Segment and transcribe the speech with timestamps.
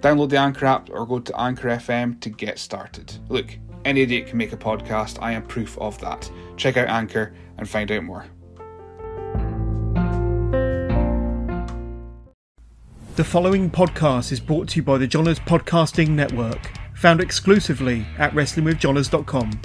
[0.00, 3.12] Download the Anchor app or go to Anchor FM to get started.
[3.28, 5.18] Look, any idiot can make a podcast.
[5.22, 6.30] I am proof of that.
[6.56, 8.26] Check out Anchor and find out more.
[13.16, 18.32] The following podcast is brought to you by the Johners Podcasting Network, found exclusively at
[18.32, 19.60] WrestlingWithJohners.com.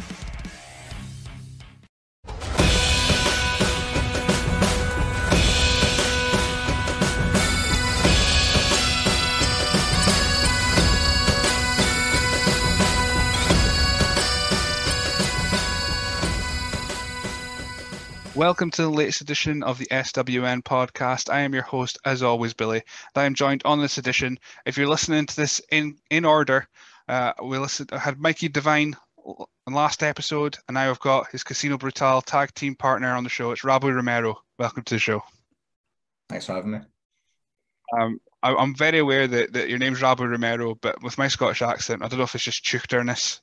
[18.35, 21.29] Welcome to the latest edition of the SWN podcast.
[21.29, 22.81] I am your host, as always, Billy.
[23.13, 24.39] I am joined on this edition.
[24.65, 26.65] If you're listening to this in in order,
[27.09, 27.89] uh, we listened.
[27.91, 32.53] I had Mikey Devine on last episode, and now I've got his Casino Brutal tag
[32.53, 33.51] team partner on the show.
[33.51, 34.41] It's Rabu Romero.
[34.57, 35.21] Welcome to the show.
[36.29, 36.79] Thanks for having me.
[37.99, 41.61] Um, I, am very aware that, that your name's Rabu Romero, but with my Scottish
[41.61, 43.39] accent, I don't know if it's just Chuchterness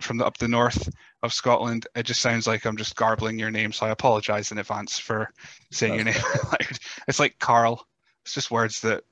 [0.00, 0.88] from the, up the north
[1.22, 1.86] of Scotland.
[1.94, 5.30] It just sounds like I'm just garbling your name, so I apologise in advance for
[5.70, 6.68] saying That's your name.
[7.08, 7.86] it's like Carl.
[8.24, 9.04] It's just words that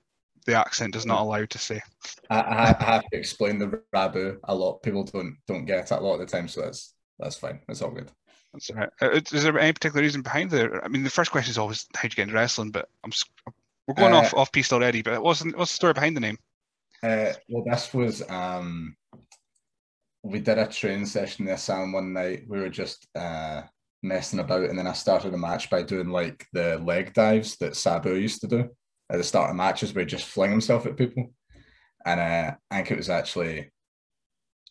[0.46, 1.82] the accent does not allow to say.
[2.30, 4.82] I, I, have to explain the Rabu a lot.
[4.82, 7.60] People don't don't get it a lot of the time, so that's that's fine.
[7.68, 8.10] It's all good.
[8.52, 8.90] That's all right.
[9.00, 10.82] Uh, is there any particular reason behind there?
[10.84, 13.12] I mean, the first question is always how would you get into wrestling, but I'm
[13.88, 16.38] we're going uh, off off piste already, but what's what's the story behind the name?
[17.02, 18.94] Uh, well, this was um,
[20.22, 22.44] we did a training session this Sam one night.
[22.46, 23.62] We were just uh,
[24.02, 27.76] messing about, and then I started a match by doing like the leg dives that
[27.76, 28.68] Sabu used to do
[29.10, 31.32] at the start of matches, where he just fling himself at people.
[32.04, 33.72] And uh, I think it was actually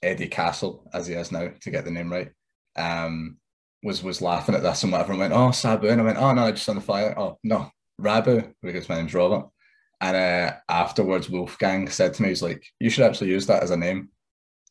[0.03, 2.29] Eddie Castle, as he is now, to get the name right.
[2.75, 3.37] Um,
[3.81, 6.33] was was laughing at this and whatever, and went, "Oh, Sabu," and I went, "Oh
[6.33, 7.71] no, just on the fire." Oh no,
[8.01, 9.49] Rabu, because my name's Robert.
[9.99, 13.71] And uh, afterwards, Wolfgang said to me, he's like, you should actually use that as
[13.71, 14.09] a name.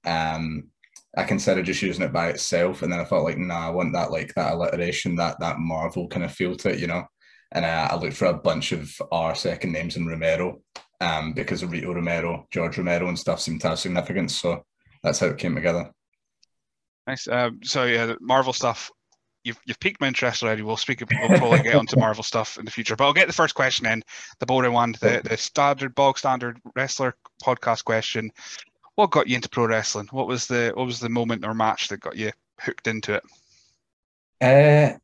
[0.04, 0.69] Um,
[1.16, 2.82] I considered just using it by itself.
[2.82, 6.09] And then I felt like, nah, I want that, like that alliteration, that, that Marvel
[6.09, 7.04] kind of feel to it, you know?
[7.53, 10.60] And uh, I looked for a bunch of our second names in Romero
[11.00, 14.36] um, because of Rito Romero, George Romero and stuff seemed to have significance.
[14.36, 14.65] So
[15.03, 15.91] that's how it came together.
[17.06, 17.28] Nice.
[17.28, 18.91] Um, so yeah, Marvel stuff
[19.47, 20.62] you've you've piqued my interest already.
[20.62, 21.01] We'll speak.
[21.01, 23.87] We'll probably get onto Marvel stuff in the future, but I'll get the first question
[23.87, 24.03] in
[24.41, 28.31] the boring one, the the standard bog standard wrestler podcast question.
[28.97, 30.09] What got you into pro wrestling?
[30.11, 33.23] What was the what was the moment or match that got you hooked into it?
[34.41, 34.99] Uh,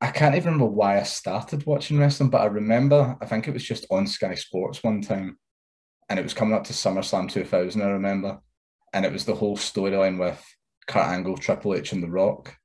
[0.00, 3.54] I can't even remember why I started watching wrestling, but I remember I think it
[3.54, 5.38] was just on Sky Sports one time,
[6.08, 7.80] and it was coming up to SummerSlam 2000.
[7.80, 8.40] I remember,
[8.92, 10.44] and it was the whole storyline with
[10.86, 12.57] Kurt Angle, Triple H, and The Rock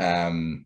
[0.00, 0.64] um,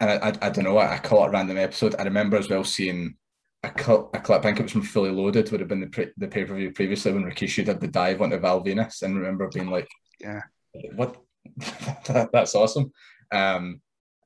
[0.00, 1.94] and I, I, I don't know, I caught a random episode.
[1.98, 3.16] I remember as well seeing
[3.62, 5.86] a, clip, a clip, I think it was from Fully Loaded, would have been the,
[5.86, 9.16] pre- the pay per view previously when Rikishi did the dive onto Val Venis And
[9.16, 9.88] remember being like,
[10.20, 10.42] yeah,
[10.94, 11.16] what?
[12.32, 12.92] That's awesome.
[13.32, 13.80] Um,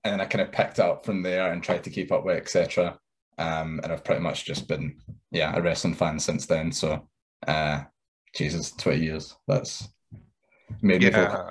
[0.04, 2.36] and then I kind of picked up from there and tried to keep up with
[2.36, 2.98] etc.
[3.38, 4.96] Um, and I've pretty much just been,
[5.30, 6.72] yeah, a wrestling fan since then.
[6.72, 7.08] So,
[7.46, 7.82] uh,
[8.34, 9.36] Jesus, 20 years.
[9.46, 9.88] That's
[10.82, 11.42] made yeah,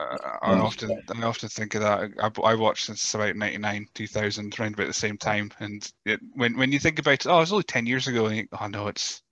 [0.41, 2.11] I often I often think of that.
[2.19, 5.51] I, I watched since about ninety nine, two thousand, around about the same time.
[5.59, 8.25] And it, when when you think about it, oh, it was only ten years ago.
[8.27, 9.23] And you, oh no, it's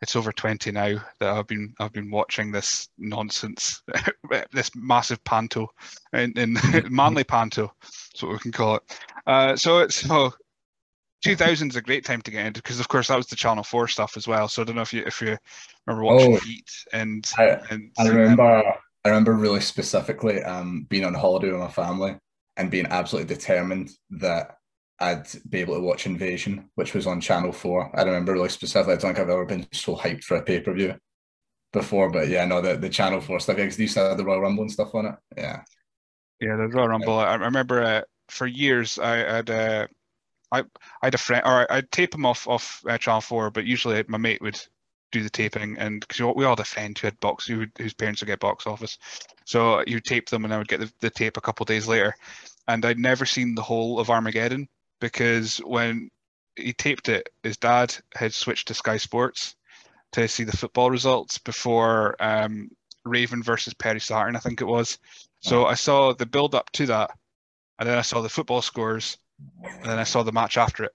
[0.00, 3.82] it's over twenty now that I've been I've been watching this nonsense,
[4.52, 5.68] this massive panto,
[6.12, 6.56] in, in
[6.90, 8.82] manly panto, that's what we can call it.
[9.26, 10.32] Uh, so it's so
[11.24, 13.64] 2000 is a great time to get into because of course that was the channel
[13.64, 15.36] 4 stuff as well so i don't know if you if you
[15.84, 18.72] remember watching oh, heat and i, and I remember
[19.08, 22.18] I remember really specifically um, being on holiday with my family
[22.58, 24.58] and being absolutely determined that
[25.00, 27.98] I'd be able to watch Invasion, which was on Channel 4.
[27.98, 30.60] I remember really specifically, I don't think I've ever been so hyped for a pay
[30.60, 30.94] per view
[31.72, 34.24] before, but yeah, no, the, the Channel 4 stuff, because they used to have the
[34.24, 35.14] Royal Rumble and stuff on it.
[35.36, 35.62] Yeah.
[36.40, 37.18] Yeah, the Royal Rumble.
[37.18, 39.50] I remember uh, for years I had.
[39.50, 39.86] Uh,
[40.50, 43.66] I, I had a friend, or I'd tape them off off uh, Channel Four, but
[43.66, 44.60] usually my mate would
[45.10, 47.94] do the taping, and because we all had a friend who had box, who, whose
[47.94, 48.98] parents would get box office,
[49.44, 52.14] so you tape them, and I would get the, the tape a couple days later,
[52.66, 54.68] and I'd never seen the whole of Armageddon
[55.00, 56.10] because when
[56.56, 59.54] he taped it, his dad had switched to Sky Sports
[60.12, 62.70] to see the football results before um,
[63.04, 64.98] Raven versus Perry Saturn, I think it was.
[65.40, 67.10] So I saw the build up to that,
[67.78, 69.18] and then I saw the football scores,
[69.62, 70.92] and then I saw the match after it.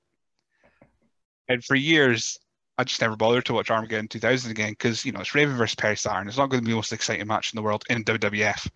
[1.47, 2.39] And for years,
[2.83, 5.75] I just never bothered to watch Armageddon 2000 again because you know it's Raven versus
[5.75, 6.27] Perry Saturn.
[6.27, 8.69] It's not going to be the most exciting match in the world in WWF.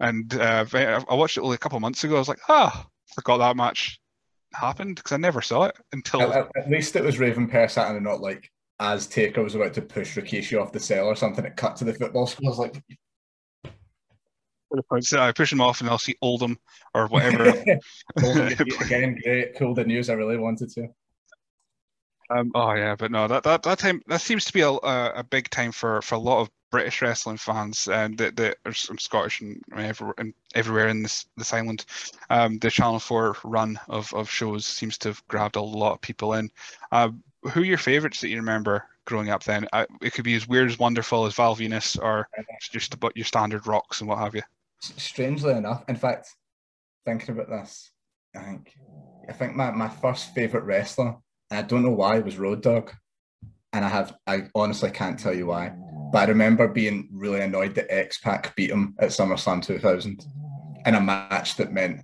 [0.00, 0.66] And uh,
[1.08, 2.16] I watched it only a couple of months ago.
[2.16, 4.00] I was like, ah, oh, forgot that match
[4.52, 6.22] happened because I never saw it until.
[6.22, 9.72] At, at, least it was Raven Perry Saturn and not like as Taker was about
[9.74, 11.44] to push Rikishi off the cell or something.
[11.44, 12.48] It cut to the football school.
[12.48, 12.82] I was like,
[15.04, 16.58] so I push him off and I'll see Oldham
[16.92, 17.50] or whatever.
[18.80, 20.10] again, great, cool the news.
[20.10, 20.88] I really wanted to.
[22.34, 25.22] Um, oh yeah, but no, that, that that time that seems to be a, a
[25.22, 29.40] big time for for a lot of British wrestling fans and that that are Scottish
[29.40, 31.84] and, everywhere, and everywhere in this this island.
[32.30, 36.00] Um, the Channel Four run of of shows seems to have grabbed a lot of
[36.00, 36.50] people in.
[36.90, 37.10] Uh,
[37.52, 39.44] who are your favourites that you remember growing up?
[39.44, 42.28] Then uh, it could be as weird as wonderful as Val Venis, or
[42.72, 44.42] just about your standard rocks and what have you.
[44.80, 46.34] Strangely enough, in fact,
[47.04, 47.92] thinking about this,
[48.34, 48.72] I think
[49.28, 51.16] I think my, my first favourite wrestler
[51.54, 52.92] I don't know why it was Road Dog,
[53.72, 55.72] and I have I honestly can't tell you why.
[56.12, 60.24] But I remember being really annoyed that X Pac beat him at SummerSlam 2000
[60.86, 62.02] in a match that meant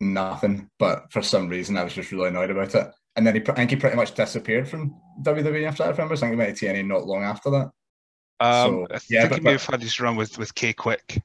[0.00, 0.70] nothing.
[0.78, 2.86] But for some reason, I was just really annoyed about it.
[3.16, 5.88] And then he, I think he pretty much disappeared from WWE after that.
[5.88, 7.70] I remember, I think he went to TNA not long after that.
[8.40, 11.20] Um, so, I yeah, think but, he may have had his run with with K-Kwik,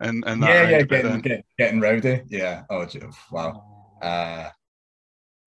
[0.00, 2.22] and and yeah, yeah, getting, getting, getting rowdy.
[2.28, 2.62] Yeah.
[2.70, 2.86] Oh,
[3.30, 3.98] wow.
[4.00, 4.48] Uh,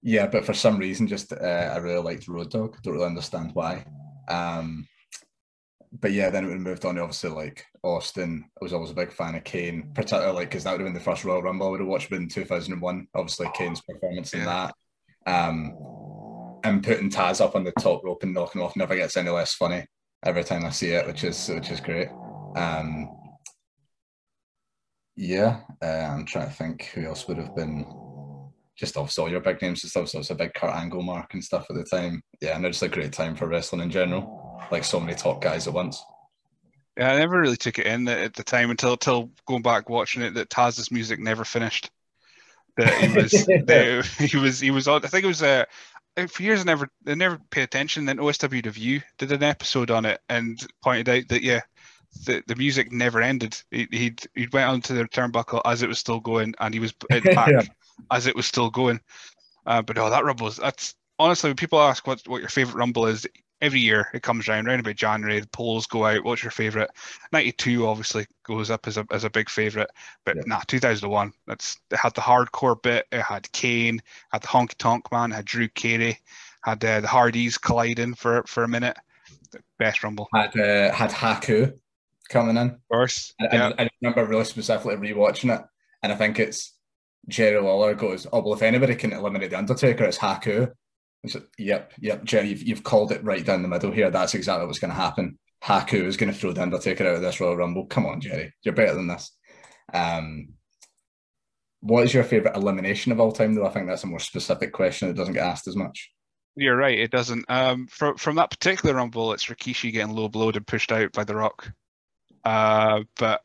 [0.07, 2.81] yeah, but for some reason, just uh, I really liked Road Dog.
[2.81, 3.83] Don't really understand why.
[4.29, 4.87] Um,
[5.91, 8.45] but yeah, then it moved on to obviously like Austin.
[8.55, 10.93] I was always a big fan of Kane, particularly like because that would have been
[10.93, 13.07] the first Royal Rumble I would have watched in 2001.
[13.15, 14.73] Obviously, Kane's performance in that.
[15.25, 15.75] Um,
[16.63, 19.55] and putting Taz up on the top rope and knocking off never gets any less
[19.55, 19.85] funny
[20.23, 22.07] every time I see it, which is which is great.
[22.55, 23.09] Um,
[25.17, 27.85] yeah, uh, I'm trying to think who else would have been
[28.77, 30.09] just obviously all your big names and stuff.
[30.09, 32.21] So it's a big Kurt Angle mark and stuff at the time.
[32.41, 34.61] Yeah, and it's a great time for wrestling in general.
[34.71, 36.01] Like so many top guys at once.
[36.95, 40.21] Yeah, I never really took it in at the time until until going back watching
[40.21, 41.89] it that Taz's music never finished.
[42.77, 45.03] That he was he was he was on.
[45.03, 45.65] I think it was uh,
[46.27, 48.05] for years I never I never paid attention.
[48.05, 51.61] Then OSW Review did an episode on it and pointed out that yeah,
[52.25, 53.59] the, the music never ended.
[53.71, 56.93] He he'd, he went onto the turnbuckle as it was still going, and he was
[56.93, 57.63] back yeah
[58.11, 58.99] as it was still going.
[59.65, 62.79] Uh, but oh, that rumble is that's honestly when people ask what what your favorite
[62.79, 63.27] rumble is.
[63.59, 66.23] Every year it comes around, around about January, the polls go out.
[66.23, 66.91] What's your favorite?
[67.31, 69.89] '92 obviously goes up as a as a big favorite,
[70.25, 70.43] but yeah.
[70.45, 71.33] nah, 2001.
[71.47, 73.07] That's it had the hardcore bit.
[73.11, 73.99] It had Kane,
[74.31, 76.19] had the honky tonk man, had Drew Carey,
[76.61, 78.95] had uh, the Hardys colliding for for a minute.
[79.79, 80.27] Best rumble.
[80.35, 81.73] Had uh, had Haku
[82.29, 82.67] coming in.
[82.67, 83.33] Of course.
[83.41, 83.71] I, yeah.
[83.77, 85.65] I, I remember really specifically rewatching it,
[86.03, 86.76] and I think it's
[87.27, 90.71] Jerry Lawler goes, "Oh well, if anybody can eliminate the Undertaker, it's Haku."
[91.57, 94.09] Yep, yep, Jerry, you've, you've called it right down the middle here.
[94.09, 95.37] That's exactly what's going to happen.
[95.63, 97.85] Haku is going to throw the Undertaker out of this Royal Rumble.
[97.87, 99.35] Come on, Jerry, you're better than this.
[99.93, 100.49] Um,
[101.81, 103.55] what is your favorite elimination of all time?
[103.55, 106.11] Though I think that's a more specific question that doesn't get asked as much.
[106.55, 107.45] You're right, it doesn't.
[107.49, 111.23] Um, from from that particular Rumble, it's Rikishi getting low blowed and pushed out by
[111.23, 111.71] The Rock.
[112.43, 113.41] Uh, but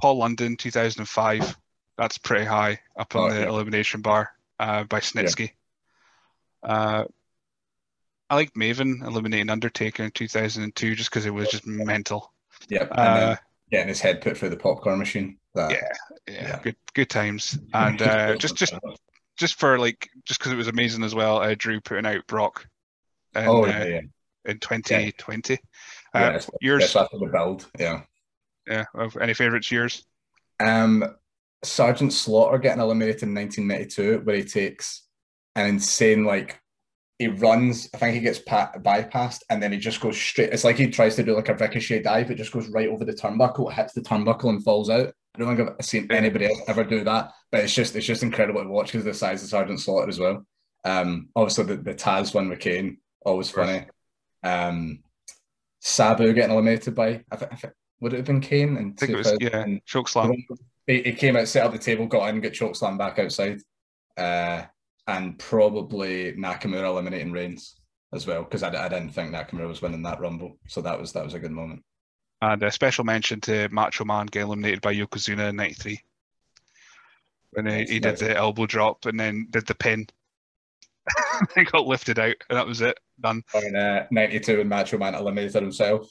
[0.00, 1.56] Paul London, 2005
[2.02, 3.48] that's pretty high up on oh, the yeah.
[3.48, 5.52] elimination bar uh, by Snitsky.
[6.64, 6.70] Yeah.
[6.70, 7.04] Uh,
[8.28, 12.32] I liked Maven eliminating Undertaker in 2002 just because it was just mental.
[12.68, 13.36] Yeah, uh,
[13.70, 15.38] getting his head put through the popcorn machine.
[15.54, 15.88] That, yeah,
[16.26, 18.74] yeah, yeah, good good times, and uh, just just
[19.36, 21.38] just for like just because it was amazing as well.
[21.38, 22.66] Uh, Drew putting out Brock.
[23.34, 24.00] In, oh yeah, uh, yeah.
[24.46, 25.58] In 2020.
[26.14, 27.66] Yeah, uh, yours after the build.
[27.78, 28.02] Yeah.
[28.66, 28.84] Yeah.
[29.20, 29.70] Any favorites?
[29.70, 30.04] Yours?
[30.60, 31.04] Um,
[31.64, 35.06] Sergeant Slaughter getting eliminated in 1992, where he takes
[35.54, 36.60] an insane like
[37.18, 37.88] he runs.
[37.94, 40.52] I think he gets pat- bypassed, and then he just goes straight.
[40.52, 42.30] It's like he tries to do like a ricochet dive.
[42.30, 45.12] It just goes right over the turnbuckle, hits the turnbuckle, and falls out.
[45.34, 48.22] I don't think I've seen anybody else ever do that, but it's just it's just
[48.22, 50.44] incredible to watch because the size of Sergeant Slaughter as well.
[50.84, 53.86] Um, obviously the, the Taz one with Kane, always funny.
[54.42, 55.04] Um,
[55.80, 58.76] Sabu getting eliminated by I think, would it have been Kane?
[58.76, 60.42] In I think it was yeah, chokeslam
[60.86, 63.60] he, he came out, set up the table, got in, got chokeslam back outside,
[64.16, 64.62] uh,
[65.06, 67.76] and probably Nakamura eliminating Reigns
[68.12, 71.12] as well because I, I didn't think Nakamura was winning that Rumble, so that was
[71.12, 71.82] that was a good moment.
[72.40, 76.00] And a special mention to Macho Man getting eliminated by Yokozuna in '93
[77.52, 80.06] when he, he did the elbow drop and then did the pin.
[81.54, 82.98] he got lifted out, and that was it.
[83.20, 83.42] Done.
[83.54, 86.08] In uh, '92, when Macho Man eliminated himself,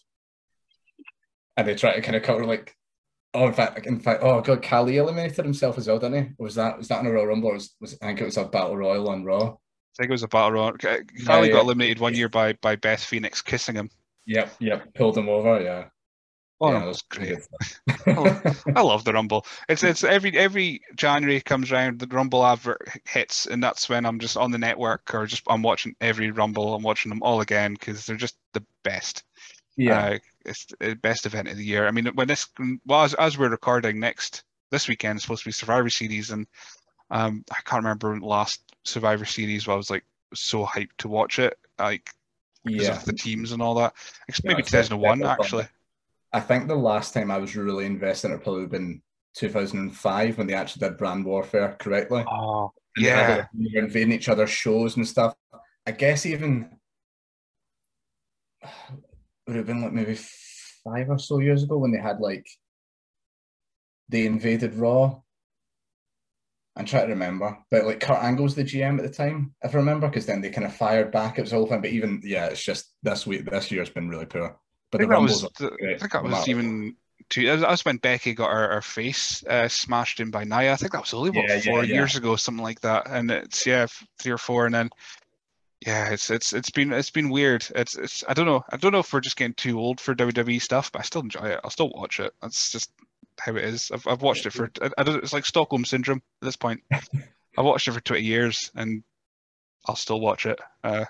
[1.58, 2.76] and they tried to kind of cover like
[3.34, 6.30] Oh, in fact, in fact, oh god, Khali eliminated himself as well, didn't he?
[6.38, 7.50] Or was that was that in a Royal Rumble?
[7.50, 9.58] Or was, was I think it was a Battle Royal on Raw.
[9.98, 10.74] I think it was a battle royal.
[10.74, 11.52] Khali Yeah, yeah.
[11.52, 13.90] got eliminated one year by by Beth Phoenix kissing him.
[14.26, 15.62] Yep, yep, pulled him over.
[15.62, 15.90] Yeah,
[16.62, 17.40] Oh, yeah, that was great.
[18.76, 19.46] I love the Rumble.
[19.68, 24.20] It's it's every every January comes around, the Rumble advert hits, and that's when I'm
[24.20, 26.76] just on the network or just I'm watching every Rumble.
[26.76, 29.24] I'm watching them all again because they're just the best.
[29.78, 31.88] yeah, Uh, it's the best event of the year.
[31.88, 32.48] I mean, when this
[32.86, 36.48] well as, as we're recording next this weekend is supposed to be Survivor Series, and
[37.10, 41.40] um, I can't remember last Survivor Series where I was like so hyped to watch
[41.40, 42.10] it, like
[42.64, 42.96] because yeah.
[42.96, 43.94] of the teams and all that.
[44.30, 45.68] Yeah, maybe it's 2001 actually.
[46.34, 49.02] I think the last time I was really invested in it probably been
[49.36, 52.24] 2005 when they actually did brand warfare correctly.
[52.28, 55.36] Oh And they had yeah, they were invading each other's shows and stuff.
[55.86, 56.70] I guess even
[59.48, 60.18] would have been like maybe
[60.84, 62.48] five or so years ago when they had like
[64.10, 65.22] they invaded Raw.
[66.76, 69.76] I'm trying to remember, but like Kurt Angle was the GM at the time, if
[69.76, 71.38] I remember, because then they kind of fired back.
[71.38, 74.08] It was the whole thing, but even yeah, it's just this week, this year's been
[74.10, 74.58] really poor.
[74.92, 76.96] But the think that was are the- great, I think that was even
[77.30, 77.46] two.
[77.46, 80.72] That was when Becky got her, her face uh, smashed in by Nia.
[80.72, 81.96] I think that was only what Yeah, yeah, four yeah.
[81.96, 83.08] years ago, something like that.
[83.10, 83.88] And it's yeah,
[84.20, 84.90] three or four, and then
[85.86, 87.66] yeah, it's it's it's been it's been weird.
[87.76, 88.64] It's it's I don't know.
[88.70, 91.22] I don't know if we're just getting too old for WWE stuff, but I still
[91.22, 91.60] enjoy it.
[91.64, 92.34] I'll still watch it.
[92.42, 92.92] That's just
[93.40, 93.90] how it is.
[93.92, 95.24] I've I've watched it for I, I don't.
[95.24, 96.84] It's like Stockholm syndrome at this point.
[96.92, 99.04] I've watched it for twenty years, and
[99.88, 100.60] I'll still watch it.
[100.84, 101.06] Uh,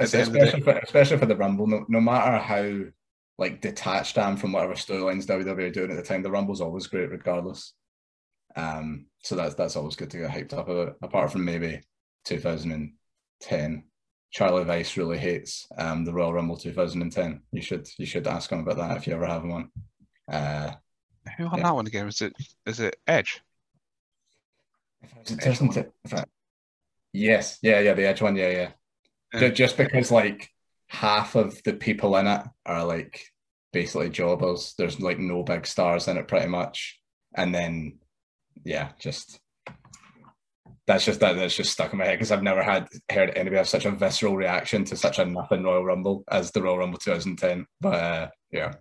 [0.00, 0.44] at the end of the day.
[0.46, 2.80] especially for, especially for the Rumble, no, no matter how
[3.36, 6.62] like detached I am from whatever storylines WWE are doing at the time, the Rumble's
[6.62, 7.74] always great regardless.
[8.56, 10.96] Um, so that's that's always good to get hyped up about.
[11.02, 11.82] Apart from maybe
[13.42, 13.84] 2010,
[14.30, 17.42] Charlie Weiss really hates um the Royal Rumble 2010.
[17.52, 19.68] You should you should ask him about that if you ever have one.
[20.30, 20.72] Uh,
[21.36, 21.64] Who won Yeah.
[21.64, 22.08] that one again?
[22.08, 22.32] Is it
[22.66, 23.40] is it Edge?
[25.02, 26.28] if it doesn't, if it-
[27.12, 28.70] yes, yeah, yeah, the Edge one, yeah, yeah.
[29.34, 29.40] Yeah.
[29.40, 30.48] Ju- Just because like
[30.86, 33.26] half of the people in it are like
[33.72, 34.74] basically jobbers.
[34.78, 37.00] There's like no big stars in it, pretty much.
[37.34, 37.98] And then,
[38.64, 39.40] yeah, just
[40.86, 43.56] that's just that that's just stuck in my head because I've never had heard anybody
[43.56, 46.98] have such a visceral reaction to such a nothing Royal Rumble as the Royal Rumble
[46.98, 47.66] 2010.
[47.80, 48.72] But uh, yeah,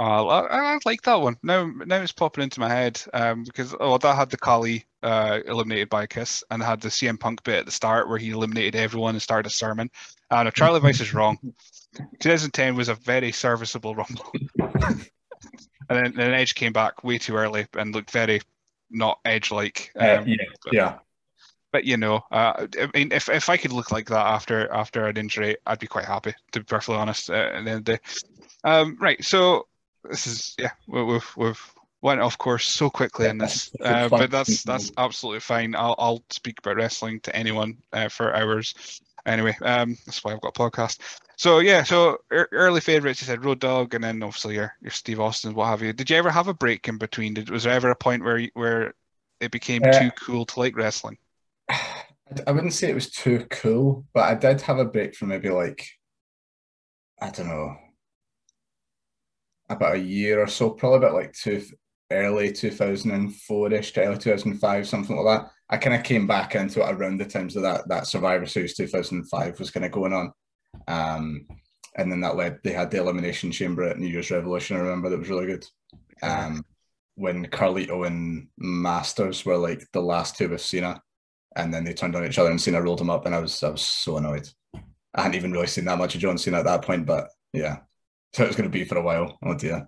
[0.00, 1.36] Oh, I, I like that one.
[1.44, 5.38] Now, now it's popping into my head um, because oh, that had the Khali uh,
[5.46, 8.30] eliminated by a kiss, and had the CM Punk bit at the start where he
[8.30, 9.88] eliminated everyone and started a sermon.
[10.30, 11.38] And if Charlie Weiss is wrong,
[12.20, 15.06] 2010 was a very serviceable Rumble, and
[15.88, 18.40] then, then Edge came back way too early and looked very
[18.90, 19.92] not Edge-like.
[19.98, 20.36] Uh, Um, yeah,
[20.72, 20.98] yeah.
[21.74, 25.08] But you know, uh, I mean, if if I could look like that after after
[25.08, 26.32] an injury, I'd be quite happy.
[26.52, 27.98] To be perfectly honest, uh, at the end of the day.
[28.62, 29.24] Um, right.
[29.24, 29.66] So
[30.08, 31.60] this is yeah, we- we've we've
[32.00, 35.74] went off course so quickly in this, uh, but that's that's absolutely fine.
[35.74, 39.00] I'll I'll speak about wrestling to anyone uh, for hours.
[39.26, 41.00] Anyway, um, that's why I've got a podcast.
[41.34, 43.20] So yeah, so ear- early favorites.
[43.20, 45.92] You said Road Dog, and then obviously your your Steve Austin, what have you.
[45.92, 47.34] Did you ever have a break in between?
[47.34, 48.94] Did was there ever a point where you- where
[49.40, 51.18] it became Uh, too cool to like wrestling?
[51.70, 55.50] I wouldn't say it was too cool, but I did have a break for maybe
[55.50, 55.86] like,
[57.20, 57.76] I don't know,
[59.68, 61.62] about a year or so, probably about like two,
[62.10, 65.50] early 2004-ish to early 2005, something like that.
[65.70, 68.76] I kind of came back into it around the times of that, that Survivor Series
[68.76, 70.32] 2005 was kind of going on.
[70.88, 71.46] Um,
[71.96, 75.08] and then that led, they had the Elimination Chamber at New Year's Revolution, I remember,
[75.08, 75.64] that was really good.
[76.22, 76.64] Um,
[77.16, 81.00] when Carlito and Masters were like the last two with Cena
[81.56, 83.62] and then they turned on each other and Cena rolled him up, and I was
[83.62, 84.48] I was so annoyed.
[85.14, 87.78] I hadn't even really seen that much of John Cena at that point, but yeah,
[88.32, 89.38] so it was going to be for a while.
[89.44, 89.86] Oh dear.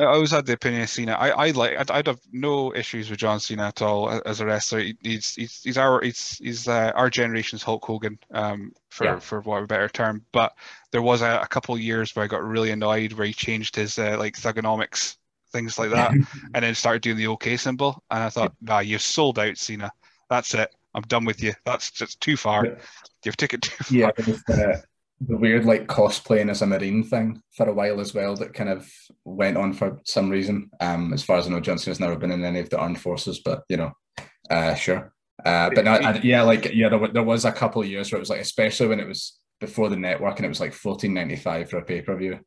[0.00, 1.14] I always had the opinion of Cena.
[1.14, 1.76] I, I like.
[1.76, 4.78] I'd, I'd have no issues with John Cena at all as a wrestler.
[4.78, 9.18] He- He's he's he's our he's he's uh, our generation's Hulk Hogan, um, for Yeah.
[9.18, 10.24] for what a better term.
[10.30, 10.52] But
[10.92, 13.74] there was a, a couple of years where I got really annoyed where he changed
[13.74, 15.16] his uh, like Thuganomics
[15.50, 16.12] things like that,
[16.54, 18.00] and then started doing the OK symbol.
[18.10, 19.90] And I thought, nah, you've sold out, Cena.
[20.30, 20.74] That's it.
[20.94, 21.52] I'm done with you.
[21.64, 22.66] That's just too far.
[22.66, 22.74] Yeah.
[23.24, 23.96] You've taken too far.
[23.96, 24.82] yeah, the,
[25.20, 28.70] the weird like cosplaying as a marine thing for a while as well that kind
[28.70, 28.90] of
[29.24, 30.70] went on for some reason.
[30.80, 33.00] Um, as far as I know, Johnson has never been in any of the armed
[33.00, 33.92] forces, but you know,
[34.50, 35.12] uh, sure.
[35.44, 38.18] Uh, but no, I, yeah, like yeah, there, there was a couple of years where
[38.18, 41.14] it was like, especially when it was before the network and it was like fourteen
[41.14, 42.38] ninety five for a pay per view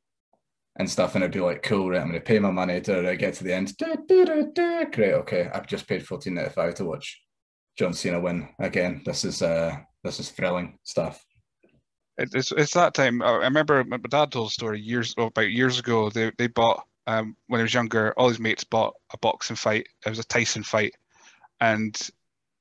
[0.77, 2.01] and stuff, and it'd be like, cool, right?
[2.01, 3.75] I'm going to pay my money to get to the end.
[3.77, 4.85] Du, du, du.
[4.91, 7.21] Great, okay, I've just paid fourteen ninety five to watch
[7.77, 9.01] John Cena win again.
[9.05, 11.25] This is uh, this is thrilling stuff.
[12.17, 13.21] It's it's that time.
[13.21, 16.09] I remember my my dad told a story years oh, about years ago.
[16.09, 19.87] They they bought um, when he was younger, all his mates bought a boxing fight.
[20.05, 20.93] It was a Tyson fight,
[21.59, 21.97] and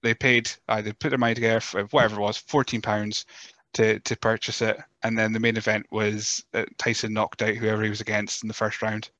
[0.02, 0.50] they paid.
[0.68, 3.26] Uh, they put their money together for whatever it was, fourteen pounds
[3.74, 7.82] to to purchase it, and then the main event was uh, Tyson knocked out whoever
[7.82, 9.10] he was against in the first round.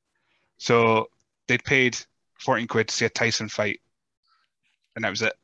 [0.59, 1.09] So
[1.49, 1.99] they'd paid
[2.39, 3.81] fourteen quid to see a Tyson fight,
[4.97, 5.35] and that was it.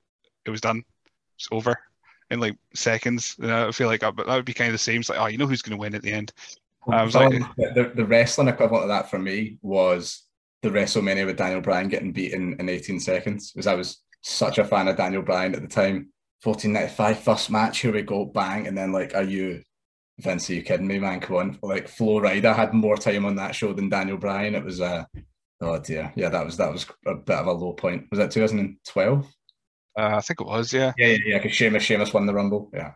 [0.47, 0.85] It was done.
[1.37, 1.79] It's over
[2.31, 3.37] in like seconds.
[3.41, 5.00] And I feel like that would be kind of the same.
[5.00, 6.33] It's like, oh, you know who's going to win at the end.
[6.88, 10.23] I was like, the, the wrestling equivalent of that for me was
[10.62, 13.50] the WrestleMania with Daniel Bryan getting beaten in 18 seconds.
[13.53, 16.11] Because I was such a fan of Daniel Bryan at the time.
[16.43, 19.62] 1495 first match, here we go, bang, and then like, are you
[20.19, 20.49] Vince?
[20.50, 21.21] Are you kidding me, man?
[21.21, 24.55] Come on, like Flo Rida had more time on that show than Daniel Bryan.
[24.55, 25.05] It was uh,
[25.61, 28.07] oh dear, yeah, that was that was a bit of a low point.
[28.11, 29.26] Was that 2012?
[29.97, 30.93] Uh, I think it was, yeah.
[30.99, 31.38] Yeah, yeah, yeah.
[31.38, 32.71] Because Sheamus, Sheamus won the Rumble.
[32.73, 32.93] Yeah.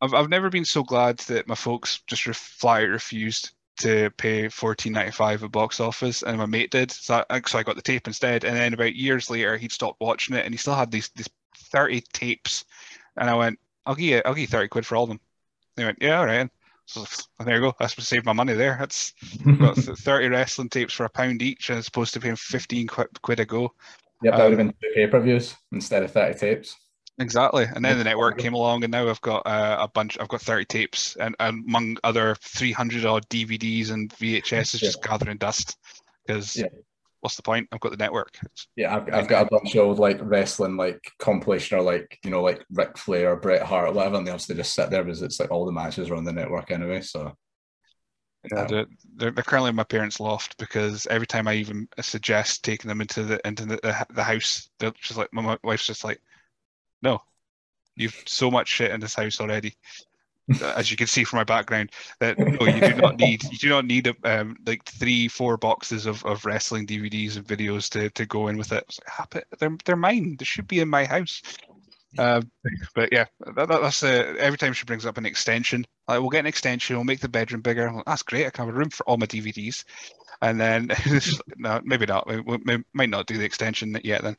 [0.00, 4.48] I've I've never been so glad that my folks just re- flat refused to pay
[4.48, 6.90] fourteen ninety five at box office, and my mate did.
[6.90, 8.44] So I, so I got the tape instead.
[8.44, 11.30] And then about years later, he'd stopped watching it, and he still had these these
[11.56, 12.64] thirty tapes.
[13.16, 15.20] And I went, "I'll give you I'll give you thirty quid for all of them."
[15.76, 16.50] They went, "Yeah, all right."
[16.86, 17.04] So
[17.44, 17.74] there you go.
[17.78, 18.76] That's to save my money there.
[18.80, 19.12] That's
[19.58, 23.38] got thirty wrestling tapes for a pound each, as opposed to paying fifteen quid, quid
[23.38, 23.72] a go.
[24.22, 26.76] Yep, that um, would have been two pay per views instead of thirty tapes.
[27.18, 30.18] Exactly, and then the network came along, and now I've got uh, a bunch.
[30.18, 34.80] I've got thirty tapes, and, and among other three hundred odd DVDs and VHS is
[34.80, 35.76] just gathering dust.
[36.26, 36.66] Because yeah.
[37.20, 37.68] what's the point?
[37.70, 38.38] I've got the network.
[38.76, 42.42] Yeah, I've, I've got a bunch of like wrestling like compilation or like you know
[42.42, 45.38] like Ric Flair or Bret Hart whatever, and they also just sit there because it's
[45.38, 47.02] like all the matches are on the network anyway.
[47.02, 47.36] So
[48.50, 52.64] yeah, they're, they're, they're, currently in my parents' loft because every time I even suggest
[52.64, 56.04] taking them into the into the, the, the house, they're just like my wife's just
[56.04, 56.20] like,
[57.02, 57.22] no,
[57.94, 59.76] you've so much shit in this house already.
[60.60, 63.68] As you can see from my background, that no, you do not need you do
[63.68, 68.26] not need um, like three, four boxes of, of wrestling DVDs and videos to, to
[68.26, 68.98] go in with it.
[69.32, 70.36] Like, they're they're mine.
[70.36, 71.42] They should be in my house.
[72.18, 72.50] Um,
[72.94, 76.40] but yeah, that, that's uh, every time she brings up an extension, like we'll get
[76.40, 77.90] an extension, we'll make the bedroom bigger.
[77.90, 78.46] Like, that's great.
[78.46, 79.84] I can have a room for all my DVDs.
[80.40, 80.90] And then
[81.56, 82.26] no, maybe not.
[82.26, 84.22] We, we, might not do the extension yet.
[84.22, 84.36] Then,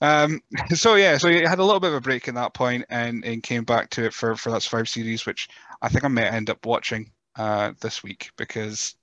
[0.00, 0.40] um,
[0.74, 3.24] so yeah, so you had a little bit of a break in that point, and,
[3.24, 5.48] and came back to it for for that Survivor series, which
[5.80, 8.94] I think I may end up watching uh, this week because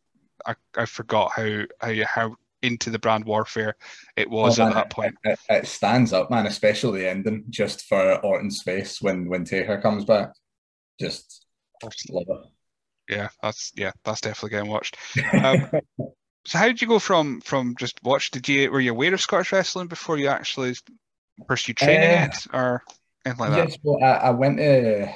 [0.46, 3.76] I, I forgot how how how into the brand warfare
[4.16, 5.16] it was oh, man, at that point.
[5.24, 9.80] It, it, stands up, man, especially the ending, just for Orton's face when when Taker
[9.82, 10.32] comes back.
[11.00, 11.45] Just
[11.84, 12.52] love it.
[13.10, 14.98] Yeah, that's yeah, that's definitely getting watched.
[15.34, 15.70] Um,
[16.46, 18.32] so how did you go from from just watch?
[18.32, 20.76] Did you were you aware of Scottish wrestling before you actually
[21.48, 22.84] pursued training uh, it or
[23.26, 23.70] anything like yes, that?
[23.70, 25.14] Yes, well, I, I went to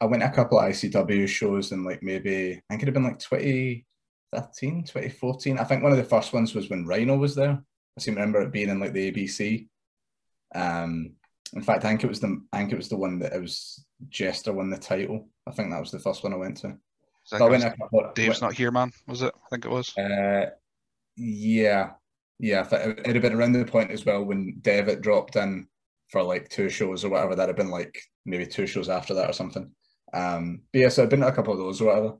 [0.00, 2.94] I went to a couple of ICW shows and like maybe I think it'd have
[2.94, 5.58] been like 2013, 2014.
[5.58, 7.62] I think one of the first ones was when Rhino was there.
[7.96, 9.68] I seem to remember it being in like the ABC.
[10.54, 11.12] Um,
[11.54, 13.40] in fact, I think it was the I think it was the one that it
[13.40, 15.28] was Jester won the title.
[15.46, 16.76] I think that was the first one I went to.
[17.24, 18.92] So I went couple, Dave's went, not here, man.
[19.06, 19.32] Was it?
[19.34, 19.96] I think it was.
[19.96, 20.46] Uh,
[21.16, 21.90] yeah,
[22.38, 22.66] yeah.
[22.72, 25.68] It had been around the point as well when Devitt dropped in
[26.10, 27.34] for like two shows or whatever.
[27.34, 29.70] That'd have been like maybe two shows after that or something.
[30.14, 32.14] Um, but yeah, so I've been to a couple of those or whatever.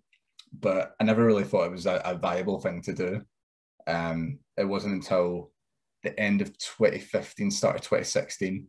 [0.52, 3.22] But I never really thought it was a, a viable thing to do.
[3.86, 5.50] Um, it wasn't until
[6.02, 8.66] the end of 2015, start of 2016,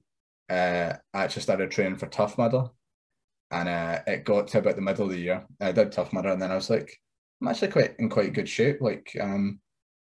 [0.50, 2.70] uh, I actually started training for Tough Mudder
[3.54, 5.46] and uh, it got to about the middle of the year.
[5.62, 7.00] I did Tough Mudder, and then I was like,
[7.42, 8.82] I'm actually quite in quite good shape.
[8.82, 9.60] Like, um,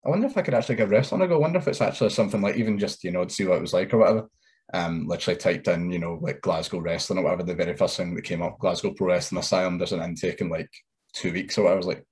[0.06, 1.36] I wonder if I could actually give wrestling a go.
[1.36, 3.62] I wonder if it's actually something like even just you know to see what it
[3.62, 4.30] was like or whatever.
[4.74, 7.44] Um, literally typed in you know like Glasgow wrestling or whatever.
[7.44, 10.50] The very first thing that came up, Glasgow Pro Wrestling Asylum, there's an intake in
[10.50, 10.70] like
[11.14, 11.74] two weeks whatever.
[11.74, 12.06] I was like,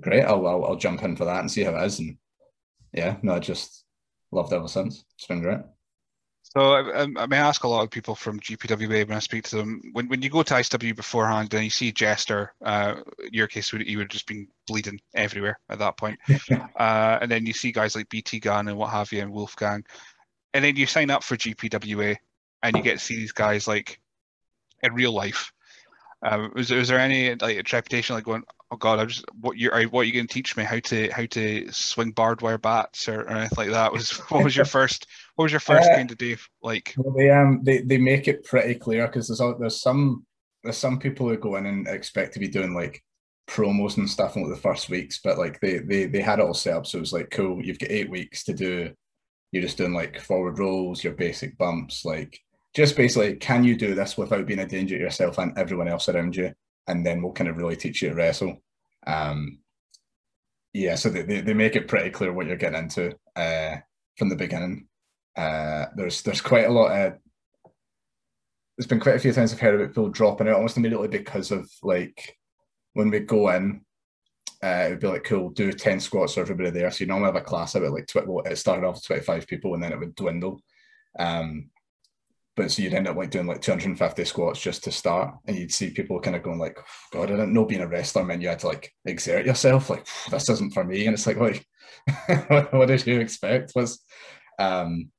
[0.00, 2.00] great, I'll, I'll I'll jump in for that and see how it is.
[2.00, 2.18] And
[2.92, 3.84] yeah, no, I just
[4.30, 5.04] loved ever since.
[5.16, 5.60] It's been great.
[6.50, 9.56] So I, I, may ask a lot of people from GPWA when I speak to
[9.56, 9.82] them.
[9.92, 13.72] When when you go to ICW beforehand and you see Jester, uh, in your case,
[13.72, 16.18] you would have just been bleeding everywhere at that point.
[16.50, 19.84] uh, and then you see guys like BT Gunn and what have you, and Wolfgang,
[20.52, 22.16] and then you sign up for GPWA
[22.64, 24.00] and you get to see these guys like
[24.82, 25.52] in real life.
[26.22, 29.70] Um, was, was there any like trepidation, like going, "Oh God, I just what you
[29.70, 32.58] are what are you going to teach me how to how to swing barbed wire
[32.58, 35.06] bats or, or anything like that?" Was what was your first
[35.40, 36.92] what was your first uh, kind of day like?
[36.98, 40.26] Well, they um they, they make it pretty clear because there's there's some
[40.62, 43.02] there's some people who go in and expect to be doing like
[43.48, 46.42] promos and stuff in like the first weeks, but like they they they had it
[46.42, 47.64] all set up so it was like cool.
[47.64, 48.92] You've got eight weeks to do.
[49.50, 52.38] You're just doing like forward rolls, your basic bumps, like
[52.74, 56.10] just basically, can you do this without being a danger to yourself and everyone else
[56.10, 56.52] around you?
[56.86, 58.62] And then we'll kind of really teach you to wrestle.
[59.06, 59.60] Um,
[60.74, 63.76] yeah, so they, they, they make it pretty clear what you're getting into uh,
[64.18, 64.86] from the beginning.
[65.40, 67.14] Uh, there's there's quite a lot of
[68.76, 71.50] there's been quite a few times I've heard about people dropping out almost immediately because
[71.50, 72.36] of like
[72.92, 73.80] when we go in,
[74.62, 76.90] uh, it would be like cool, do 10 squats for everybody there.
[76.90, 79.46] So you normally have a class about like tw- well, it started off with 25
[79.46, 80.60] people and then it would dwindle.
[81.18, 81.70] Um,
[82.54, 85.72] but so you'd end up like doing like 250 squats just to start, and you'd
[85.72, 86.76] see people kind of going like,
[87.12, 89.88] "God, I didn't know being a wrestler meant you had to like exert yourself.
[89.88, 91.66] Like this isn't for me." And it's like, like,
[92.50, 93.72] what, what did you expect?
[93.74, 94.04] Was,
[94.58, 95.10] um,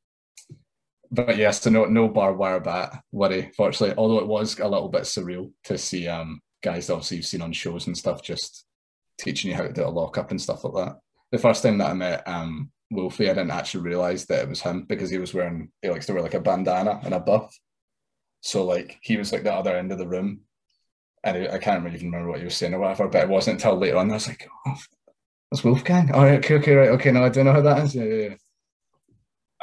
[1.11, 3.51] but yes, so no no barbed wire bat worry.
[3.55, 7.41] Fortunately, although it was a little bit surreal to see um guys obviously you've seen
[7.41, 8.65] on shows and stuff just
[9.17, 10.97] teaching you how to do a lockup and stuff like that.
[11.31, 14.61] The first time that I met um Wolfie, I didn't actually realize that it was
[14.61, 17.57] him because he was wearing he likes to wear like a bandana and a buff.
[18.41, 20.41] So like he was like the other end of the room,
[21.23, 23.07] and I can't really even remember what he was saying or whatever.
[23.07, 24.77] But it wasn't until later on I was like, "Oh,
[25.51, 27.11] that's Wolfgang." All right, okay, okay, right, okay.
[27.11, 27.95] No, I don't know who that is.
[27.95, 28.29] Yeah, yeah.
[28.29, 28.35] yeah.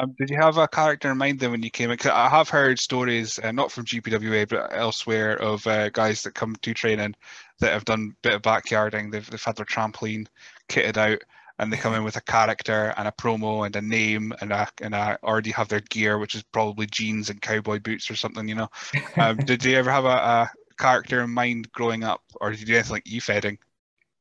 [0.00, 1.98] Um, did you have a character in mind then when you came in?
[1.98, 6.34] Cause I have heard stories, uh, not from GPWA, but elsewhere, of uh, guys that
[6.34, 7.16] come to training
[7.58, 9.10] that have done a bit of backyarding.
[9.10, 10.28] They've, they've had their trampoline
[10.68, 11.18] kitted out
[11.58, 14.68] and they come in with a character and a promo and a name and a,
[14.80, 18.48] and a already have their gear, which is probably jeans and cowboy boots or something,
[18.48, 18.68] you know.
[19.16, 22.66] Um, did you ever have a, a, character in mind growing up, or did you
[22.66, 23.58] do anything like e-fedding?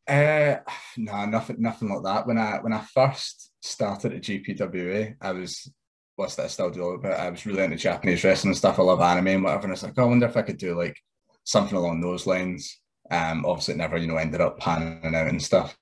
[0.08, 0.56] Uh,
[0.98, 2.26] no, nothing, nothing like that.
[2.26, 5.72] When I when I first started at GPWA, I was
[6.16, 7.12] what's that still do bit.
[7.12, 8.80] I was really into Japanese wrestling and stuff.
[8.80, 9.64] I love anime and whatever.
[9.64, 10.98] And I was like, oh, I wonder if I could do like
[11.44, 12.80] something along those lines.
[13.10, 15.78] Um, obviously, it never you know ended up panning out and stuff.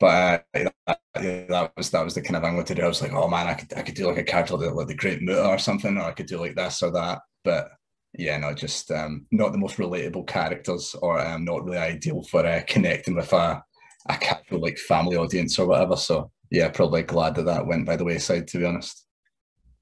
[0.00, 2.82] But uh, that, that, was that was the kind of thing I to do.
[2.82, 4.86] I was like, oh man, I could I could do like a character like, like
[4.86, 7.20] the Great Muta or something, or I could do like this or that.
[7.44, 7.68] But
[8.16, 12.46] yeah, no, just um, not the most relatable characters, or um, not really ideal for
[12.46, 13.62] uh, connecting with a
[14.08, 15.96] a casual like family audience or whatever.
[15.96, 19.06] So yeah, probably glad that that went by the wayside, to be honest.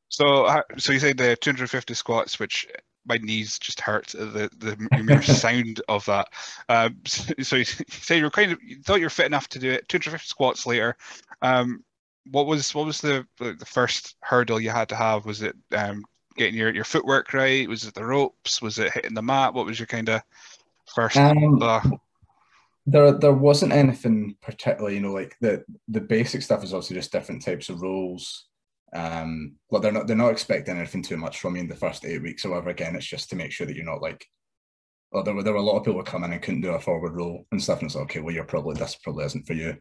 [0.08, 2.66] So, uh, so you said the 250 squats, which
[3.06, 6.28] my knees just hurt the the mere sound of that.
[6.68, 9.48] Um, so, so, you say you were kind of you thought you were fit enough
[9.48, 9.88] to do it.
[9.88, 10.96] 250 squats later.
[11.42, 11.84] Um,
[12.30, 15.24] what was what was the the first hurdle you had to have?
[15.24, 16.04] Was it um,
[16.36, 17.68] getting your, your footwork right?
[17.68, 18.60] Was it the ropes?
[18.60, 19.54] Was it hitting the mat?
[19.54, 20.22] What was your kind of
[20.94, 21.16] first?
[21.16, 21.80] Um, uh,
[22.90, 27.12] there there wasn't anything particularly, you know, like the the basic stuff is obviously just
[27.12, 28.48] different types of rolls
[28.92, 32.04] um, well, they're not they're not expecting anything too much from you in the first
[32.04, 32.42] eight weeks.
[32.42, 34.26] However, again, it's just to make sure that you're not like,
[35.12, 36.70] well, there were there were a lot of people who come in and couldn't do
[36.70, 39.46] a forward roll and stuff, and it's like, okay, well, you're probably this probably isn't
[39.46, 39.76] for you.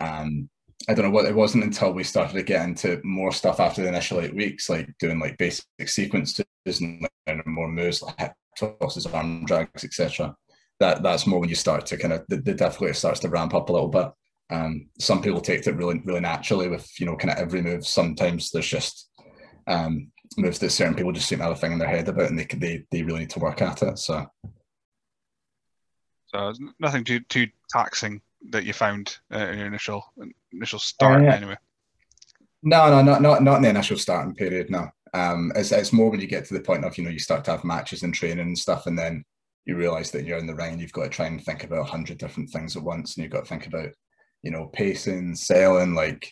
[0.00, 0.48] Um,
[0.88, 3.82] I don't know what it wasn't until we started to get into more stuff after
[3.82, 7.06] the initial eight weeks, like doing like basic sequences and
[7.46, 10.34] more moves like hip tosses, arm drags, etc.
[10.80, 13.54] That that's more when you start to kind of the, the difficulty starts to ramp
[13.54, 14.10] up a little bit.
[14.50, 17.86] Um, some people take it really, really naturally with you know kind of every move.
[17.86, 19.10] Sometimes there's just
[19.66, 22.30] um, moves that certain people just seem to have a thing in their head about,
[22.30, 23.98] and they they they really need to work at it.
[23.98, 24.26] So,
[26.26, 30.04] so nothing too too taxing that you found uh, in your initial
[30.52, 31.34] initial start, uh, yeah.
[31.34, 31.56] anyway.
[32.62, 34.70] No, no, not not not in the initial starting period.
[34.70, 37.18] No, um, it's it's more when you get to the point of you know you
[37.18, 39.24] start to have matches and training and stuff, and then
[39.68, 41.84] you realize that you're in the ring you've got to try and think about a
[41.84, 43.90] hundred different things at once, and you've got to think about
[44.42, 46.30] you know, pacing, selling, like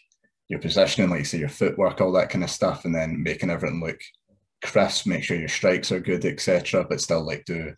[0.49, 3.81] your positioning, like say your footwork, all that kind of stuff, and then making everything
[3.81, 4.01] look
[4.64, 6.87] crisp, make sure your strikes are good, etc.
[6.88, 7.75] But still like do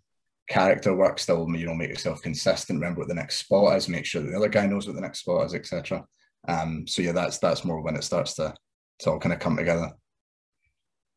[0.49, 4.05] character work, still you know, make yourself consistent, remember what the next spot is, make
[4.05, 6.05] sure that the other guy knows what the next spot is, etc.
[6.47, 8.55] Um, so yeah, that's that's more when it starts to
[9.01, 9.93] to all kind of come together.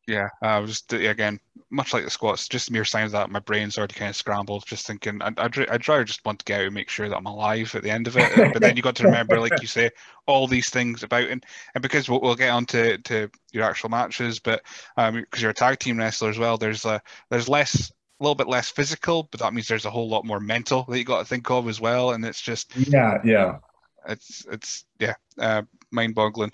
[0.06, 1.40] Yeah, I was just again
[1.72, 4.64] much like the squats, just mere signs that my brain's already kind of scrambled.
[4.66, 7.16] Just thinking, I'd, I'd, I'd rather just want to get out and make sure that
[7.16, 8.52] I'm alive at the end of it.
[8.52, 9.90] but then you got to remember, like you say,
[10.26, 13.88] all these things about and and because we'll, we'll get on to, to your actual
[13.88, 14.62] matches, but
[14.98, 18.34] um, because you're a tag team wrestler as well, there's a there's less a little
[18.34, 21.20] bit less physical, but that means there's a whole lot more mental that you got
[21.20, 22.10] to think of as well.
[22.10, 23.58] And it's just yeah, yeah,
[24.06, 26.52] it's it's yeah, uh, mind boggling.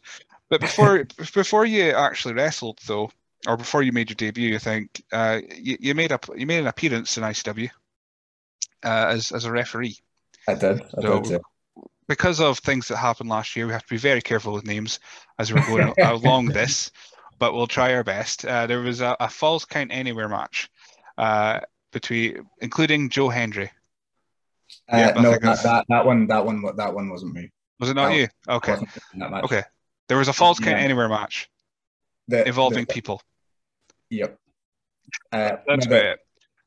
[0.49, 3.11] But before before you actually wrestled though,
[3.47, 6.61] or before you made your debut, I think uh, you, you, made up you made
[6.61, 7.71] an appearance in ICW
[8.85, 9.97] uh, as as a referee.
[10.49, 10.83] I did.
[10.83, 11.39] I so, did yeah.
[12.09, 14.99] Because of things that happened last year, we have to be very careful with names
[15.39, 16.91] as we're going along this,
[17.39, 18.47] but we'll try our best.
[18.47, 20.71] Uh, there was a, a, falls count anywhere match
[21.19, 21.61] uh,
[21.93, 23.71] between, including Joe Hendry.
[24.89, 27.51] Uh, no, that, that, that one that one that one wasn't me.
[27.79, 28.27] Was it not you?
[28.49, 28.77] Okay.
[29.21, 29.63] Okay.
[30.09, 30.85] There was a false count yeah.
[30.85, 31.49] anywhere match
[32.29, 33.21] the, involving the, people.
[34.11, 34.39] Yep.
[35.33, 36.17] Uh, That's the,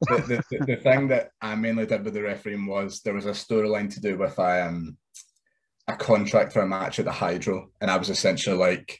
[0.01, 3.31] the, the, the, thing that I mainly did with the refereeing was there was a
[3.31, 4.97] storyline to do with um
[5.87, 8.99] a contract for a match at the Hydro, and I was essentially like,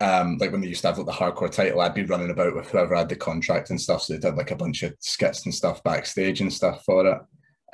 [0.00, 2.54] um, like when they used to have like the hardcore title, I'd be running about
[2.54, 4.02] with whoever had the contract and stuff.
[4.02, 7.20] So they did like a bunch of skits and stuff backstage and stuff for it.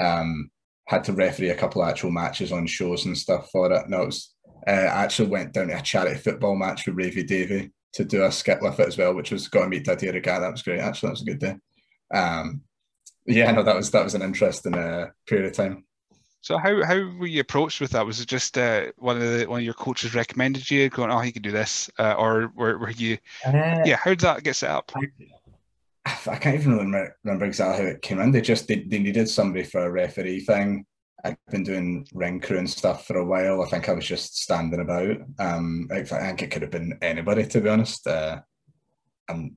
[0.02, 0.50] Um,
[0.88, 3.88] had to referee a couple of actual matches on shows and stuff for it.
[3.88, 4.34] No, it was
[4.66, 8.24] uh, I actually went down to a charity football match with Ravy Davy to do
[8.24, 10.40] a skit with it as well, which was got to meet Didier Rigat.
[10.40, 10.80] That was great.
[10.80, 11.56] Actually, that was a good day.
[12.14, 12.62] Um,
[13.26, 15.84] yeah, no, that was that was an interesting uh, period of time.
[16.40, 18.04] So how how were you approached with that?
[18.04, 21.22] Was it just uh, one of the one of your coaches recommended you going, oh,
[21.22, 23.16] you can do this, uh, or were, were you?
[23.46, 24.90] Uh, yeah, how did that get set up?
[26.04, 28.32] I, I can't even remember, remember exactly how it came in.
[28.32, 30.84] They just they, they needed somebody for a referee thing.
[31.24, 33.62] I've been doing ring crew and stuff for a while.
[33.62, 35.16] I think I was just standing about.
[35.38, 38.06] Um, I think it could have been anybody, to be honest.
[38.06, 38.40] Uh,
[39.28, 39.56] and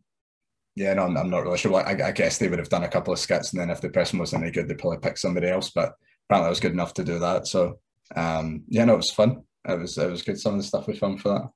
[0.76, 1.74] yeah, no, I'm, I'm not really sure.
[1.76, 3.90] I, I, guess they would have done a couple of skits, and then if the
[3.90, 5.72] person wasn't any good, they'd probably pick somebody else.
[5.72, 5.96] But
[6.28, 7.48] apparently, I was good enough to do that.
[7.48, 7.80] So
[8.16, 9.44] um, yeah, no, it was fun.
[9.68, 10.40] It was it was good.
[10.40, 11.50] Some of the stuff we filmed for that.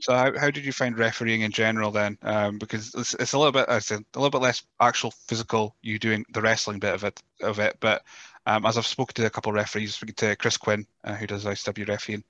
[0.00, 2.18] So how, how did you find refereeing in general then?
[2.22, 5.76] Um, because it's, it's a little bit it's a, a little bit less actual physical
[5.82, 8.02] you doing the wrestling bit of it of it, but
[8.46, 11.44] um, as I've spoken to a couple of referees, to Chris Quinn, uh, who does
[11.44, 12.24] ICW refereeing,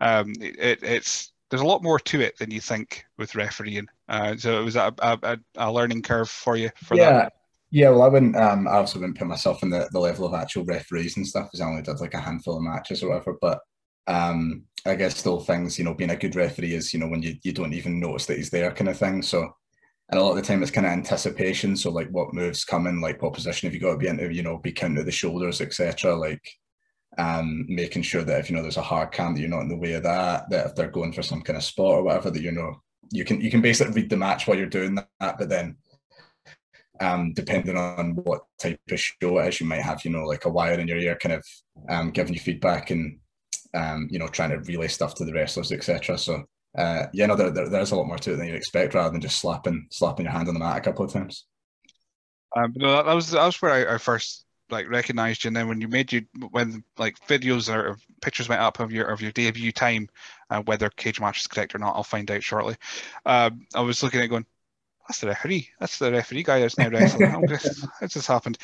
[0.00, 3.88] um, it, it's there's a lot more to it than you think with refereeing.
[4.08, 7.12] Uh, so it was a, a, a, learning curve for you for yeah.
[7.12, 7.32] that.
[7.72, 8.36] Yeah, well, I wouldn't.
[8.36, 11.46] Um, I also wouldn't put myself in the, the level of actual referees and stuff,
[11.46, 13.36] because I only did like a handful of matches or whatever.
[13.40, 13.60] But
[14.06, 17.22] um, I guess still things, you know, being a good referee is, you know, when
[17.22, 19.22] you, you don't even notice that he's there, kind of thing.
[19.22, 19.54] So
[20.10, 21.76] and a lot of the time it's kind of anticipation.
[21.76, 24.42] So like what moves coming, like what position have you got to be into, you
[24.42, 26.14] know, be counting the shoulders, etc.
[26.14, 26.42] Like
[27.18, 29.68] um making sure that if you know there's a hard cam that you're not in
[29.68, 32.30] the way of that, that if they're going for some kind of spot or whatever,
[32.30, 32.80] that you know
[33.12, 35.76] you can you can basically read the match while you're doing that, but then
[37.00, 40.44] um, depending on what type of show it is, you might have, you know, like
[40.44, 41.44] a wire in your ear kind of
[41.88, 43.18] um, giving you feedback and,
[43.72, 46.18] um, you know, trying to relay stuff to the wrestlers, etc.
[46.18, 46.44] So
[46.76, 49.10] uh, yeah, no, there, there, there's a lot more to it than you'd expect, rather
[49.10, 51.46] than just slapping slapping your hand on the mat a couple of times.
[52.56, 55.48] Um, no, that, that was that was where I, I, first like recognized you.
[55.48, 59.06] And then when you made you when like videos or pictures went up of your
[59.06, 60.08] of your debut time,
[60.50, 62.76] uh, whether cage match is correct or not, I'll find out shortly.
[63.26, 64.46] Um, I was looking at going,
[65.08, 65.68] that's the referee.
[65.80, 67.32] That's the referee guy that's now wrestling.
[68.00, 68.58] it just happened.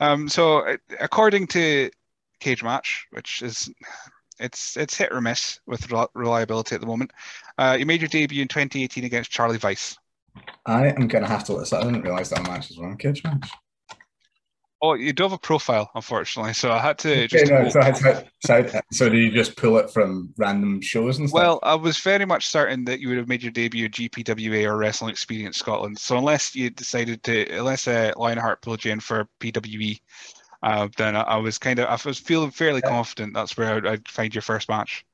[0.00, 1.90] Um, so according to
[2.40, 3.70] Cage Match, which is
[4.42, 7.12] it's it's hit or miss with reliability at the moment.
[7.58, 9.96] Uh, you made your debut in 2018 against Charlie Weiss.
[10.66, 11.78] I am going to have to listen.
[11.78, 13.50] I didn't realise that match was one cage match.
[14.84, 17.48] Oh, you do have a profile, unfortunately, so I had to just.
[17.48, 21.40] no, so, so, so, so, do you just pull it from random shows and stuff?
[21.40, 24.64] Well, I was very much certain that you would have made your debut at GPWA
[24.64, 25.98] or Wrestling Experience Scotland.
[25.98, 30.00] So unless you decided to, unless uh, Lionheart pulled you in for PWE,
[30.62, 33.86] uh, then I, I, was kind of I was feeling fairly confident that's where I'd,
[33.86, 35.04] I'd, find your first match.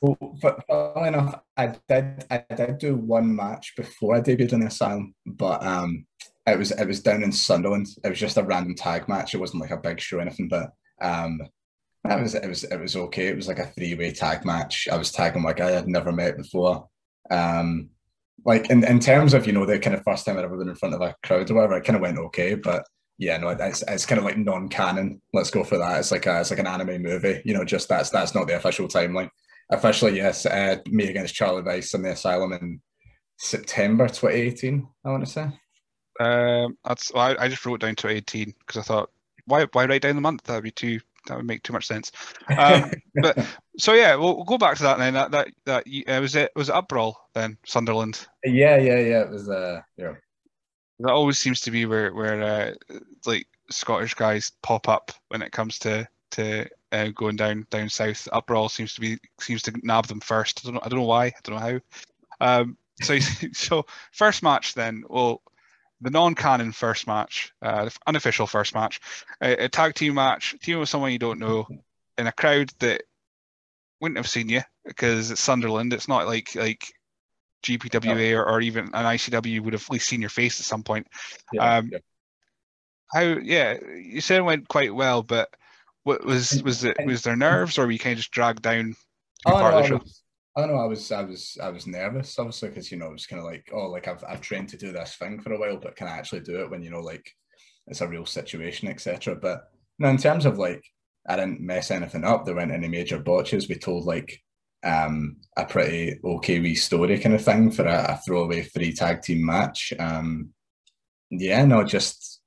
[0.00, 0.36] Well,
[0.68, 5.14] funnily enough, I did I did do one match before I debuted in the Asylum,
[5.26, 6.06] but um,
[6.46, 7.86] it was it was down in Sunderland.
[8.02, 9.34] It was just a random tag match.
[9.34, 11.40] It wasn't like a big show or anything, but um,
[12.04, 13.28] it was it was it was okay.
[13.28, 14.88] It was like a three way tag match.
[14.90, 16.88] I was tagging my guy I'd never met before.
[17.30, 17.90] Um,
[18.44, 20.68] like in, in terms of you know the kind of first time I'd ever been
[20.68, 22.84] in front of a crowd or whatever, it kind of went okay, but
[23.20, 25.20] yeah, no, it's, it's kind of like non-canon.
[25.34, 25.98] Let's go for that.
[25.98, 27.42] It's like a, it's like an anime movie.
[27.44, 29.28] You know, just that's that's not the official timeline.
[29.70, 32.80] Officially, yes, uh, me against Charlie Weiss in the asylum in
[33.36, 34.88] September 2018.
[35.04, 35.48] I want to say.
[36.18, 39.10] Um, that's well, I, I just wrote down 2018 because I thought
[39.44, 40.44] why why write down the month?
[40.44, 42.10] That'd be too that would make too much sense.
[42.56, 43.38] Um, but
[43.78, 45.12] so yeah, we'll, we'll, go back to that then.
[45.12, 48.26] That that that uh, was it was it Upbrawl then Sunderland.
[48.44, 49.20] Yeah, yeah, yeah.
[49.24, 50.14] It was uh yeah.
[51.00, 52.74] That always seems to be where where uh,
[53.26, 58.28] like Scottish guys pop up when it comes to to uh, going down down south.
[58.32, 60.60] Upbrawl seems to be seems to nab them first.
[60.60, 60.80] I don't know.
[60.82, 61.26] I don't know why.
[61.26, 61.80] I don't know
[62.40, 62.60] how.
[62.60, 63.18] Um, so
[63.52, 65.04] so first match then.
[65.08, 65.42] Well,
[66.00, 69.00] the non-canon first match, uh, unofficial first match,
[69.42, 71.68] a, a, tag team match, team with someone you don't know,
[72.16, 73.02] in a crowd that
[74.00, 75.92] wouldn't have seen you because it's Sunderland.
[75.92, 76.92] It's not like like
[77.62, 80.82] GPWA or, or, even an ICW would have at least seen your face at some
[80.82, 81.06] point.
[81.52, 81.98] Yeah, um, yeah.
[83.12, 83.22] How?
[83.22, 85.54] Yeah, you said it went quite well, but
[86.04, 86.96] what was was it?
[87.04, 88.94] Was there nerves, or were you kind of just dragged down?
[89.46, 89.94] Oh, part no, of the show?
[89.96, 90.22] I, was,
[90.56, 90.82] I don't know.
[90.82, 93.46] I was I was I was nervous, obviously, because you know it was kind of
[93.46, 96.06] like oh, like I've I've trained to do this thing for a while, but can
[96.06, 97.30] I actually do it when you know like
[97.86, 99.36] it's a real situation, etc.
[99.36, 100.84] But no, in terms of like
[101.28, 102.44] I didn't mess anything up.
[102.44, 103.68] There weren't any major botches.
[103.68, 104.42] We told like
[104.82, 109.22] um, a pretty okay wee story kind of thing for a, a throwaway free tag
[109.22, 109.92] team match.
[109.98, 110.50] Um,
[111.30, 112.40] yeah, no, just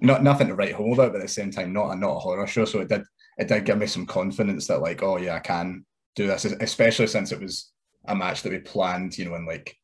[0.00, 2.18] not nothing to write home about, but at the same time, not a not a
[2.18, 2.64] horror show.
[2.64, 3.02] So it did
[3.38, 5.84] it did give me some confidence that like, oh yeah, I can
[6.16, 7.70] do this, especially since it was
[8.06, 9.76] a match that we planned, you know, in like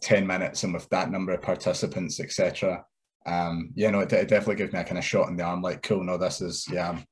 [0.00, 2.84] 10 minutes and with that number of participants, etc.
[3.26, 5.62] Um, yeah, no, it, it, definitely gives me a kind of shot in the arm,
[5.62, 7.04] like, cool, no, this is, yeah, I'm,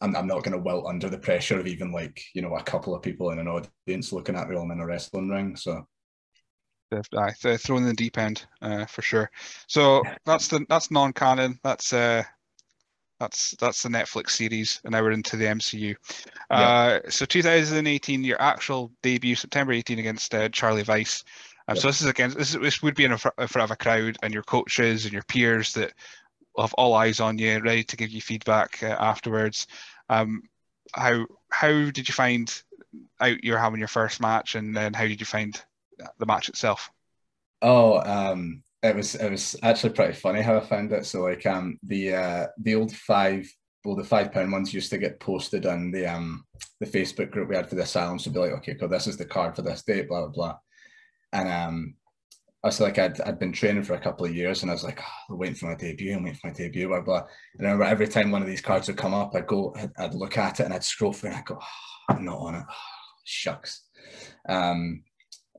[0.00, 2.94] I'm not going to wilt under the pressure of even like, you know, a couple
[2.94, 5.56] of people in an audience looking at me while I'm in a wrestling ring.
[5.56, 5.86] So,
[7.16, 9.30] I throw in the deep end uh, for sure.
[9.66, 11.58] So that's the that's non-canon.
[11.64, 12.22] That's uh,
[13.18, 15.96] that's that's the Netflix series, and now we're into the MCU.
[16.50, 16.56] Yeah.
[16.56, 21.24] Uh, so 2018, your actual debut, September 18 against uh, Charlie Vice.
[21.68, 24.16] Um, So this is against this, is, this would be in front of a crowd
[24.22, 25.94] and your coaches and your peers that
[26.58, 29.66] have all eyes on you, ready to give you feedback uh, afterwards.
[30.08, 30.42] Um,
[30.94, 32.62] how how did you find
[33.20, 35.60] out you're having your first match, and then how did you find
[36.18, 36.90] the match itself?
[37.62, 41.06] Oh, um, it was it was actually pretty funny how I found it.
[41.06, 43.50] So like um the uh the old five
[43.84, 46.44] well the five pound ones used to get posted on the um
[46.80, 48.18] the Facebook group we had for the asylum.
[48.18, 50.58] So be like, okay, cool, this is the card for this date, blah blah blah.
[51.32, 51.94] And um
[52.66, 54.82] I was like, I'd, I'd been training for a couple of years and I was
[54.82, 55.00] like,
[55.30, 57.22] oh, waiting for my debut, I'm waiting for my debut, blah, blah.
[57.56, 59.92] And I remember every time one of these cards would come up, I'd go, I'd,
[59.96, 62.56] I'd look at it and I'd scroll through and I'd go, oh, I'm not on
[62.56, 62.64] it.
[62.68, 62.74] Oh,
[63.22, 63.82] shucks.
[64.48, 65.04] Um,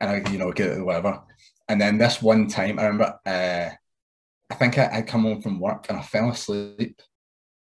[0.02, 1.24] and I, you know, get it, whatever.
[1.70, 3.70] And then this one time, I remember, uh,
[4.50, 7.02] I think I, I'd come home from work and I fell asleep.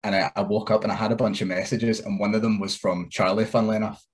[0.02, 2.40] And I, I, woke up and I had a bunch of messages, and one of
[2.40, 4.04] them was from Charlie, funnily enough.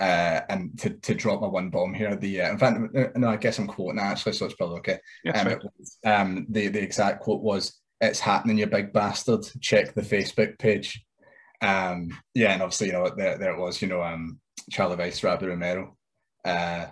[0.00, 2.80] Uh, and to, to drop my one bomb here, the uh, in fact,
[3.16, 4.98] no, I guess I'm quoting actually, so it's probably okay.
[5.24, 5.58] Yes, um, right.
[5.78, 9.44] was, um, the the exact quote was, "It's happening, you big bastard.
[9.60, 11.04] Check the Facebook page."
[11.60, 13.82] Um, yeah, and obviously, you know, there, there it was.
[13.82, 15.96] You know, um, Charlie Vice, Rabu Romero.
[16.44, 16.86] Uh,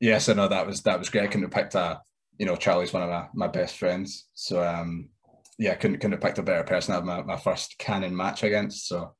[0.00, 1.24] yes, I know that was that was great.
[1.24, 2.00] I couldn't have picked a,
[2.38, 4.28] you know, Charlie's one of my, my best friends.
[4.34, 5.10] So um,
[5.58, 8.42] yeah, couldn't couldn't have picked a better person to have my, my first canon match
[8.42, 8.88] against.
[8.88, 9.14] So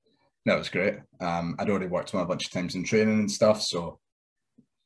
[0.49, 0.95] that was great.
[1.21, 3.63] Um, I'd already worked him a bunch of times in training and stuff.
[3.63, 3.99] So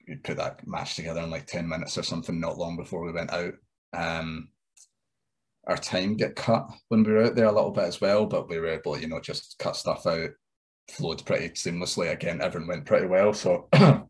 [0.08, 3.12] we put that match together in like 10 minutes or something, not long before we
[3.12, 3.54] went out.
[3.92, 4.48] Um,
[5.66, 8.48] our time get cut when we were out there a little bit as well, but
[8.48, 10.30] we were able, you know, just cut stuff out,
[10.90, 12.10] flowed pretty seamlessly.
[12.10, 13.32] Again, everyone went pretty well.
[13.32, 14.08] So no,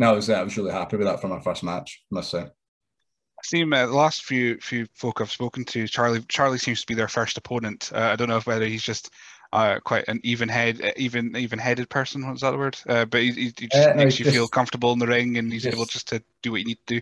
[0.00, 2.02] I was uh, I was really happy with that for my first match.
[2.10, 2.40] Must say.
[2.40, 6.86] I see uh, the last few few folk I've spoken to, Charlie Charlie seems to
[6.86, 7.92] be their first opponent.
[7.94, 9.10] Uh, I don't know if whether he's just
[9.52, 12.26] uh, quite an even head, uh, even even headed person.
[12.26, 12.78] What's that word?
[12.88, 15.62] Uh, but he, he just uh, makes you feel comfortable in the ring, and he's
[15.62, 17.00] just, able just to do what you need to do.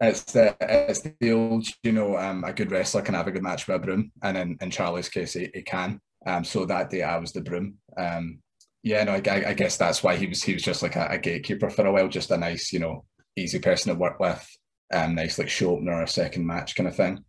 [0.00, 3.42] It's the it's the old, you know, um, a good wrestler can have a good
[3.42, 6.00] match with a broom, and in, in Charlie's case, he, he can.
[6.26, 7.78] Um, so that day I was the broom.
[7.96, 8.38] Um,
[8.82, 11.18] yeah, no, I, I, guess that's why he was he was just like a, a,
[11.18, 13.04] gatekeeper for a while, just a nice, you know,
[13.36, 14.46] easy person to work with,
[14.92, 17.22] um, nice like show opener or second match kind of thing.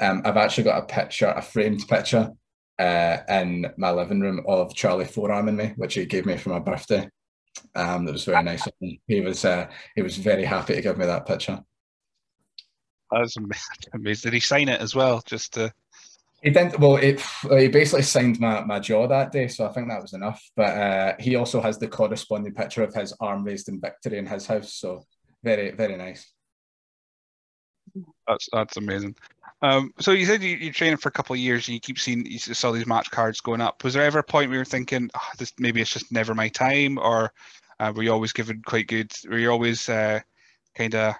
[0.00, 2.30] Um, I've actually got a picture, a framed picture,
[2.78, 6.50] uh, in my living room of Charlie Forearm and me, which he gave me for
[6.50, 7.08] my birthday.
[7.74, 8.66] Um, that was very nice.
[9.06, 11.62] He was uh, he was very happy to give me that picture.
[13.10, 13.36] That's
[13.94, 14.30] amazing.
[14.30, 15.22] Did he sign it as well?
[15.24, 15.72] Just to
[16.42, 16.78] he didn't.
[16.78, 17.20] Well, it,
[17.58, 20.40] he basically signed my, my jaw that day, so I think that was enough.
[20.54, 24.26] But uh, he also has the corresponding picture of his arm raised in victory in
[24.26, 24.74] his house.
[24.74, 25.02] So
[25.42, 26.30] very, very nice.
[28.28, 29.16] That's that's amazing.
[29.62, 31.98] Um, so you said you, you trained for a couple of years and you keep
[31.98, 33.82] seeing you saw these match cards going up.
[33.82, 36.34] Was there ever a point where you were thinking, oh, this maybe it's just never
[36.34, 37.32] my time, or
[37.80, 39.12] uh, were you always given quite good?
[39.28, 40.20] Were you always uh,
[40.74, 41.14] kind of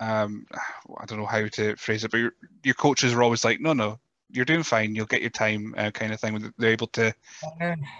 [0.00, 0.46] um,
[0.98, 3.98] I don't know how to phrase it, but your, coaches were always like, no, no,
[4.30, 4.94] you're doing fine.
[4.94, 6.52] You'll get your time, uh, kind of thing.
[6.58, 7.14] They're able to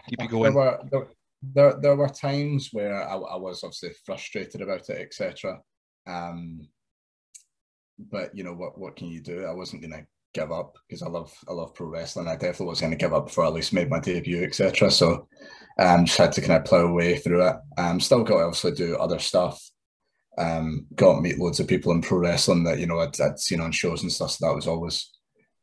[0.09, 0.53] keep you going.
[0.53, 1.07] There were, there,
[1.43, 5.61] there, there were times where I, I, was obviously frustrated about it, etc.
[6.07, 6.69] Um,
[7.99, 8.79] but you know what?
[8.79, 9.45] What can you do?
[9.45, 12.29] I wasn't gonna give up because I love I love pro wrestling.
[12.29, 14.91] I definitely was gonna give up before I at least made my debut, etc.
[14.91, 15.29] So,
[15.79, 17.57] um, just had to kind of plow away through it.
[17.79, 19.61] Um, still got to obviously do other stuff.
[20.37, 23.39] Um, got to meet loads of people in pro wrestling that you know I'd, I'd
[23.39, 24.33] seen on shows and stuff.
[24.33, 25.11] So that was always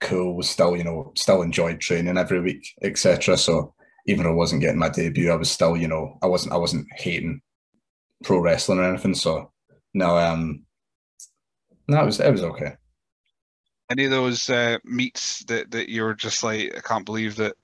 [0.02, 0.36] cool.
[0.36, 3.38] Was still, you know, still enjoyed training every week, etc.
[3.38, 3.74] So
[4.08, 6.58] even though I wasn't getting my debut, I was still, you know, I wasn't, I
[6.58, 7.42] wasn't hating
[8.24, 9.16] pro wrestling or anything.
[9.16, 9.52] So
[9.94, 10.66] no, um,
[11.88, 12.74] no, it was, it was okay.
[13.90, 17.56] Any of those uh, meets that that you're just like, I can't believe that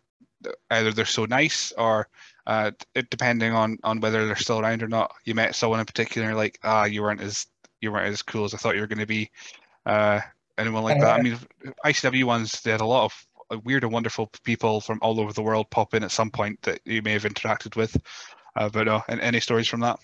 [0.72, 2.08] either they're so nice or
[2.46, 2.72] uh,
[3.10, 5.12] depending on on whether they're still around or not.
[5.26, 7.48] You met someone in particular, like ah, you weren't as
[7.82, 9.32] you weren't as cool as I thought you were going to be.
[9.86, 10.20] Uh,
[10.58, 11.16] anyone like that.
[11.16, 11.38] I uh, mean,
[11.86, 15.42] ICW ones they had a lot of weird and wonderful people from all over the
[15.42, 17.96] world pop in at some point that you may have interacted with.
[18.56, 20.00] Uh, but uh, any stories from that?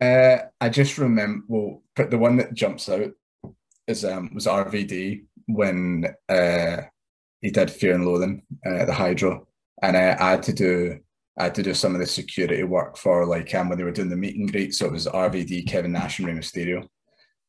[0.00, 1.44] Uh, I just remember.
[1.48, 3.10] Well, the one that jumps out
[3.86, 6.82] is um was RVD when uh
[7.40, 9.46] he did Fear and Loathing, uh, at the Hydro.
[9.82, 10.98] and I, I had to do
[11.38, 13.90] I had to do some of the security work for like um, when they were
[13.90, 14.74] doing the meet and greet.
[14.74, 16.88] So it was RVD, Kevin Nash, and Rey Mysterio.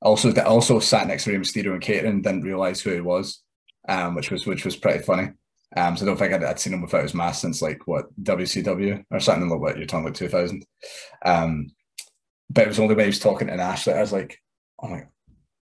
[0.02, 3.44] Also, also sat next to Rey Mysterio and catering, didn't realize who he was,
[3.88, 5.30] um, which was which was pretty funny.
[5.76, 8.06] Um, so I don't think I'd, I'd, seen him without his mask since like what
[8.24, 10.66] WCW or something like what you're talking about 2000.
[11.26, 11.68] Um,
[12.50, 14.40] but it was only when he was talking to Nash that I was like,
[14.82, 15.06] oh my,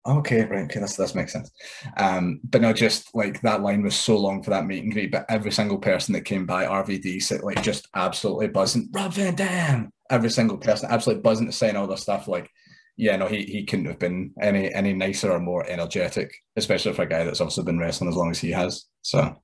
[0.05, 1.51] okay, right, okay, that's that makes sense.
[1.97, 5.11] Um, but no, just like that line was so long for that meet and greet,
[5.11, 9.35] but every single person that came by RVD said like just absolutely buzzing, Rob Van
[9.35, 9.91] Dam.
[10.11, 12.27] Every single person absolutely buzzing to saying all this stuff.
[12.27, 12.49] Like,
[12.95, 17.03] yeah, no, he he couldn't have been any any nicer or more energetic, especially for
[17.03, 18.85] a guy that's also been wrestling as long as he has.
[19.01, 19.35] So.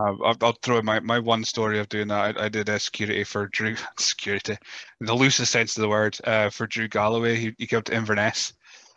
[0.00, 2.38] Uh, I'll, throw my, my one story of doing that.
[2.38, 4.56] I, I did security for Drew, security,
[5.00, 7.34] the loosest sense of the word, uh, for Drew Galloway.
[7.34, 8.52] He, he came to Inverness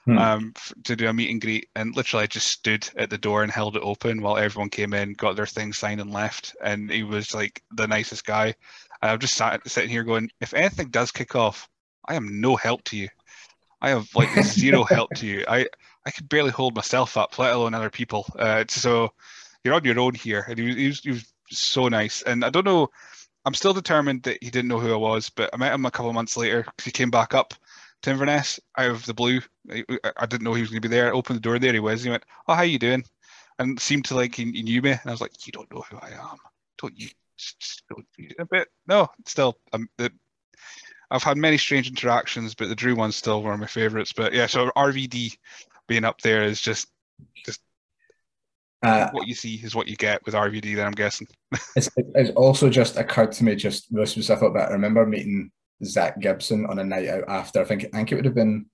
[0.06, 0.18] hmm.
[0.18, 3.43] um, to do a meet and greet, and literally I just stood at the door
[3.43, 6.56] and held it open while everyone came in, got their things signed, and left.
[6.64, 8.56] And he was like the nicest guy.
[9.02, 11.70] And I'm just sat, sitting here going, if anything does kick off,
[12.08, 13.10] I am no help to you.
[13.82, 15.43] I have like zero help to you.
[15.47, 15.68] I
[16.06, 18.26] I could barely hold myself up, let alone other people.
[18.38, 19.14] Uh, so
[19.64, 20.45] you're on your own here.
[20.47, 22.22] And he was, he was, he was so nice.
[22.24, 22.89] And I don't know.
[23.45, 25.91] I'm still determined that he didn't know who I was, but I met him a
[25.91, 27.56] couple of months later because he came back up
[28.02, 29.41] to Inverness out of the blue.
[29.70, 29.84] I,
[30.18, 31.08] I didn't know he was going to be there.
[31.08, 32.04] I opened the door, there he was.
[32.04, 33.04] He went, "Oh, how you doing?"
[33.60, 35.84] And seemed to like he, he knew me, and I was like, "You don't know
[35.89, 36.38] who I am,
[36.78, 37.10] don't you?"
[38.39, 40.12] A bit, no, still, um, the,
[41.10, 44.14] I've had many strange interactions, but the Drew one's still one of my favorites.
[44.14, 45.38] But yeah, so RVD
[45.88, 46.88] being up there is just,
[47.45, 47.62] just
[48.84, 50.76] uh, what you see is what you get with RVD.
[50.76, 51.28] Then I'm guessing.
[51.76, 54.54] it's, it's also just occurred to me just really specific.
[54.54, 55.52] that I remember meeting
[55.84, 57.62] Zack Gibson on a night out after.
[57.62, 58.66] I think I think it would have been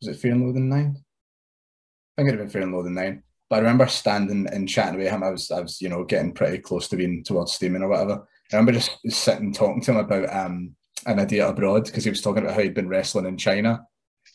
[0.00, 0.96] was it Fear and Loathing Nine?
[0.96, 3.22] I think it would have been Fear and Loathing Nine.
[3.50, 5.22] But I remember standing and chatting with him.
[5.22, 8.26] I was I was you know getting pretty close to being towards steaming or whatever.
[8.52, 12.20] I remember just sitting talking to him about um an Idiot Abroad because he was
[12.20, 13.86] talking about how he'd been wrestling in China.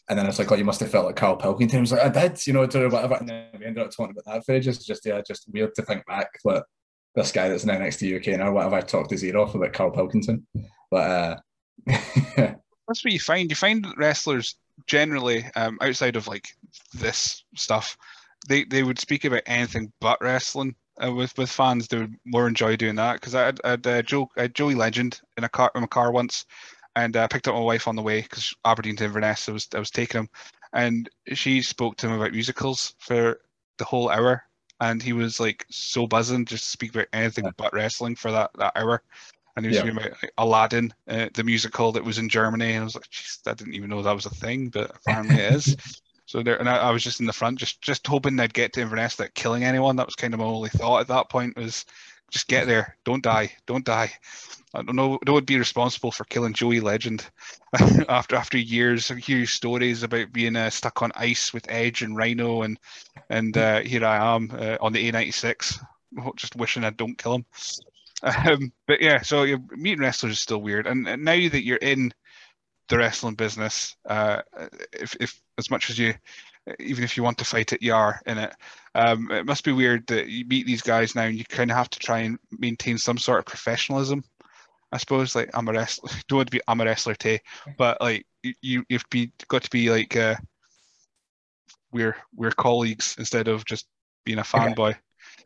[0.08, 1.78] And then it's like, oh, you must have felt like Karl Pilkington.
[1.78, 3.16] He was like, I did, you know, whatever.
[3.16, 4.84] And then we ended up talking about that for ages.
[4.84, 6.64] Just, yeah, just weird to think back that
[7.16, 9.92] this guy that's now NXT UK now, whatever, I talked his ear off about Karl
[9.92, 10.48] Pilkington.
[10.90, 11.36] But uh,
[12.90, 13.50] that's what you find.
[13.50, 14.56] You find wrestlers
[14.88, 16.50] generally um, outside of like
[16.94, 17.98] this stuff,
[18.48, 20.76] they they would speak about anything but wrestling.
[21.02, 23.88] Uh, with with fans, they would more enjoy doing that because I had, I had
[23.88, 26.46] uh, Joe, I had Joey Legend in a car in a car once,
[26.96, 29.48] and I uh, picked up my wife on the way because Aberdeen to Inverness.
[29.48, 30.30] I was I was taking him,
[30.74, 33.40] and she spoke to him about musicals for
[33.78, 34.44] the whole hour,
[34.82, 37.52] and he was like so buzzing just to speak about anything yeah.
[37.56, 39.02] but wrestling for that that hour
[39.60, 39.92] and he was yeah.
[39.92, 43.10] about Aladdin, uh, the musical that was in Germany, and I was like,
[43.46, 45.78] I didn't even know that was a thing, but apparently it is.
[46.26, 48.74] So there, and I, I, was just in the front, just just hoping they'd get
[48.74, 49.96] to Inverness without killing anyone.
[49.96, 51.88] That was kind of my only thought at that point was,
[52.30, 54.12] just get there, don't die, don't die.
[54.76, 57.26] I don't know, don't be responsible for killing Joey Legend
[58.10, 62.16] after after years of hearing stories about being uh, stuck on ice with Edge and
[62.16, 62.80] Rhyno, and
[63.32, 65.84] and uh, here I am uh, on the A96,
[66.36, 67.46] just wishing I don't kill him.
[68.22, 71.78] Um, but yeah, so you're meeting wrestlers is still weird, and, and now that you're
[71.78, 72.12] in
[72.90, 74.42] the wrestling business, uh,
[74.92, 76.14] if, if as much as you,
[76.80, 78.54] even if you want to fight it, you are in it.
[78.96, 81.78] Um, it must be weird that you meet these guys now, and you kind of
[81.78, 84.24] have to try and maintain some sort of professionalism.
[84.92, 86.10] I suppose like I'm a wrestler.
[86.28, 87.40] Don't want to be I'm a wrestler, Tay,
[87.78, 88.26] but like
[88.62, 90.36] you you've be got to be like uh,
[91.92, 93.88] we're we're colleagues instead of just
[94.26, 94.96] being a fanboy.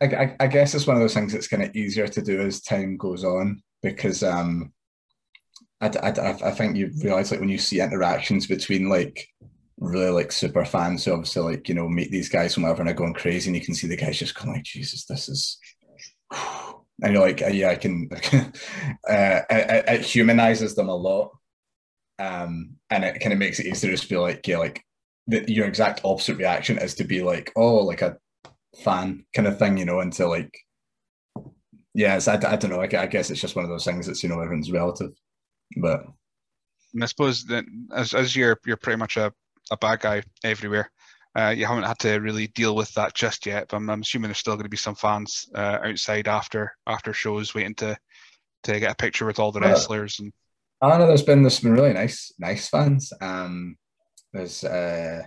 [0.00, 2.60] I, I, guess it's one of those things that's kind of easier to do as
[2.60, 4.72] time goes on because um,
[5.80, 9.26] I, I, I think you realize like when you see interactions between like
[9.78, 12.90] really like super fans who obviously like you know meet these guys from whatever and
[12.90, 15.58] are going crazy and you can see the guys just going like Jesus this is
[17.02, 21.32] and you're like yeah I can, uh, it, it, humanizes them a lot
[22.18, 24.82] um, and it kind of makes it easier to just be like yeah like
[25.26, 28.16] the, your exact opposite reaction is to be like oh like a
[28.82, 30.56] fan kind of thing, you know, into like,
[31.94, 32.80] yes, I, I don't know.
[32.80, 35.12] I, I guess it's just one of those things that's, you know, everyone's relative.
[35.76, 36.06] But
[36.92, 37.64] and I suppose that
[37.94, 39.32] as, as you're, you're pretty much a,
[39.70, 40.90] a bad guy everywhere.
[41.36, 44.28] Uh, you haven't had to really deal with that just yet, but I'm, I'm assuming
[44.28, 47.96] there's still going to be some fans uh, outside after after shows waiting to
[48.62, 50.20] to get a picture with all the wrestlers.
[50.20, 50.32] And
[50.80, 53.12] I know there's been there's been really nice nice fans.
[53.20, 53.76] Um,
[54.32, 55.22] there's uh,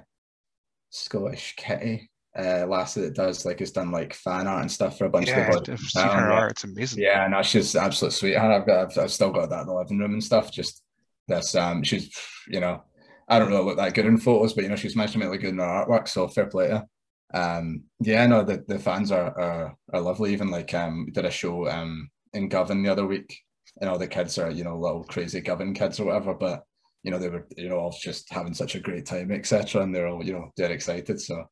[0.91, 5.05] Scottish Kitty uh, lassie that does like has done like fan art and stuff for
[5.05, 6.51] a bunch yeah, of the I've seen her art.
[6.51, 7.03] It's amazing.
[7.03, 8.61] Yeah, and no, she's absolute sweetheart.
[8.61, 10.51] I've got, I've, I've, still got that in the living room and stuff.
[10.51, 10.83] Just
[11.27, 12.15] this, um, she's,
[12.47, 12.83] you know,
[13.27, 15.29] I don't really look that good in photos, but you know, she's managed to make
[15.29, 16.07] like good in her artwork.
[16.07, 16.85] So fair play to
[17.33, 20.31] um, yeah, no, the, the fans are, are are lovely.
[20.33, 23.37] Even like um, we did a show um in Govan the other week,
[23.81, 26.63] and all the kids are you know little crazy Govan kids or whatever, but
[27.03, 29.81] you know they were you know all just having such a great time, etc.
[29.81, 31.19] And they're all you know they're excited.
[31.19, 31.45] So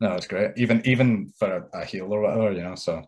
[0.00, 0.52] no, it's great.
[0.56, 2.74] Even even for a, a heel or whatever, you know.
[2.74, 3.02] So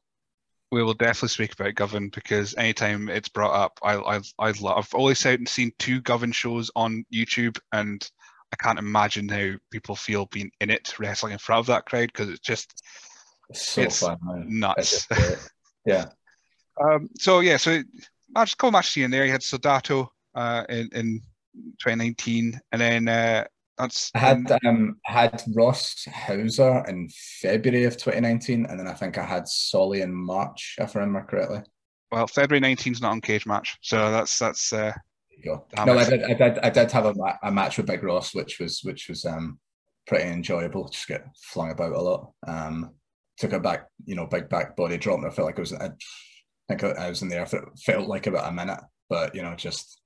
[0.71, 4.79] we will definitely speak about Govan because anytime it's brought up, I I I love.
[4.79, 8.09] I've always seen two Govan shows on YouTube, and
[8.53, 12.09] I can't imagine how people feel being in it, wrestling in front of that crowd
[12.13, 12.83] because it's just
[13.53, 14.47] so it's fun, man.
[14.49, 15.07] nuts.
[15.11, 15.51] It's just,
[15.85, 16.07] yeah.
[16.83, 17.83] um, so yeah, so
[18.31, 19.25] match, couple matches in there.
[19.25, 21.21] You had Soldato uh, in in
[21.81, 23.45] 2019, and then uh,
[23.79, 27.09] that's I had um had Ross Hauser in
[27.41, 31.27] February of 2019, and then I think I had Solly in March, if I remember
[31.29, 31.63] correctly.
[32.11, 35.03] well, February 19 is not on Cagematch, so that's that's uh, There
[35.39, 35.85] you go.
[35.85, 38.35] No, I did, I did, I did have a, ma- a match with Big Ross,
[38.35, 39.59] which was which was um
[40.07, 40.89] pretty enjoyable.
[40.89, 42.33] Just get flung about a lot.
[42.47, 42.95] Um,
[43.39, 45.73] took a back, you know, big back body drop, and I felt like I was,
[45.73, 45.91] I
[46.69, 47.47] think I was in there.
[47.47, 50.01] for felt like about a minute, but you know, just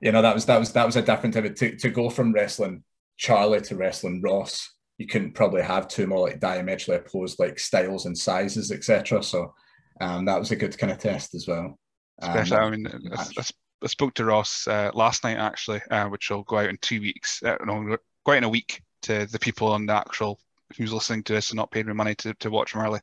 [0.00, 2.08] you know, that was that was that was a different type of to to go
[2.08, 2.84] from wrestling
[3.20, 4.74] Charlie to wrestling Ross.
[4.96, 9.22] You couldn't probably have two more like diametrically opposed like styles and sizes, etc.
[9.22, 9.54] So,
[10.00, 11.78] um, that was a good kind of test as well.
[12.22, 13.22] Um, Especially, I mean, I.
[13.38, 13.42] I,
[13.82, 17.00] I spoke to Ross uh, last night actually, uh, which will go out in two
[17.00, 17.42] weeks.
[17.42, 17.96] Uh, no,
[18.26, 20.38] go out in a week to the people on the actual
[20.76, 23.00] who's listening to this and not paying me money to, to watch him early.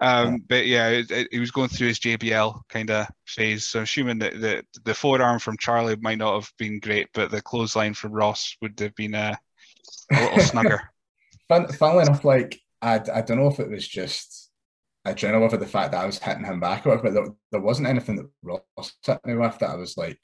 [0.00, 0.36] Um, Yeah.
[0.48, 3.66] But yeah, it, it- he was going through his JBL kind of phase.
[3.66, 7.30] So I'm assuming that the the forearm from Charlie might not have been great, but
[7.30, 9.36] the clothesline from Ross would have been uh,
[10.12, 10.80] a little snugger.
[11.48, 14.50] Fun, funnily enough, like I, I don't know if it was just
[15.06, 17.88] adrenaline for the fact that I was hitting him back or but there, there wasn't
[17.88, 20.20] anything that Ross hit me with that I was like.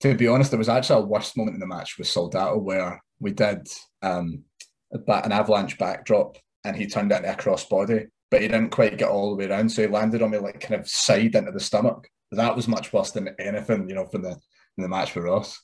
[0.00, 3.02] To be honest, there was actually a worst moment in the match with Soldato where
[3.18, 3.66] we did
[4.02, 4.44] um,
[4.90, 9.08] an avalanche backdrop and he turned it into a crossbody, but he didn't quite get
[9.08, 11.60] all the way around, so he landed on me like kind of side into the
[11.60, 12.08] stomach.
[12.32, 15.62] That was much worse than anything, you know, from the in the match with Ross.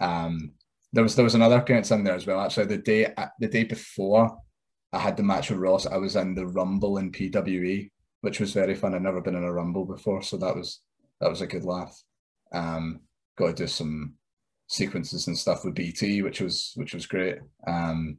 [0.00, 0.52] Um,
[0.96, 2.40] there was there was another occurrence in there as well.
[2.40, 4.34] Actually, the day the day before
[4.94, 7.90] I had the match with Ross, I was in the Rumble in PWE,
[8.22, 8.94] which was very fun.
[8.94, 10.80] I'd never been in a Rumble before, so that was
[11.20, 11.94] that was a good laugh.
[12.50, 13.00] Um,
[13.36, 14.14] got to do some
[14.68, 17.40] sequences and stuff with BT, which was which was great.
[17.66, 18.16] Um,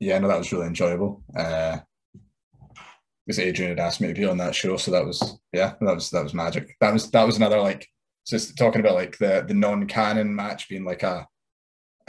[0.00, 1.22] yeah, no, that was really enjoyable.
[1.36, 1.78] Uh,
[3.24, 5.94] because Adrian had asked me to be on that show, so that was yeah, that
[5.94, 6.74] was that was magic.
[6.80, 7.86] That was that was another like
[8.28, 11.26] just talking about like the the non-canon match being like a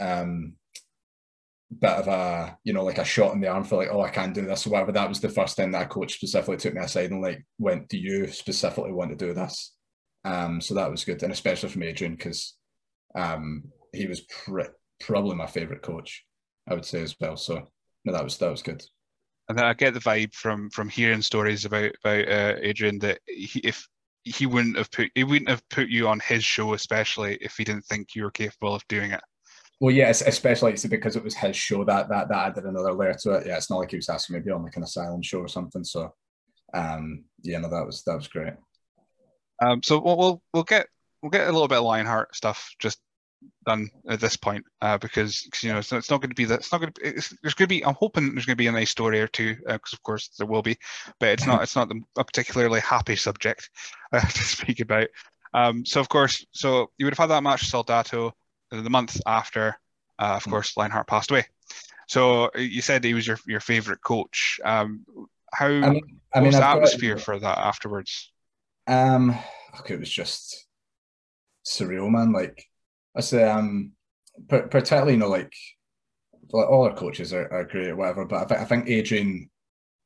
[0.00, 0.54] um
[1.78, 4.10] bit of a you know like a shot in the arm for like oh I
[4.10, 4.92] can't do this or whatever.
[4.92, 7.88] That was the first time that a coach specifically took me aside and like went,
[7.88, 9.74] do you specifically want to do this?
[10.24, 12.56] Um, so that was good, and especially from Adrian because
[13.14, 16.24] um he was pr- probably my favorite coach,
[16.68, 17.36] I would say as well.
[17.36, 17.68] So
[18.04, 18.84] no, that was that was good.
[19.48, 23.60] And I get the vibe from from hearing stories about about uh, Adrian that he,
[23.60, 23.86] if
[24.24, 27.64] he wouldn't have put he wouldn't have put you on his show, especially if he
[27.64, 29.20] didn't think you were capable of doing it.
[29.80, 33.14] Well, yeah, especially it's because it was his show that that that added another layer
[33.22, 33.46] to it.
[33.46, 35.38] Yeah, it's not like he was asking me to be on like an asylum show
[35.38, 35.84] or something.
[35.84, 36.12] So,
[36.74, 38.52] um, yeah, no, that was that was great.
[39.62, 40.86] Um, so we'll, we'll we'll get
[41.22, 43.00] we'll get a little bit of Lionheart stuff just
[43.66, 46.34] done at this point uh, because 'cause, you know it's not, it's not going to
[46.34, 48.46] be that it's not going to be it's, there's going to be I'm hoping there's
[48.46, 50.76] going to be a nice story or two because of course there will be
[51.18, 53.70] but it's not it's not the, a particularly happy subject
[54.12, 55.08] uh, to speak about
[55.54, 58.32] um, so of course so you would have had that match with Soldato
[58.70, 59.76] the month after
[60.18, 60.50] uh, of Mm.
[60.50, 61.46] course Lionheart passed away
[62.08, 65.04] so uh, you said he was your your favorite coach um,
[65.52, 68.32] how I mean, I mean, was the I've got- atmosphere for that afterwards
[68.86, 69.36] Um,
[69.80, 70.66] okay, it was just
[71.64, 72.32] surreal, man.
[72.32, 72.69] Like
[73.16, 73.92] I say, um,
[74.48, 75.52] particularly, you know, like,
[76.52, 79.50] like all our coaches are, are great or whatever, but I, th- I think Adrian,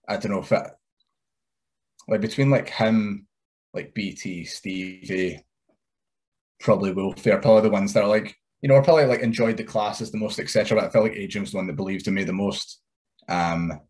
[0.08, 0.66] I don't know if it,
[2.08, 3.26] like between like him,
[3.72, 5.44] like BT, Stevie,
[6.60, 9.56] probably Wolfie are probably the ones that are like, you know, are probably like enjoyed
[9.56, 10.78] the classes the most, etc.
[10.78, 12.80] But I felt like Adrian was the one that believed in me the most.
[13.28, 13.80] Um,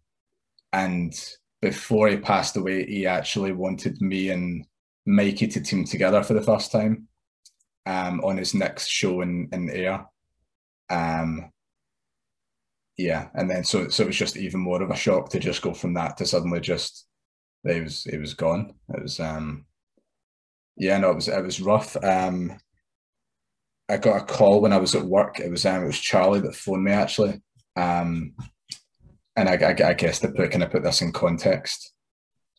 [0.72, 1.12] and
[1.60, 4.66] before he passed away, he actually wanted me and
[5.06, 7.08] Mikey to team together for the first time
[7.86, 10.04] um, on his next show in, in Ayr.
[10.90, 11.50] Um,
[12.96, 15.62] yeah, and then so so it was just even more of a shock to just
[15.62, 17.06] go from that to suddenly just
[17.64, 18.74] it was it was gone.
[18.90, 19.66] It was um
[20.76, 21.96] yeah, no, it was it was rough.
[22.04, 22.56] Um
[23.88, 25.40] I got a call when I was at work.
[25.40, 27.42] It was um it was Charlie that phoned me actually.
[27.76, 28.34] Um
[29.36, 31.92] and I, I, I guess to put kind of put this in context,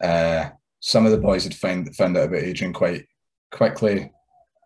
[0.03, 0.49] uh,
[0.81, 3.05] some of the boys had found found out about Adrian quite
[3.51, 4.11] quickly.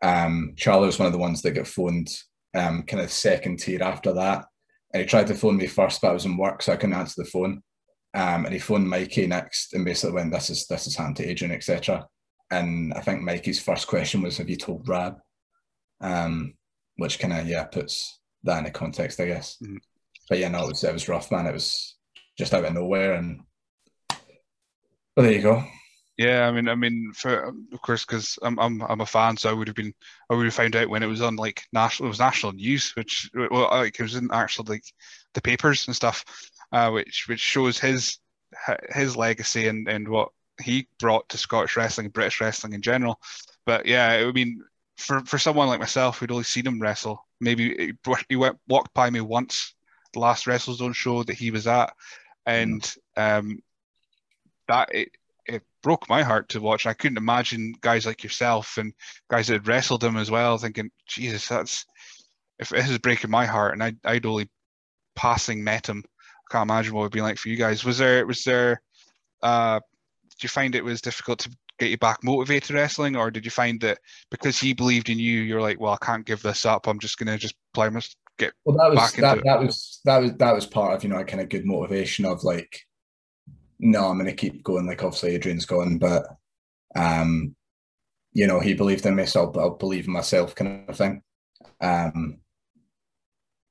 [0.01, 2.09] Um, Charlie was one of the ones that got phoned
[2.55, 4.45] um, kind of second tier after that.
[4.93, 6.95] And he tried to phone me first, but I was in work, so I couldn't
[6.95, 7.61] answer the phone.
[8.13, 11.27] Um, and he phoned Mikey next and basically went, "This is this is hand to
[11.27, 12.07] Adrian, etc."
[12.49, 15.17] And I think Mikey's first question was, "Have you told Rab?"
[16.01, 16.55] Um,
[16.95, 19.57] which kind of yeah puts that in into context, I guess.
[19.63, 19.77] Mm-hmm.
[20.27, 21.45] But yeah, no, it was it was rough, man.
[21.45, 21.97] It was
[22.37, 23.41] just out of nowhere, and
[24.07, 25.63] but there you go.
[26.20, 29.49] Yeah, I mean, I mean, for of course, because I'm, I'm I'm a fan, so
[29.49, 29.93] I would have been
[30.30, 32.91] I would have found out when it was on like national it was national news,
[32.97, 34.84] which well, like it was in actual like
[35.34, 36.26] the papers and stuff,
[36.74, 38.20] uh, which which shows his
[38.89, 40.30] his legacy and and what
[40.61, 43.17] he brought to Scottish wrestling, British wrestling in general.
[43.65, 44.61] But yeah, I mean,
[44.97, 47.93] for for someone like myself who'd only seen him wrestle, maybe
[48.28, 49.74] he went walked by me once,
[50.13, 51.93] the last WrestleZone show that he was at,
[52.45, 53.59] and um,
[54.67, 55.09] that it,
[55.49, 56.85] it broke my heart to watch.
[56.85, 58.93] I couldn't imagine guys like yourself and
[59.29, 61.85] guys that had wrestled him as well, thinking, Jesus, that's
[62.59, 64.49] if this is breaking my heart, and I, I'd only
[65.15, 66.03] passing met him.
[66.07, 67.83] I can't imagine what it would be like for you guys.
[67.83, 68.81] Was there was there
[69.41, 69.79] uh
[70.31, 73.51] did you find it was difficult to get you back motivated wrestling, or did you
[73.51, 76.87] find that because he believed in you, you're like, well, I can't give this up.
[76.87, 78.01] I'm just gonna just play my
[78.37, 78.77] get well.
[78.77, 81.41] That was that, that was that was that was part of you know a kind
[81.41, 82.81] of good motivation of like
[83.80, 84.86] no, I'm going to keep going.
[84.86, 86.27] Like obviously Adrian's gone, but
[86.95, 87.55] um,
[88.34, 91.21] you know, he believed in me, so I'll, I'll believe in myself, kind of thing.
[91.82, 92.39] Um,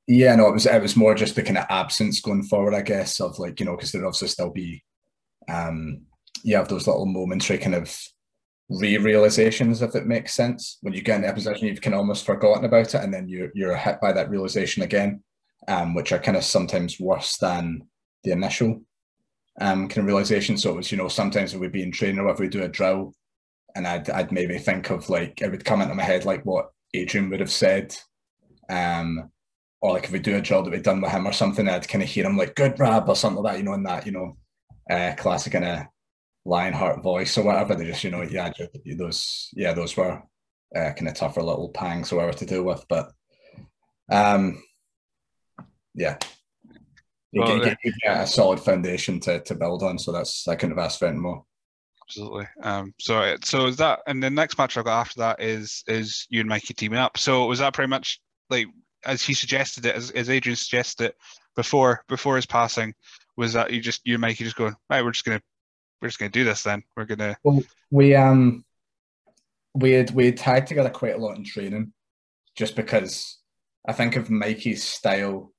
[0.07, 2.81] yeah, no, it was it was more just the kind of absence going forward, I
[2.81, 4.83] guess, of like you know, because there'd obviously still be,
[5.49, 6.03] um,
[6.43, 7.95] you have those little momentary kind of
[8.71, 10.79] re-realizations, if it makes sense.
[10.81, 13.29] When you get in that position, you've kind of almost forgotten about it, and then
[13.29, 15.23] you're you're hit by that realization again,
[15.69, 17.83] um, which are kind of sometimes worse than
[18.25, 18.81] the initial
[19.61, 20.57] um, kind of realization.
[20.57, 22.69] So it was, you know, sometimes we'd be in training or if we do a
[22.69, 23.15] drill,
[23.75, 26.71] and I'd I'd maybe think of like it would come into my head like what
[26.95, 27.97] Adrian would have said,
[28.71, 29.31] um,
[29.81, 31.89] or like if we do a drill that we'd done with him or something, I'd
[31.89, 34.07] kind of hear him like "good rab" or something like that, you know, in that
[34.07, 34.37] you know,
[34.91, 35.87] uh, classic kind of
[36.45, 37.75] Lionheart voice or whatever.
[37.75, 38.51] They just, you know, yeah,
[38.97, 40.23] those, yeah, those were
[40.75, 43.13] uh, kind of tougher little pangs or whatever to deal with, but
[44.11, 44.63] um,
[45.95, 46.17] yeah,
[47.33, 49.99] you well, get, get, get, a solid foundation to, to build on.
[49.99, 51.45] So that's I couldn't have asked for any more.
[52.09, 52.47] Absolutely.
[52.63, 56.27] Um, so so is that and the next match I got after that is is
[56.31, 57.19] you and Mikey teaming up.
[57.19, 58.67] So was that pretty much like
[59.05, 61.17] as he suggested it, as, as Adrian suggested it
[61.55, 62.95] before before his passing,
[63.37, 65.43] was that you just you and Mikey just going, right, we're just gonna
[66.01, 66.83] we're just gonna do this then.
[66.97, 68.65] We're gonna well, we um
[69.75, 71.93] we had we had tied together quite a lot in training
[72.57, 73.39] just because
[73.87, 75.53] I think of Mikey's style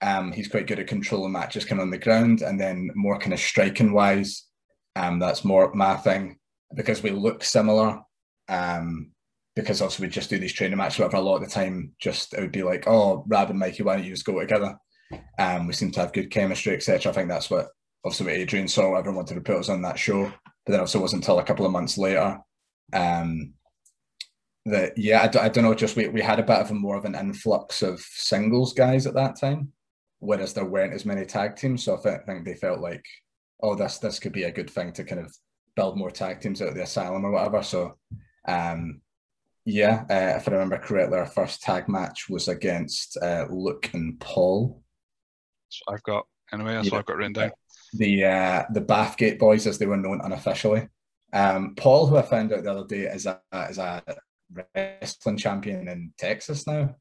[0.00, 3.18] um, he's quite good at controlling matches kind of on the ground, and then more
[3.18, 4.44] kind of striking wise,
[4.96, 6.38] um, that's more my thing
[6.74, 8.00] because we look similar.
[8.48, 9.12] Um,
[9.56, 11.16] because also we just do these training matches, whatever.
[11.16, 13.96] A lot of the time, just it would be like, oh, Rab and Mikey, why
[13.96, 14.78] don't you just go together?
[15.36, 17.10] Um, we seem to have good chemistry, etc.
[17.10, 17.66] I think that's what
[18.04, 18.94] obviously what Adrian saw.
[18.94, 20.32] Everyone wanted to put us on that show,
[20.64, 22.38] but then also wasn't until a couple of months later
[22.92, 23.52] um,
[24.64, 25.74] that yeah, I d- I don't know.
[25.74, 29.08] Just we we had a bit of a more of an influx of singles guys
[29.08, 29.72] at that time
[30.20, 31.84] whereas there weren't as many tag teams.
[31.84, 33.04] So I think they felt like,
[33.62, 35.34] oh, this this could be a good thing to kind of
[35.76, 37.62] build more tag teams out of the asylum or whatever.
[37.62, 37.96] So,
[38.46, 39.00] um,
[39.64, 44.18] yeah, uh, if I remember correctly, our first tag match was against uh, Luke and
[44.18, 44.82] Paul.
[45.68, 46.74] So I've got anyway.
[46.74, 46.92] That's yeah.
[46.92, 47.50] what I've got written down.
[47.94, 50.88] The uh, the Bathgate Boys, as they were known unofficially.
[51.32, 54.02] Um, Paul, who I found out the other day, is a is a
[54.74, 56.94] wrestling champion in Texas now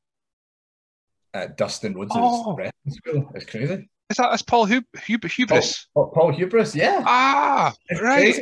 [1.33, 2.55] at Dustin Rhodes' oh.
[2.55, 3.31] wrestling school.
[3.35, 3.89] It's crazy.
[4.09, 5.87] Is that as Paul Hub- Hub- Hubris?
[5.93, 7.03] Paul, Paul, Hubris, yeah.
[7.05, 8.35] Ah, it's right.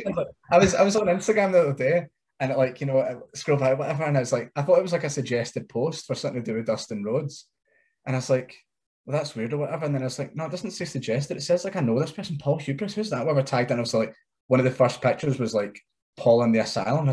[0.52, 2.06] I was I was on Instagram the other day,
[2.38, 4.78] and it, like you know, I scroll by whatever, and I was like, I thought
[4.78, 7.48] it was like a suggested post for something to do with Dustin Rhodes,
[8.06, 8.54] and I was like,
[9.04, 9.86] well, that's weird or whatever.
[9.86, 11.36] And then I was like, no, it doesn't say suggested.
[11.36, 12.94] It says like I know this person, Paul Hubris.
[12.94, 13.26] Who's that?
[13.26, 14.14] Whatever tagged, and I was like,
[14.46, 15.80] one of the first pictures was like
[16.16, 17.12] Paul in the asylum.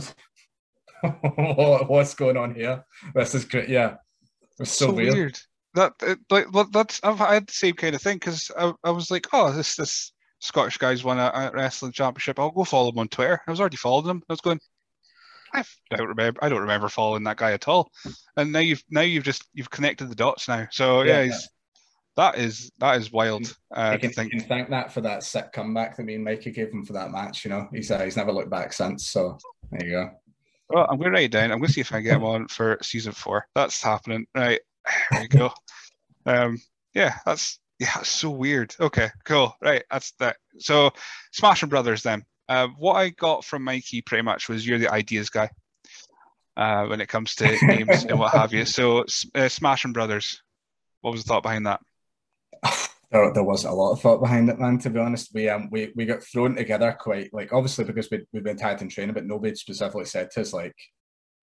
[1.87, 2.85] What's going on here?
[3.15, 3.67] This is great.
[3.67, 3.95] Yeah,
[4.59, 5.13] it's so, so weird.
[5.15, 5.39] weird
[5.75, 5.93] that
[6.29, 9.51] like that's I've had the same kind of thing because I, I was like, oh,
[9.51, 12.39] this this Scottish guy's won a, a, wrestling championship.
[12.39, 13.41] I'll go follow him on Twitter.
[13.47, 14.23] I was already following him.
[14.29, 14.59] I was going,
[15.53, 16.43] I don't remember.
[16.43, 17.91] I don't remember following that guy at all.
[18.37, 20.67] And now you've now you've just you've connected the dots now.
[20.71, 21.49] So yeah, yeah he's,
[22.15, 23.55] that is that is wild.
[23.73, 24.31] Uh, can, think.
[24.31, 27.11] can thank that for that sick comeback that me and Mikey gave him for that
[27.11, 27.45] match.
[27.45, 29.07] You know, he's uh, he's never looked back since.
[29.07, 29.37] So
[29.71, 30.11] there you go.
[30.69, 31.51] Well, I'm going to write it down.
[31.51, 33.47] I'm going to see if I can get him on for season four.
[33.53, 34.25] That's happening.
[34.33, 34.61] Right.
[35.11, 35.51] There you go.
[36.25, 36.59] um,
[36.93, 38.75] yeah, that's yeah, so weird.
[38.79, 39.55] Okay, cool.
[39.61, 40.37] Right, that's that.
[40.59, 40.91] So,
[41.31, 42.03] Smashing Brothers.
[42.03, 45.49] Then, uh, what I got from Mikey pretty much was you're the ideas guy
[46.55, 48.65] uh, when it comes to names and what have you.
[48.65, 49.05] So,
[49.35, 50.41] uh, Smashing Brothers.
[51.01, 51.81] What was the thought behind that?
[53.11, 54.79] there, there wasn't a lot of thought behind it, man.
[54.79, 58.25] To be honest, we um we, we got thrown together quite like obviously because we
[58.33, 60.75] we've been tagged in training, but nobody specifically said to us like,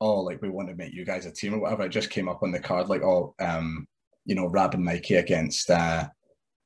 [0.00, 1.84] oh, like we want to make you guys a team or whatever.
[1.84, 3.86] It just came up on the card like, oh, um,
[4.24, 6.08] you know, Rab and Mikey against uh,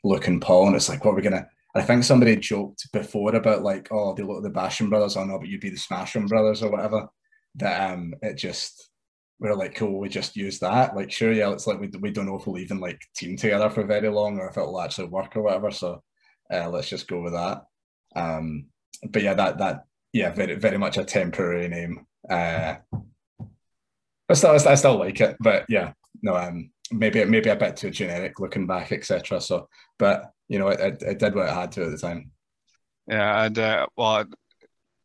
[0.02, 1.46] Luke and Paul, and it's like, what are we gonna?
[1.76, 5.38] I think somebody joked before about like, oh, they look the Basham brothers, oh no,
[5.38, 7.08] but you'd be the Smashing brothers or whatever.
[7.56, 8.90] That um, it just
[9.40, 10.94] we are like, cool, we just use that.
[10.94, 13.68] Like, sure, yeah, it's like we, we don't know if we'll even like team together
[13.68, 15.70] for very long or if it'll actually work or whatever.
[15.70, 16.02] So
[16.52, 17.64] uh, let's just go with that.
[18.14, 18.66] Um,
[19.10, 22.06] but yeah, that that yeah, very very much a temporary name.
[22.28, 22.76] Uh,
[24.28, 27.90] I still I still like it, but yeah, no, um, maybe maybe a bit too
[27.90, 29.40] generic looking back, etc.
[29.40, 29.68] So,
[29.98, 32.30] but you know, it, it, it, did what it had to at the time.
[33.06, 34.24] Yeah, and uh, well,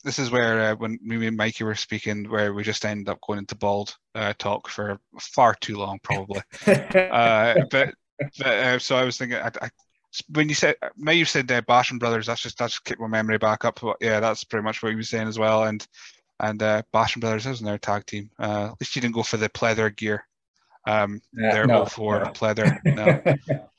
[0.03, 3.19] this is where uh, when me and Mikey were speaking, where we just ended up
[3.25, 6.41] going into bald uh, talk for far too long, probably.
[6.67, 7.93] uh, but
[8.37, 9.69] but uh, so I was thinking, I, I,
[10.29, 13.37] when you said May, you said uh, Basham Brothers, that's just that's kicked my memory
[13.37, 13.79] back up.
[13.81, 15.65] But yeah, that's pretty much what he was saying as well.
[15.65, 15.85] And
[16.39, 18.29] and uh, Basham Brothers isn't their tag team.
[18.39, 20.25] Uh, at least you didn't go for the pleather gear.
[20.87, 22.31] Um, they're no, all for no.
[22.31, 22.79] pleather.
[22.85, 23.21] No.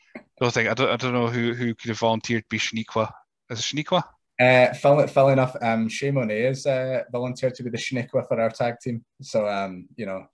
[0.40, 3.10] don't think I don't I don't know who who could have volunteered to be Shaniqua.
[3.50, 4.02] Is it Shaniqua?
[4.40, 8.40] Uh, funnily, funnily enough, um, Shay Monet is uh, volunteered to be the Shaniqua for
[8.40, 9.04] our tag team.
[9.20, 10.24] So, um, you know,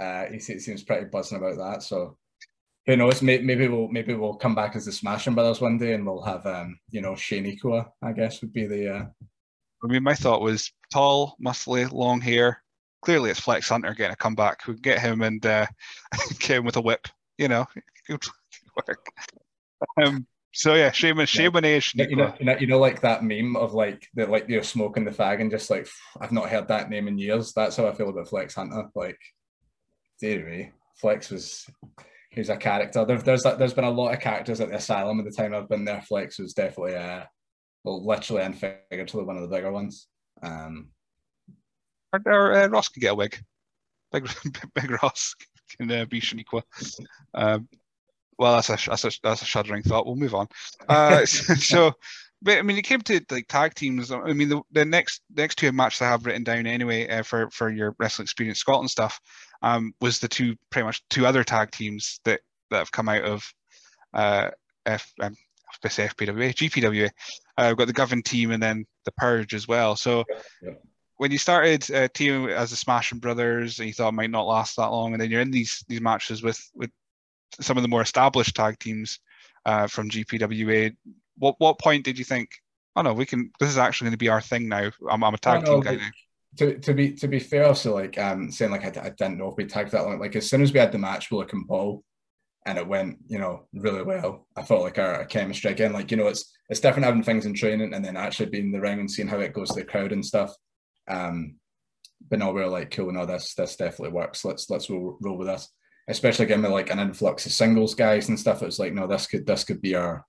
[0.00, 1.84] uh, he, he, seems pretty buzzing about that.
[1.84, 2.16] So,
[2.86, 3.22] who knows?
[3.22, 6.22] Maybe, maybe we'll maybe we'll come back as the Smashing Brothers one day, and we'll
[6.22, 7.88] have um, you know, Shaniqua.
[8.02, 8.94] I guess would be the.
[8.96, 9.06] Uh...
[9.82, 12.62] I mean, my thought was tall, muscly, long hair.
[13.02, 14.66] Clearly, it's Flex Hunter getting a comeback.
[14.66, 15.66] We can get him and uh,
[16.40, 17.06] get him with a whip.
[17.38, 17.66] You know,
[18.08, 19.06] work.
[20.02, 21.80] Um, so yeah, Shaman, Shaman yeah.
[21.94, 25.04] You know, you know, you know, like that meme of like the like you're smoking
[25.04, 25.86] the fag and just like
[26.18, 27.52] I've not heard that name in years.
[27.52, 28.88] That's how I feel about Flex Hunter.
[28.94, 29.18] Like,
[30.22, 31.68] anyway, Flex was
[32.30, 33.04] he's a character.
[33.04, 35.68] There, there's there's been a lot of characters at the asylum at the time I've
[35.68, 36.00] been there.
[36.00, 37.28] Flex was definitely uh, well,
[37.86, 40.08] literally and figuratively one of the bigger ones.
[40.42, 40.88] Um,
[42.12, 43.38] or, or uh, Ross can get a wig.
[44.12, 44.28] Big
[44.74, 45.34] Big Ross
[45.76, 46.62] can uh, be Shaniqua.
[47.34, 47.68] Um,
[48.38, 50.06] well, that's a that's a that's a shuddering thought.
[50.06, 50.48] We'll move on.
[50.88, 51.92] Uh, so,
[52.42, 54.10] but I mean, it came to like tag teams.
[54.10, 57.50] I mean, the, the next next two matches I have written down anyway uh, for
[57.50, 59.18] for your wrestling experience Scotland stuff
[59.62, 63.22] um, was the two pretty much two other tag teams that that have come out
[63.22, 63.44] of
[64.14, 64.50] uh,
[64.84, 65.34] F um,
[65.82, 67.10] FPWA GPWA.
[67.58, 69.96] Uh, we've got the Govan team and then the Purge as well.
[69.96, 70.24] So.
[70.62, 70.72] Yeah,
[71.18, 74.46] when you started uh, teaming as the Smashing Brothers, and you thought it might not
[74.46, 76.90] last that long, and then you're in these these matches with with
[77.60, 79.18] some of the more established tag teams
[79.64, 80.94] uh, from GPWA.
[81.38, 82.50] What what point did you think?
[82.94, 83.50] Oh no, we can.
[83.58, 84.90] This is actually going to be our thing now.
[85.10, 86.10] I'm, I'm a tag team guy now.
[86.58, 89.48] To, to be to be fair, so like um saying like I, I didn't know
[89.48, 90.18] if we tagged that long.
[90.18, 92.02] Like as soon as we had the match with and Paul,
[92.66, 94.46] and it went you know really well.
[94.56, 95.92] I felt like our, our, chemistry again.
[95.92, 98.72] Like you know it's it's different having things in training and then actually being in
[98.72, 100.54] the ring and seeing how it goes to the crowd and stuff.
[101.08, 101.56] Um,
[102.28, 103.12] but no, we are like cool.
[103.12, 104.44] No, this this definitely works.
[104.44, 105.70] Let's let's roll, roll with this
[106.08, 108.62] especially again with like an influx of singles guys and stuff.
[108.62, 110.24] It was like, no, this could this could be our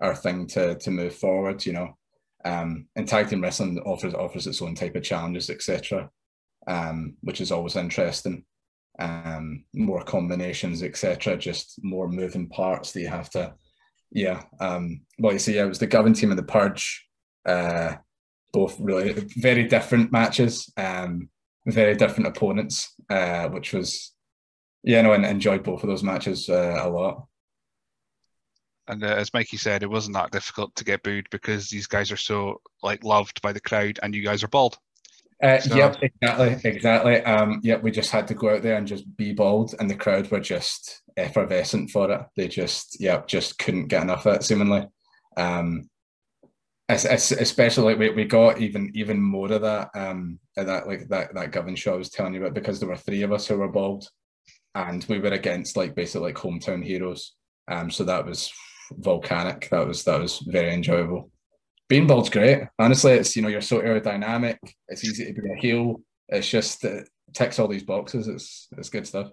[0.00, 1.96] our thing to to move forward, you know.
[2.44, 6.10] Um, and tag team wrestling offers offers its own type of challenges, etc.
[6.66, 8.44] Um, which is always interesting.
[8.98, 11.36] Um, more combinations, etc.
[11.36, 13.54] Just more moving parts that you have to,
[14.10, 14.42] yeah.
[14.60, 17.06] Um, well, you see, yeah, it was the Govan team and the Purge,
[17.46, 17.96] uh,
[18.52, 21.28] both really very different matches, um,
[21.66, 24.12] very different opponents, uh, which was
[24.82, 27.26] yeah, no, and enjoyed both of those matches uh, a lot.
[28.86, 32.10] And uh, as Mikey said, it wasn't that difficult to get booed because these guys
[32.10, 34.78] are so like loved by the crowd, and you guys are bald.
[35.42, 35.76] Uh, so...
[35.76, 37.22] Yep, exactly, exactly.
[37.22, 39.94] Um, yep, we just had to go out there and just be bald, and the
[39.94, 42.20] crowd were just effervescent for it.
[42.36, 44.42] They just, yep, just couldn't get enough of it.
[44.42, 44.86] Seemingly,
[45.36, 45.88] um,
[46.88, 51.76] especially we, we got even even more of that um that like that that Govan
[51.76, 54.08] show I was telling you about because there were three of us who were bald
[54.74, 57.34] and we were against like basically like hometown heroes.
[57.70, 58.50] Um, so that was
[58.92, 59.68] volcanic.
[59.70, 61.30] That was that was very enjoyable.
[61.88, 62.64] Being bald's great.
[62.78, 64.58] Honestly, it's you know you're so aerodynamic.
[64.88, 66.00] It's easy to be a heel.
[66.28, 68.28] It's just it ticks all these boxes.
[68.28, 69.30] It's it's good stuff.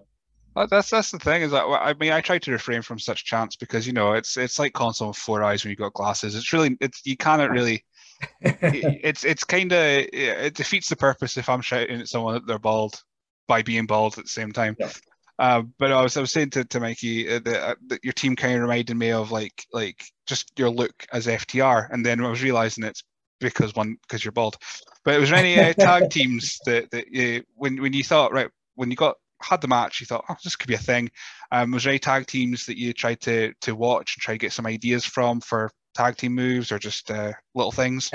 [0.56, 3.26] Uh, that's that's the thing is that I mean I try to refrain from such
[3.26, 6.34] chants because you know it's it's like console with four eyes when you've got glasses.
[6.34, 7.84] It's really it's you cannot really.
[8.40, 12.58] it's it's kind of it defeats the purpose if I'm shouting at someone that they're
[12.58, 13.02] bald
[13.46, 14.74] by being bald at the same time.
[14.78, 14.90] Yeah.
[15.38, 18.14] Uh, but I was I was saying to, to Mikey uh, that, uh, that your
[18.14, 22.24] team kind of reminded me of like like just your look as FTR, and then
[22.24, 23.02] I was realizing it's
[23.38, 24.56] because one because you're bald.
[25.04, 28.90] But it was any uh, tag teams that that when when you thought right when
[28.90, 31.10] you got had the match, you thought, oh, this could be a thing.
[31.52, 34.38] Um, was there any tag teams that you tried to to watch and try to
[34.38, 38.10] get some ideas from for tag team moves or just uh, little things?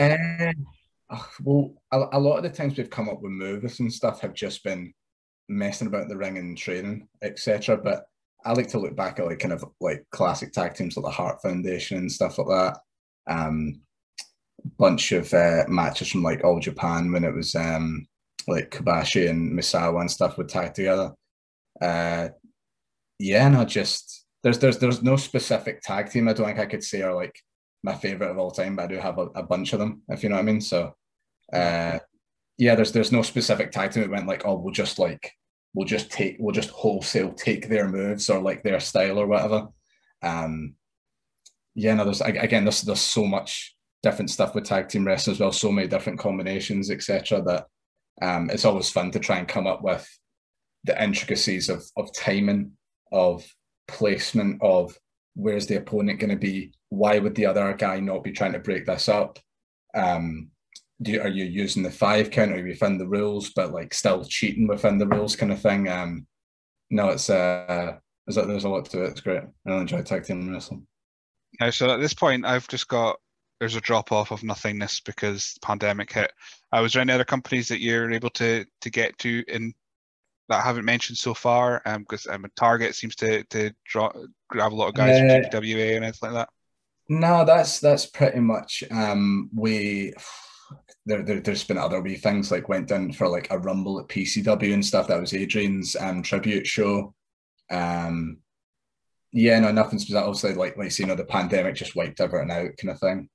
[1.43, 4.33] Well, a, a, lot of the times we've come up with moves and stuff have
[4.33, 4.93] just been
[5.51, 7.77] messing about the ring and training, etc.
[7.77, 8.05] But
[8.45, 11.11] I like to look back at like kind of like classic tag teams like the
[11.11, 12.77] Heart Foundation and stuff like that.
[13.27, 13.81] Um,
[14.77, 18.07] bunch of uh, matches from like All Japan when it was um,
[18.47, 21.11] like Kobashi and Misawa and stuff would tag together.
[21.81, 22.29] Uh,
[23.19, 26.83] yeah, no, just there's there's there's no specific tag team I don't think I could
[26.83, 27.35] say are like
[27.83, 30.23] my favorite of all time, but I do have a, a bunch of them, if
[30.23, 30.61] you know what I mean.
[30.61, 30.93] So,
[31.53, 31.99] uh,
[32.57, 35.31] yeah, there's there's no specific tag team that went like, oh, we'll just like
[35.73, 39.67] we'll just take we'll just wholesale take their moves or like their style or whatever.
[40.21, 40.75] Um,
[41.75, 45.39] yeah, no, there's again, there's there's so much different stuff with tag team wrestling as
[45.39, 47.41] well, so many different combinations, etc.
[47.41, 47.67] That
[48.21, 50.07] um, it's always fun to try and come up with
[50.83, 52.73] the intricacies of of timing,
[53.11, 53.45] of
[53.87, 54.97] placement, of
[55.35, 58.59] where's the opponent going to be, why would the other guy not be trying to
[58.59, 59.39] break this up?
[59.93, 60.49] Um,
[61.01, 64.23] do you, are you using the five count or within the rules, but like still
[64.23, 65.87] cheating within the rules kind of thing?
[65.87, 66.27] Um,
[66.89, 67.97] no, it's uh,
[68.27, 69.11] there's a, there's a lot to it.
[69.11, 69.43] It's great.
[69.65, 70.85] I enjoy tag team wrestling.
[71.59, 73.17] Yeah, so at this point, I've just got
[73.59, 76.31] there's a drop off of nothingness because the pandemic hit.
[76.71, 79.73] Uh, was there any other companies that you're able to to get to in
[80.49, 81.81] that I haven't mentioned so far?
[81.85, 84.11] Um, because um, Target seems to to draw
[84.49, 86.49] grab a lot of guys uh, from GPWA and anything like that.
[87.09, 90.13] No, that's that's pretty much um, we.
[91.05, 94.07] There, there, has been other wee things like went down for like a rumble at
[94.07, 95.07] PCW and stuff.
[95.07, 97.13] That was Adrian's um, tribute show.
[97.71, 98.37] Um,
[99.31, 100.23] yeah, no, nothing specific.
[100.23, 103.29] Obviously, like like you know, the pandemic just wiped everything out, kind of thing.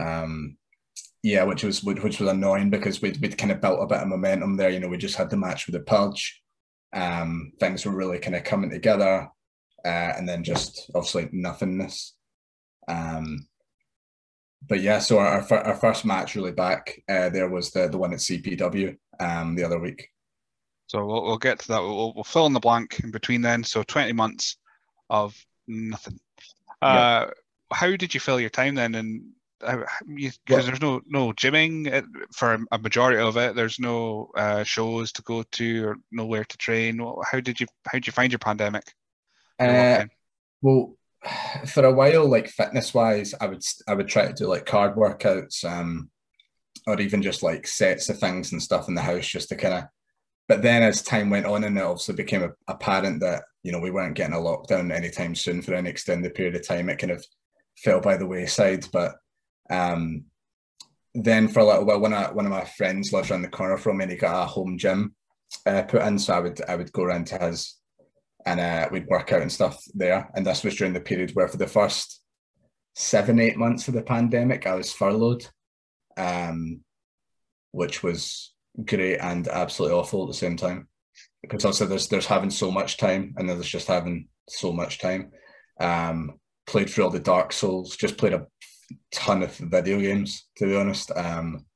[0.00, 0.56] Um,
[1.22, 4.08] yeah, which was which was annoying because we'd we'd kind of built a bit of
[4.08, 4.70] momentum there.
[4.70, 6.42] You know, we just had the match with the Purge.
[6.92, 9.28] Um, things were really kind of coming together,
[9.84, 12.14] uh, and then just obviously nothingness.
[12.88, 13.46] Um,
[14.68, 17.98] but yeah, so our, our, our first match really back uh, there was the the
[17.98, 20.08] one at CPW um, the other week.
[20.86, 21.82] So we'll, we'll get to that.
[21.82, 23.64] We'll, we'll fill in the blank in between then.
[23.64, 24.56] So 20 months
[25.10, 25.36] of
[25.66, 26.20] nothing.
[26.80, 27.26] Uh.
[27.72, 28.94] How did you fill your time then?
[28.94, 33.56] And because well, there's no no gymming for a majority of it.
[33.56, 37.00] There's no uh, shows to go to or nowhere to train.
[37.24, 38.84] How did you how did you find your pandemic?
[39.58, 40.04] Uh,
[40.60, 40.95] well,
[41.66, 44.96] for a while, like fitness wise, I would I would try to do like card
[44.96, 46.10] workouts, um,
[46.86, 49.74] or even just like sets of things and stuff in the house just to kind
[49.74, 49.84] of.
[50.48, 53.90] But then as time went on, and it obviously became apparent that you know we
[53.90, 56.88] weren't getting a lockdown anytime soon for any extended period of time.
[56.88, 57.24] It kind of
[57.76, 59.16] fell by the wayside, but
[59.70, 60.24] um,
[61.14, 63.78] then for a little while, when I, one of my friends lives around the corner
[63.78, 65.14] from me, and he got a home gym
[65.64, 67.76] uh, put in, so I would I would go around to his,
[68.46, 70.30] and uh, we'd work out and stuff there.
[70.34, 72.22] And this was during the period where, for the first
[72.94, 75.46] seven eight months of the pandemic, I was furloughed,
[76.16, 76.80] um,
[77.72, 80.88] which was great and absolutely awful at the same time.
[81.42, 85.32] Because also there's there's having so much time, and there's just having so much time.
[85.80, 88.46] Um, played through all the Dark Souls, just played a
[89.12, 91.10] ton of video games, to be honest.
[91.14, 91.66] Um,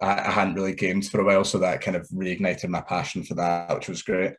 [0.00, 3.24] I, I, hadn't really gamed for a while, so that kind of reignited my passion
[3.24, 4.34] for that, which was great.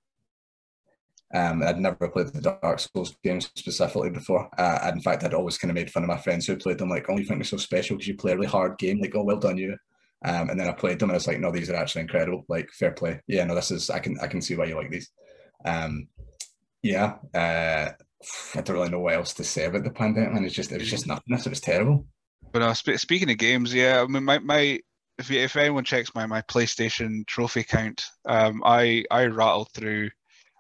[1.34, 4.50] Um, I'd never played the Dark Souls games specifically before.
[4.60, 6.90] Uh, in fact, I'd always kind of made fun of my friends who played them,
[6.90, 9.16] like, "Oh, you think they're so special because you play a really hard game?" Like,
[9.16, 9.76] "Oh, well done, you."
[10.26, 12.46] Um, and then I played them, and I was like, "No, these are actually incredible.
[12.48, 13.20] Like, fair play.
[13.28, 13.90] Yeah, no, this is.
[13.90, 15.10] I can I can see why you like these."
[15.66, 16.08] Um,
[16.84, 17.92] yeah, uh,
[18.56, 20.36] I don't really know what else to say about the pandemic.
[20.36, 21.34] And it's just it was just nothing.
[21.34, 22.06] It was terrible.
[22.52, 24.80] But uh, sp- speaking of games, yeah, I mean, my, my
[25.18, 30.10] if if anyone checks my my PlayStation trophy count, um, I I rattled through.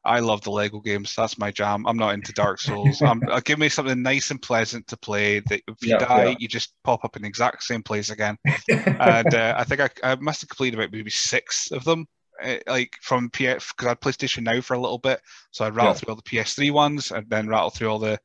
[0.05, 1.15] I love the Lego games.
[1.15, 1.85] That's my jam.
[1.87, 3.01] I'm not into Dark Souls.
[3.01, 5.39] um, uh, give me something nice and pleasant to play.
[5.39, 6.35] That if you yeah, die, yeah.
[6.39, 8.37] you just pop up in the exact same place again.
[8.69, 12.05] and uh, I think I, I must have completed about maybe six of them
[12.43, 15.75] uh, like from PS because I had PlayStation Now for a little bit, so I'd
[15.75, 15.97] rattle yeah.
[15.97, 18.19] through all the PS3 ones and then rattle through all the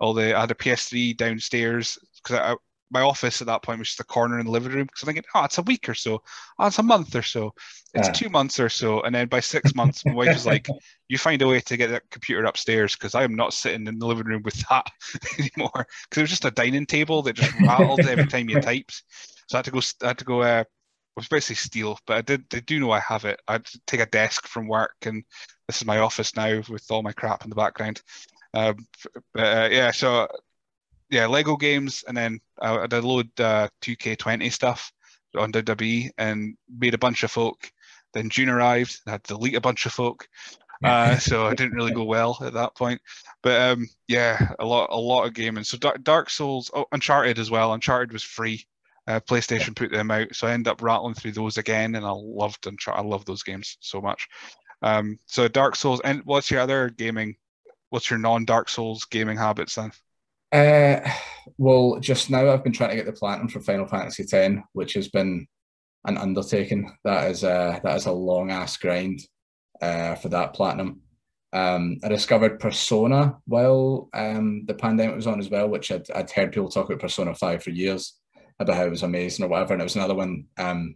[0.00, 2.56] all the I had a PS3 downstairs because
[2.90, 5.06] my office at that point was just a corner in the living room because I'm
[5.06, 6.22] thinking, oh, it's a week or so,
[6.58, 7.54] oh, it's a month or so,
[7.94, 8.12] it's yeah.
[8.12, 10.68] two months or so, and then by six months, my wife was like,
[11.08, 13.98] "You find a way to get that computer upstairs because I am not sitting in
[13.98, 14.90] the living room with that
[15.38, 19.02] anymore because it was just a dining table that just rattled every time you typed."
[19.48, 20.64] So I had to go, I had to go uh,
[21.16, 23.40] was basically steal, but I did they do know I have it.
[23.46, 25.24] I take a desk from work, and
[25.66, 28.02] this is my office now with all my crap in the background.
[28.54, 28.86] Um,
[29.34, 30.28] but uh, yeah, so
[31.10, 34.92] yeah, Lego games, and then I, I did load uh, 2K20 stuff
[35.36, 37.70] on WWE and made a bunch of folk.
[38.12, 40.26] Then June arrived, I had to delete a bunch of folk.
[40.84, 43.00] uh, so it didn't really go well at that point.
[43.42, 45.62] But um, yeah, a lot, a lot of gaming.
[45.62, 47.74] So Dark Souls, oh, Uncharted as well.
[47.74, 48.64] Uncharted was free.
[49.06, 52.12] Uh, PlayStation put them out, so I end up rattling through those again, and I
[52.12, 53.04] loved Uncharted.
[53.04, 54.28] I love those games so much.
[54.82, 57.36] Um, so Dark Souls, and what's your other gaming?
[57.90, 59.90] What's your non-Dark Souls gaming habits then?
[60.52, 61.00] Uh,
[61.58, 64.94] well, just now I've been trying to get the platinum for Final Fantasy X, which
[64.94, 65.46] has been
[66.06, 66.90] an undertaking.
[67.04, 69.20] That is a that is a long ass grind
[69.80, 71.02] uh, for that platinum.
[71.52, 76.30] Um, I discovered Persona while um, the pandemic was on as well, which I'd, I'd
[76.30, 78.16] heard people talk about Persona Five for years
[78.60, 79.72] about how it was amazing or whatever.
[79.72, 80.94] And it was another one, um,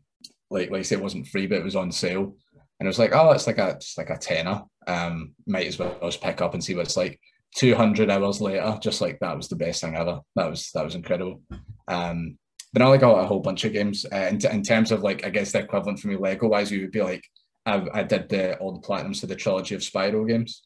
[0.51, 2.37] like like say, it wasn't free, but it was on sale,
[2.79, 4.63] and it was like, oh, it's like a it's like a tenner.
[4.87, 7.21] Um, might as well just pick up and see what it's like.
[7.57, 10.21] 200 hours later, just like that was the best thing ever.
[10.37, 11.41] That was that was incredible.
[11.89, 12.39] Um,
[12.73, 14.05] but now like got a whole bunch of games.
[14.13, 16.73] Uh, in, t- in terms of like, I guess the equivalent for me Lego wise,
[16.73, 17.25] you would be like,
[17.65, 20.63] I, I did the all the platinums to the trilogy of Spyro games,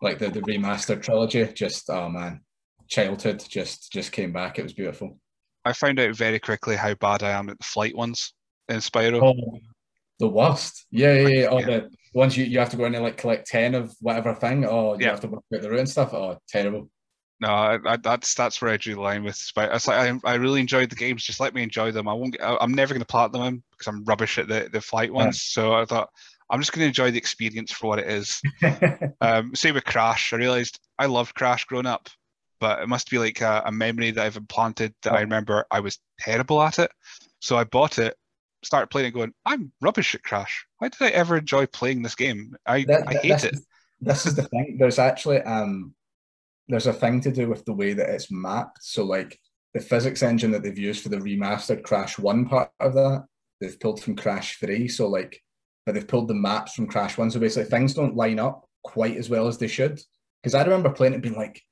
[0.00, 1.44] like the the remastered trilogy.
[1.52, 2.40] Just oh man,
[2.88, 4.58] childhood just just came back.
[4.58, 5.18] It was beautiful.
[5.64, 8.32] I found out very quickly how bad I am at the flight ones
[8.68, 9.20] in Spyro.
[9.22, 9.58] Oh,
[10.22, 10.86] the worst.
[10.90, 11.46] Yeah, yeah, yeah.
[11.46, 11.66] Oh, yeah.
[11.66, 14.64] the ones you, you have to go in and like collect ten of whatever thing.
[14.64, 15.10] or you yeah.
[15.10, 16.14] have to work out the route and stuff.
[16.14, 16.88] Oh, terrible.
[17.40, 19.74] No, I, I, that's that's where I drew the line with Spyro.
[19.74, 21.24] It's like I, I really enjoyed the games.
[21.24, 22.06] Just let me enjoy them.
[22.06, 22.38] I won't.
[22.38, 25.52] Get, I'm never going to platinum them because I'm rubbish at the, the flight ones.
[25.56, 25.62] Yeah.
[25.62, 26.08] So I thought
[26.50, 28.40] I'm just going to enjoy the experience for what it is.
[29.20, 30.32] um, same with Crash.
[30.32, 32.08] I realized I loved Crash growing up,
[32.60, 35.16] but it must be like a, a memory that I've implanted that oh.
[35.16, 36.92] I remember I was terrible at it.
[37.40, 38.14] So I bought it,
[38.64, 40.66] started playing it, going, I'm rubbish at Crash.
[40.78, 42.56] Why did I ever enjoy playing this game?
[42.66, 43.58] I, that, I hate it.
[44.00, 44.76] this is the thing.
[44.78, 45.94] There's actually um
[46.68, 48.78] there's a thing to do with the way that it's mapped.
[48.82, 49.38] So like
[49.74, 53.24] the physics engine that they've used for the remastered Crash One part of that,
[53.60, 54.88] they've pulled from Crash Three.
[54.88, 55.40] So like,
[55.86, 57.30] but they've pulled the maps from Crash One.
[57.30, 60.00] So basically, things don't line up quite as well as they should.
[60.42, 61.62] Because I remember playing it being like,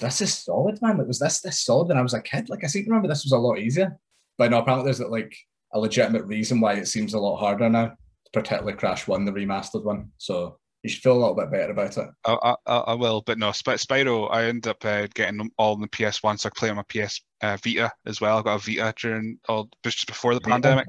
[0.00, 0.98] "This is solid, man.
[0.98, 2.48] Like, was this this solid when I was a kid?
[2.48, 3.98] Like, I seem to remember this was a lot easier."
[4.36, 5.36] But no, apparently there's that like
[5.72, 7.96] a legitimate reason why it seems a lot harder now,
[8.32, 10.10] particularly Crash One, the remastered one.
[10.18, 12.08] So you should feel a little bit better about it.
[12.24, 15.74] I, I, I will, but no, Sp- Spyro, I end up uh, getting them all
[15.74, 18.38] on the PS1, so I play on my PS uh, Vita as well.
[18.38, 20.88] I got a Vita during all just before the pandemic.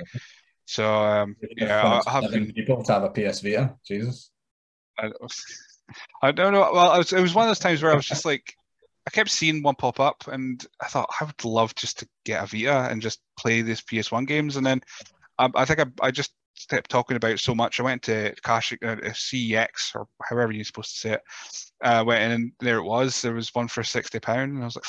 [0.66, 3.76] So um, yeah, I have been people to have a PS Vita.
[3.86, 4.30] Jesus.
[5.00, 5.12] I,
[6.22, 6.70] I don't know.
[6.72, 8.54] Well, was, it was one of those times where I was just like,
[9.10, 12.44] I kept seeing one pop up, and I thought I would love just to get
[12.44, 14.82] a Vita and just play these PS1 games, and then
[15.40, 16.32] I, I think I, I just
[16.70, 17.80] kept talking about so much.
[17.80, 21.22] I went to Cash uh, CEX or however you're supposed to say it.
[21.84, 23.20] Uh, went in and there it was.
[23.20, 24.86] There was one for sixty pound, and I was like,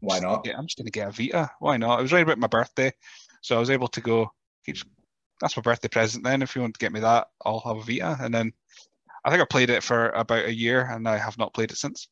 [0.00, 0.46] "Why not?
[0.46, 1.50] I'm just gonna get a Vita.
[1.60, 2.92] Why not?" It was right about my birthday,
[3.40, 4.30] so I was able to go.
[5.40, 6.24] That's my birthday present.
[6.24, 8.18] Then, if you want to get me that, I'll have a Vita.
[8.20, 8.52] And then
[9.24, 11.78] I think I played it for about a year, and I have not played it
[11.78, 12.06] since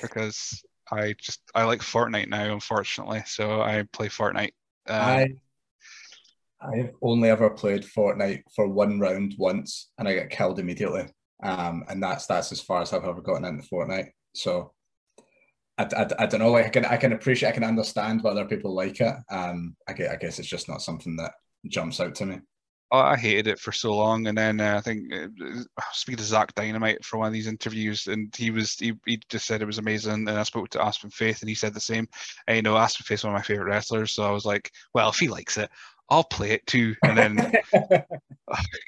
[0.00, 3.22] because I just I like Fortnite now, unfortunately.
[3.26, 4.52] So I play Fortnite.
[4.88, 5.28] Um, I
[6.60, 11.06] I've only ever played Fortnite for one round once, and I got killed immediately.
[11.42, 14.10] Um, and that's that's as far as I've ever gotten into Fortnite.
[14.34, 14.72] So
[15.78, 16.50] I, I, I don't know.
[16.50, 19.14] Like I can I can appreciate, I can understand why other people like it.
[19.30, 21.32] Um, I guess, I guess it's just not something that
[21.68, 22.38] jumps out to me.
[22.92, 25.28] Oh, I hated it for so long, and then uh, I think uh,
[25.92, 29.46] speaking to Zach Dynamite for one of these interviews, and he was he, he just
[29.46, 32.08] said it was amazing, and I spoke to Aspen Faith, and he said the same.
[32.48, 34.72] And you know, Aspen Faith is one of my favorite wrestlers, so I was like,
[34.92, 35.70] well, if he likes it,
[36.10, 36.96] I'll play it too.
[37.04, 37.52] And then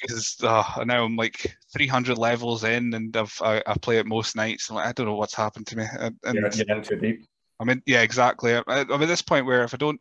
[0.00, 4.34] because uh, now I'm like 300 levels in, and I've I, I play it most
[4.34, 4.68] nights.
[4.68, 5.84] And like, I don't know what's happened to me.
[5.98, 7.24] And, you're, you're too deep.
[7.60, 8.54] I mean, yeah, exactly.
[8.54, 10.00] I, I'm at this point where if I don't,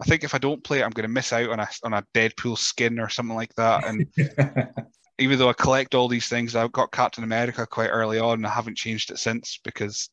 [0.00, 1.92] I think if I don't play it, I'm going to miss out on a on
[1.92, 3.84] a Deadpool skin or something like that.
[3.84, 4.06] And
[5.18, 8.46] even though I collect all these things, I got Captain America quite early on, and
[8.46, 10.08] I haven't changed it since because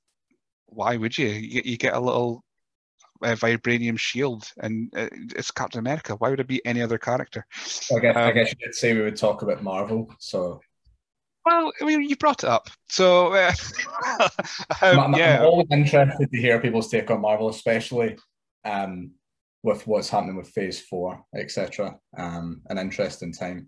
[0.65, 1.27] why would you?
[1.27, 2.43] You, you get a little
[3.23, 6.15] uh, vibranium shield, and uh, it's Captain America.
[6.15, 7.45] Why would it be any other character?
[7.95, 10.11] I guess, um, I guess you could say we would talk about Marvel.
[10.19, 10.61] So,
[11.45, 13.53] well, I mean, you brought it up, so uh,
[14.81, 15.39] um, I'm, yeah.
[15.39, 18.17] I'm always interested to hear people's take on Marvel, especially
[18.63, 19.11] um,
[19.65, 21.97] with what's happening with Phase Four, etc.
[22.17, 23.67] Um, an interesting time.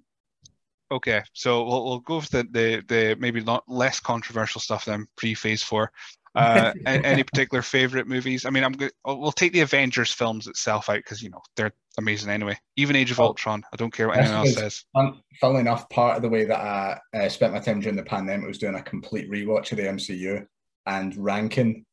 [0.92, 5.08] Okay, so we'll, we'll go with the, the the maybe not less controversial stuff then
[5.18, 5.92] pre Phase Four.
[6.36, 8.46] Uh, any particular favorite movies?
[8.46, 8.92] I mean, I'm good.
[9.04, 12.60] We'll take the Avengers films itself out because you know they're amazing anyway.
[12.76, 13.64] Even Age of Ultron.
[13.74, 14.86] I don't care what anyone else says.
[14.96, 18.04] Um, funnily enough, part of the way that I uh, spent my time during the
[18.04, 20.46] pandemic was doing a complete rewatch of the MCU
[20.86, 21.86] and ranking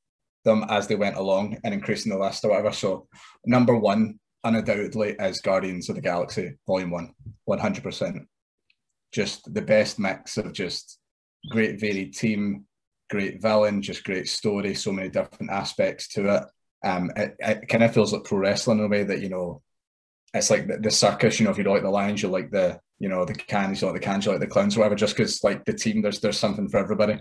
[0.45, 2.73] them as they went along and increasing the list or whatever.
[2.73, 3.09] So,
[3.45, 7.15] number one, undoubtedly, is Guardians of the Galaxy Volume One,
[7.45, 8.29] one hundred percent.
[9.15, 10.99] just the best mix of just
[11.51, 12.65] great varied team,
[13.11, 16.43] great villain, just great story, so many different aspects to it.
[16.87, 19.63] Um, it, it kind of feels like pro wrestling in a way that you know,
[20.35, 21.39] it's like the, the circus.
[21.39, 23.87] You know, if you like the lions, you like the you know the cans, you
[23.87, 24.97] like the cans, like the clowns, or whatever.
[24.97, 27.21] Just because like the team, there's there's something for everybody.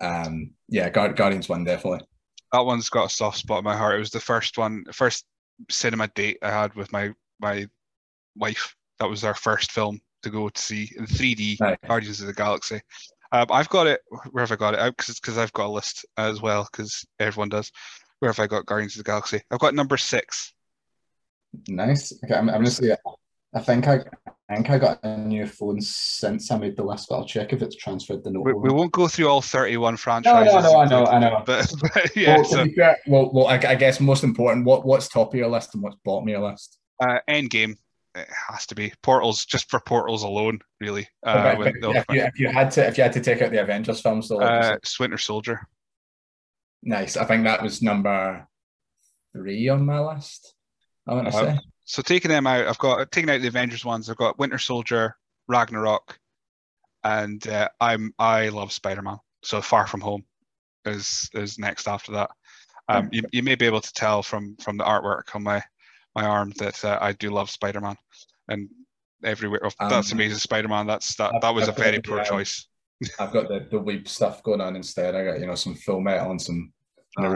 [0.00, 2.06] Um, yeah, Guardians one definitely.
[2.52, 3.96] That one's got a soft spot in my heart.
[3.96, 5.24] It was the first one, first
[5.70, 7.66] cinema date I had with my my
[8.36, 8.74] wife.
[8.98, 11.78] That was our first film to go to see in 3D, right.
[11.86, 12.80] Guardians of the Galaxy.
[13.30, 14.00] Um, I've got it.
[14.30, 14.96] Where have I got it?
[14.96, 16.66] Because because I've got a list as well.
[16.70, 17.70] Because everyone does.
[18.20, 19.40] Where have I got Guardians of the Galaxy?
[19.50, 20.52] I've got number six.
[21.68, 22.12] Nice.
[22.24, 22.96] Okay, I'm, I'm gonna say.
[23.54, 24.00] I think I,
[24.50, 27.52] I think I got a new phone since I made the list, but I'll check
[27.52, 28.46] if it's transferred the note.
[28.46, 30.54] We, we won't go through all 31 franchises.
[30.54, 31.42] No, no, no, I know, I know.
[31.46, 35.08] But, but yeah, well, so, fair, well, well I, I, guess most important, what what's
[35.08, 36.78] top of your list and what's bottom of your list?
[36.98, 37.76] Uh, Endgame
[38.14, 42.38] it has to be portals just for portals alone really uh, okay, if, you, if,
[42.38, 45.18] you, had to if you had to take out the avengers films though uh, winter
[45.18, 45.66] soldier
[46.82, 48.46] nice i think that was number
[49.32, 50.54] three on my list
[51.06, 53.84] i want to uh, say so taking them out i've got taking out the avengers
[53.84, 55.14] ones i've got winter soldier
[55.48, 56.18] ragnarok
[57.04, 60.24] and uh, i'm i love spider-man so far from home
[60.84, 62.30] is is next after that
[62.88, 65.62] um, you, you may be able to tell from from the artwork on my
[66.14, 67.96] my arm that uh, I do love Spider Man,
[68.48, 68.68] and
[69.24, 69.60] everywhere.
[69.62, 70.86] Oh, um, that's amazing Spider Man.
[70.86, 71.34] That's that.
[71.34, 72.66] I've, that was I've a very poor choice.
[73.18, 75.14] I've got the the weep stuff going on instead.
[75.14, 76.72] I got you know some Full Metal and some.
[77.18, 77.34] Oh,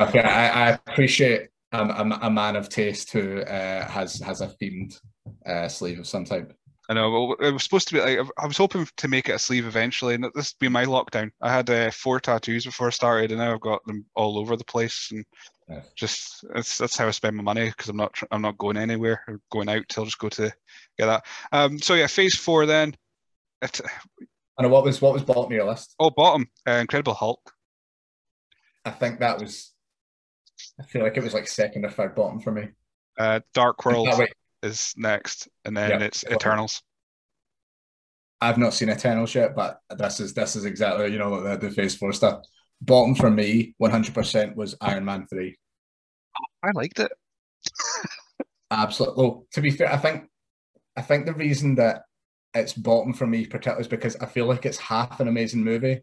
[0.00, 4.48] okay, I, I appreciate um, a, a man of taste who uh, has has a
[4.48, 4.98] themed
[5.46, 6.52] uh, sleeve of some type.
[6.88, 7.10] I know.
[7.10, 9.66] Well, it was supposed to be like I was hoping to make it a sleeve
[9.66, 11.30] eventually, and this would be my lockdown.
[11.40, 14.56] I had uh, four tattoos before I started, and now I've got them all over
[14.56, 15.08] the place.
[15.10, 15.24] And
[15.68, 15.80] yeah.
[15.96, 19.22] just that's that's how I spend my money because I'm not I'm not going anywhere
[19.26, 19.94] or going out.
[19.96, 20.52] I'll just go to
[20.98, 21.24] get that.
[21.52, 21.78] Um.
[21.78, 22.94] So yeah, phase four then.
[23.62, 23.80] It,
[24.58, 25.94] and what was what was bottom of your list?
[25.98, 27.52] Oh, bottom, uh, Incredible Hulk.
[28.84, 29.73] I think that was.
[30.80, 32.68] I feel like it was like second or third bottom for me.
[33.18, 34.08] Uh, Dark World
[34.62, 36.82] is next, and then it's Eternals.
[38.40, 41.70] I've not seen Eternals yet, but this is this is exactly you know the, the
[41.70, 42.44] Phase Four stuff.
[42.80, 45.56] Bottom for me, one hundred percent was Iron Man three.
[46.62, 47.12] I liked it.
[48.70, 49.22] Absolutely.
[49.22, 50.24] Well, to be fair, I think
[50.96, 52.02] I think the reason that
[52.54, 56.02] it's bottom for me particularly is because I feel like it's half an amazing movie,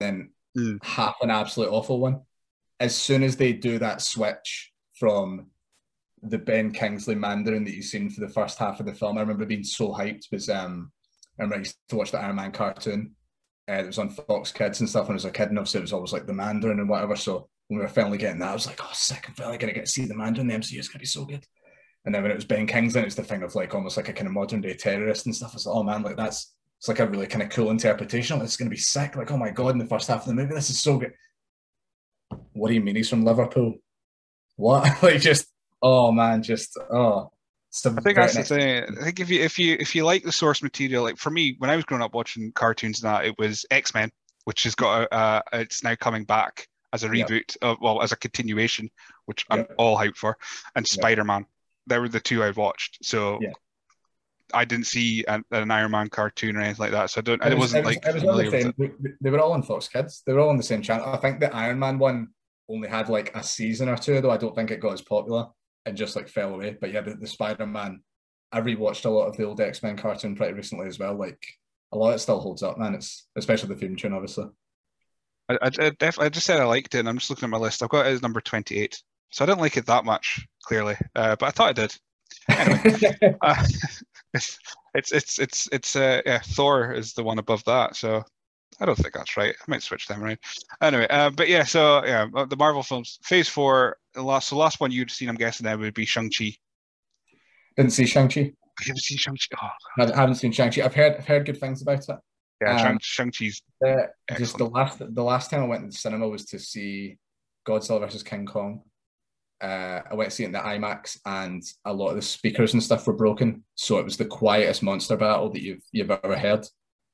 [0.00, 0.82] then mm.
[0.84, 2.22] half an absolute awful one.
[2.82, 5.46] As soon as they do that switch from
[6.22, 9.18] the Ben Kingsley Mandarin that you've seen for the first half of the film.
[9.18, 10.92] I remember being so hyped because um,
[11.38, 13.12] I remember I used to watch the Iron Man cartoon.
[13.68, 15.78] Uh, it was on Fox Kids and stuff when I was a kid, and obviously
[15.78, 17.16] it was always like the Mandarin and whatever.
[17.16, 19.24] So when we were finally getting that, I was like, oh, sick!
[19.28, 20.48] I'm finally gonna get to see the Mandarin.
[20.48, 21.44] The MCU is gonna be so good.
[22.04, 24.12] And then when it was Ben Kingsley, it's the thing of like almost like a
[24.12, 25.52] kind of modern day terrorist and stuff.
[25.52, 28.40] I was like, oh man, like that's it's like a really kind of cool interpretation.
[28.40, 29.16] It's gonna be sick.
[29.16, 31.12] Like, oh my god, in the first half of the movie, this is so good.
[32.52, 33.74] What do you mean he's from Liverpool?
[34.56, 34.84] What?
[35.02, 35.48] like just
[35.82, 37.30] oh man, just oh.
[37.74, 38.84] I think that's the thing.
[39.00, 41.56] I think if you if you if you like the source material, like for me,
[41.58, 44.12] when I was growing up watching cartoons, and that it was X Men,
[44.44, 47.78] which has got a, uh, it's now coming back as a reboot, yep.
[47.80, 48.90] well, as a continuation,
[49.24, 50.36] which I'm all hyped for,
[50.76, 51.40] and Spider Man.
[51.40, 51.48] Yep.
[51.86, 52.98] They were the two I watched.
[53.02, 53.40] So.
[54.54, 57.10] I didn't see an, an, Iron Man cartoon or anything like that.
[57.10, 57.44] So I don't.
[57.44, 58.04] It, was, not like.
[58.04, 59.16] It was the same.
[59.20, 60.22] They were all on Fox Kids.
[60.26, 61.06] They were all on the same channel.
[61.06, 62.28] I think the Iron Man one
[62.68, 64.30] only had like a season or two, though.
[64.30, 65.48] I don't think it got as popular
[65.86, 66.76] and just like fell away.
[66.80, 68.02] But yeah, the, the Spider Man,
[68.50, 71.14] I rewatched a lot of the old X Men cartoon pretty recently as well.
[71.14, 71.42] Like
[71.92, 72.94] a lot of it still holds up, man.
[72.94, 74.46] It's especially the theme tune, obviously.
[75.48, 77.50] I, I, I, def- I just said I liked it, and I'm just looking at
[77.50, 77.82] my list.
[77.82, 79.02] I've got it as number 28.
[79.30, 81.96] So I didn't like it that much, clearly, uh, but I thought I did.
[82.48, 83.66] Anyway, uh,
[84.34, 84.58] it's
[84.94, 86.38] it's it's it's it's uh, yeah.
[86.38, 88.22] Thor is the one above that, so
[88.80, 89.54] I don't think that's right.
[89.58, 90.38] I might switch them around.
[90.80, 93.96] Anyway, uh, but yeah, so yeah, uh, the Marvel films, Phase Four.
[94.14, 96.54] The last, so last one you'd seen, I'm guessing, that would be Shang Chi.
[97.76, 98.40] Didn't see Shang Chi.
[98.40, 99.68] You haven't seen Shang Chi.
[99.98, 100.82] Oh, I haven't seen Shang Chi.
[100.82, 102.16] I've heard I've heard good things about it.
[102.60, 103.62] Yeah, um, Shang Chi's.
[103.84, 104.06] Uh,
[104.36, 107.18] just the last the last time I went to the cinema was to see
[107.66, 108.82] Godzilla versus King Kong.
[109.62, 112.74] Uh, I went to see it in the IMAX, and a lot of the speakers
[112.74, 113.64] and stuff were broken.
[113.76, 116.66] So it was the quietest monster battle that you've you've ever heard.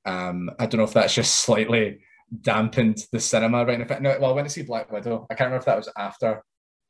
[0.07, 2.01] Um, I don't know if that's just slightly
[2.43, 3.99] dampened the cinema right now.
[3.99, 5.27] No, well, I went to see Black Widow.
[5.31, 6.43] I can't remember if that was after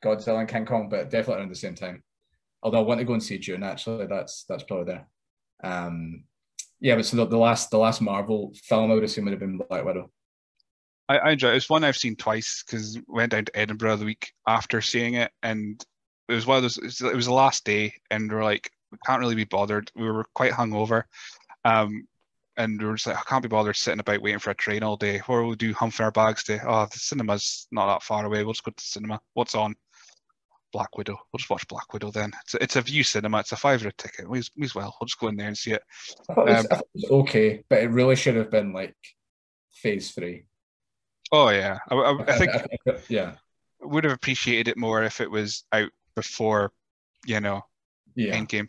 [0.05, 2.03] Godzilla and King Kong, but definitely around the same time.
[2.63, 5.09] Although I want to go and see Dune, actually, that's that's probably there.
[5.63, 6.25] Um,
[6.81, 9.41] yeah, but so the, the, last the last Marvel film I would assume would have
[9.41, 10.11] been Black Widow.
[11.09, 11.57] I, I enjoy it.
[11.57, 15.15] It's one I've seen twice because we went down to Edinburgh the week after seeing
[15.15, 15.85] it, and
[16.29, 17.01] it was one of those.
[17.01, 19.91] It was the last day, and we are like, we can't really be bothered.
[19.95, 21.05] We were quite hungover.
[21.65, 22.07] Um,
[22.57, 24.83] and we were just like, I can't be bothered sitting about waiting for a train
[24.83, 25.21] all day.
[25.29, 26.59] Or we'll do humping our bags day.
[26.67, 28.43] Oh, the cinema's not that far away.
[28.43, 29.21] We'll just go to the cinema.
[29.35, 29.77] What's on?
[30.73, 31.19] Black Widow.
[31.33, 32.33] We'll just watch Black Widow then.
[32.43, 33.39] It's a, it's a Vue cinema.
[33.39, 34.29] It's a fiver a ticket.
[34.29, 34.97] We as well.
[35.01, 35.83] We'll just go in there and see it.
[36.31, 38.51] I thought, it was, Um, I thought it was okay, but it really should have
[38.51, 38.97] been like
[39.73, 40.45] phase three.
[41.33, 42.53] Oh yeah, I, I, I think
[43.09, 43.35] yeah,
[43.81, 46.73] would have appreciated it more if it was out before,
[47.27, 47.63] you know,
[48.15, 48.37] yeah.
[48.37, 48.69] Endgame.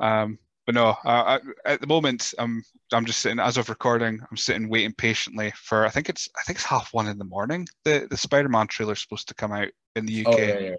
[0.00, 2.62] Um, but no, uh, I, at the moment, I'm
[2.92, 4.20] I'm just sitting as of recording.
[4.30, 5.84] I'm sitting waiting patiently for.
[5.84, 7.66] I think it's I think it's half one in the morning.
[7.84, 10.28] The the Spider-Man trailer's supposed to come out in the UK.
[10.28, 10.74] Oh yeah, yeah.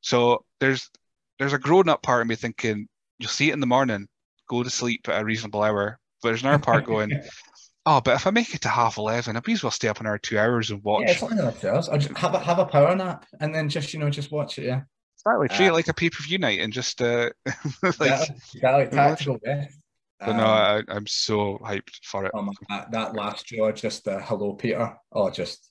[0.00, 0.90] So there's
[1.38, 2.88] there's a grown up part of me thinking
[3.18, 4.08] you'll see it in the morning,
[4.48, 5.98] go to sleep at a reasonable hour.
[6.22, 7.10] But there's another part going,
[7.96, 10.00] oh, but if I make it to half eleven, I may as well stay up
[10.00, 11.04] another two hours and watch.
[11.06, 11.88] Yeah, it's only another two hours.
[11.88, 14.58] I'll just have a have a power nap and then just you know just watch
[14.58, 14.64] it.
[14.66, 14.82] Yeah,
[15.16, 15.48] Exactly.
[15.48, 17.30] Treat it Uh, like a pay per view night and just uh,
[17.82, 17.96] like.
[17.98, 18.30] that,
[18.62, 19.76] that like tactical death.
[20.20, 22.32] But no, Um, I, I'm so hyped for it.
[22.34, 24.94] oh my, that, that last jaw, just the hello Peter.
[25.12, 25.70] Oh, just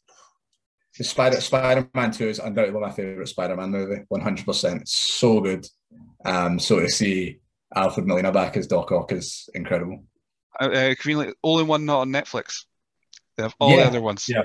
[0.98, 4.02] the Spider Spider Man Two is undoubtedly my favorite Spider Man movie.
[4.10, 5.66] One hundred percent, so good.
[6.26, 7.40] Um, so to see
[7.76, 10.04] Alfred Molina back as Doc Ock is incredible.
[10.62, 12.66] Uh, uh, conveniently, only one not on Netflix.
[13.38, 14.28] They have all the other ones.
[14.28, 14.44] yeah.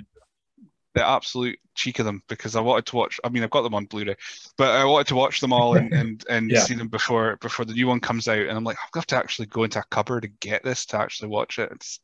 [0.94, 3.18] The absolute cheek of them because I wanted to watch.
[3.24, 4.14] I mean, I've got them on Blu-ray,
[4.56, 6.60] but I wanted to watch them all and and, and Yeah.
[6.60, 8.38] see them before before the new one comes out.
[8.38, 10.98] And I'm like, I've got to actually go into a cupboard to get this to
[10.98, 11.72] actually watch it.
[11.72, 11.98] It's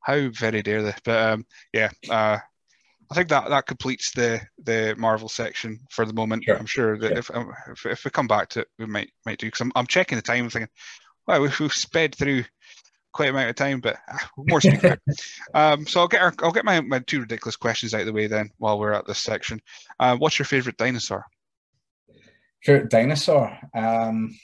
[0.00, 0.94] how very dare they?
[1.04, 2.38] But um, yeah, uh,
[3.10, 6.44] I think that that completes the the Marvel section for the moment.
[6.44, 7.18] Sure, I'm sure that sure.
[7.18, 9.72] if, um, if if we come back to it, we might might do because I'm
[9.76, 10.68] I'm checking the time, and thinking,
[11.28, 12.44] wow, we've, we've sped through
[13.16, 14.80] quite a amount of time, but ah, more speak.
[15.54, 18.12] Um, so I'll get our, I'll get my, my two ridiculous questions out of the
[18.12, 19.60] way then while we're at this section.
[19.98, 21.24] Uh, what's your favorite dinosaur?
[22.62, 23.56] Favorite dinosaur?
[23.74, 24.38] Um,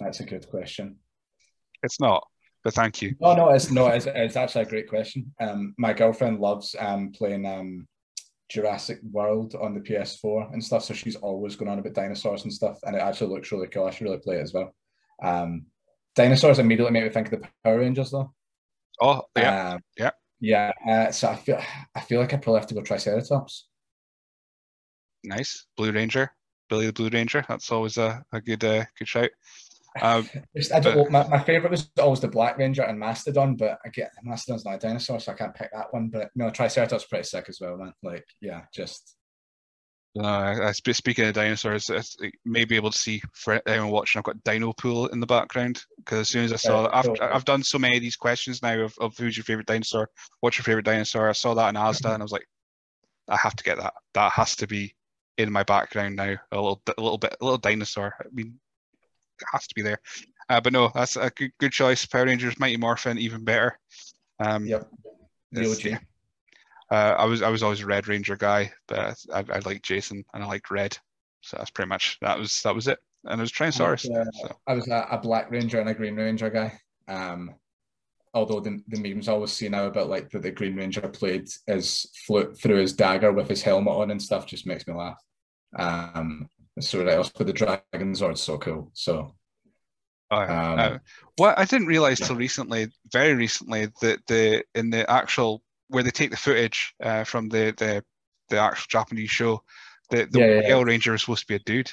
[0.00, 0.96] that's a good question.
[1.82, 2.26] It's not,
[2.64, 3.14] but thank you.
[3.20, 5.32] No, no, it's no, it's, it's actually a great question.
[5.40, 7.86] Um, my girlfriend loves um playing um
[8.48, 12.52] Jurassic World on the PS4 and stuff, so she's always going on about dinosaurs and
[12.52, 13.86] stuff, and it actually looks really cool.
[13.86, 14.74] I should really play it as well.
[15.22, 15.66] Um,
[16.16, 18.32] dinosaurs immediately make me think of the Power Rangers, though.
[19.00, 20.10] Oh yeah, Um, yeah.
[20.40, 20.72] yeah.
[20.88, 21.60] Uh, so I feel,
[21.94, 23.68] I feel like I probably have to go Triceratops.
[25.24, 25.66] nice.
[25.76, 26.30] Blue Ranger,
[26.68, 27.44] Billy the Blue Ranger.
[27.48, 29.30] That's always a, a good uh, good shout.
[30.00, 33.78] Um, Just, I don't, my, my favorite was always the Black Ranger and Mastodon, but
[33.84, 36.08] I get Mastodon's not a dinosaur, so I can't pick that one.
[36.08, 37.92] But no, Triceratops is pretty sick as well, man.
[38.02, 39.16] Like, yeah, just
[40.18, 44.18] uh, I, sp- speaking of dinosaurs, it may be able to see for anyone watching.
[44.18, 46.94] I've got Dino Pool in the background because as soon as I saw that.
[46.94, 50.08] I've, I've done so many of these questions now of, of who's your favorite dinosaur,
[50.40, 51.28] what's your favorite dinosaur.
[51.28, 52.46] I saw that in Asda and I was like,
[53.28, 53.94] I have to get that.
[54.14, 54.94] That has to be
[55.36, 56.36] in my background now.
[56.52, 58.14] A little, a little bit, a little dinosaur.
[58.20, 58.58] I mean,
[59.40, 59.98] it has to be there.
[60.48, 62.06] Uh, but no, that's a good, good choice.
[62.06, 63.78] Power Rangers, Mighty Morphin, even better.
[64.38, 64.88] Um, yep.
[65.90, 65.98] Yeah.
[66.90, 70.24] Uh, I was I was always a Red Ranger guy, but I, I liked Jason
[70.32, 70.96] and I liked Red,
[71.40, 72.98] so that's pretty much that was that was it.
[73.24, 74.08] And it was Tyrannosaurus.
[74.14, 76.78] I was, uh, So I was a, a Black Ranger and a Green Ranger guy.
[77.08, 77.54] Um,
[78.34, 82.06] although the, the memes always see now about like that the Green Ranger played his
[82.26, 85.18] flute through his dagger with his helmet on and stuff just makes me laugh.
[85.76, 86.48] Um,
[86.78, 88.90] so ridiculous, but the Dragon Zord's so cool.
[88.92, 89.34] So
[90.30, 90.72] oh, yeah.
[90.72, 90.98] um, Uh,
[91.36, 96.10] what I didn't realize till recently, very recently, that the in the actual where they
[96.10, 98.02] take the footage uh, from the the
[98.48, 99.62] the actual Japanese show,
[100.10, 100.82] the the Yeah, yeah, yeah.
[100.82, 101.90] Ranger is supposed to be a dude.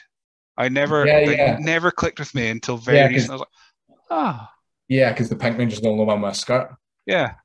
[0.57, 1.57] I never Yeah, yeah.
[1.60, 3.30] never clicked with me until very Yeah, recently.
[3.30, 4.52] I was like, ah,
[4.88, 6.76] yeah, because the Pink Ranger's the only one with a skirt.
[7.06, 7.36] yeah,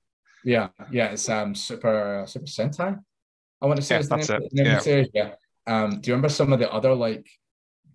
[0.45, 2.99] Yeah, yeah, it's um Super Super Sentai.
[3.61, 4.79] I want to say Yeah, that's name, it, name yeah.
[4.79, 5.09] series.
[5.15, 5.35] Yeah.
[5.67, 7.27] Um, do you remember some of the other like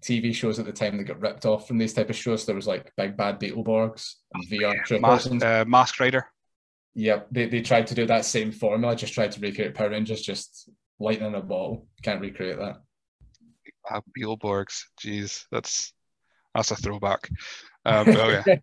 [0.02, 2.46] TV shows at the time that got ripped off from these type of shows?
[2.46, 5.00] There was like Big Bad Beetleborgs, and VR.
[5.00, 6.26] Mas- and- uh, Mask Rider.
[6.96, 10.22] Yep, they, they tried to do that same formula, just tried to recreate Power Rangers,
[10.22, 11.88] just lightning in a ball.
[12.04, 12.82] Can't recreate that.
[13.92, 14.84] uh, Beetleborgs.
[15.02, 15.94] Jeez, that's
[16.54, 17.30] that's a throwback.
[17.84, 18.44] But, oh yeah,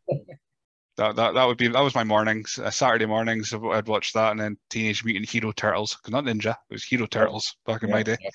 [0.96, 2.58] that, that that would be that was my mornings.
[2.62, 6.72] Uh, Saturday mornings, I'd- watch that, and then Teenage Mutant Hero Turtles, not Ninja, it
[6.74, 8.30] was Hero Turtles back in my day, yeah.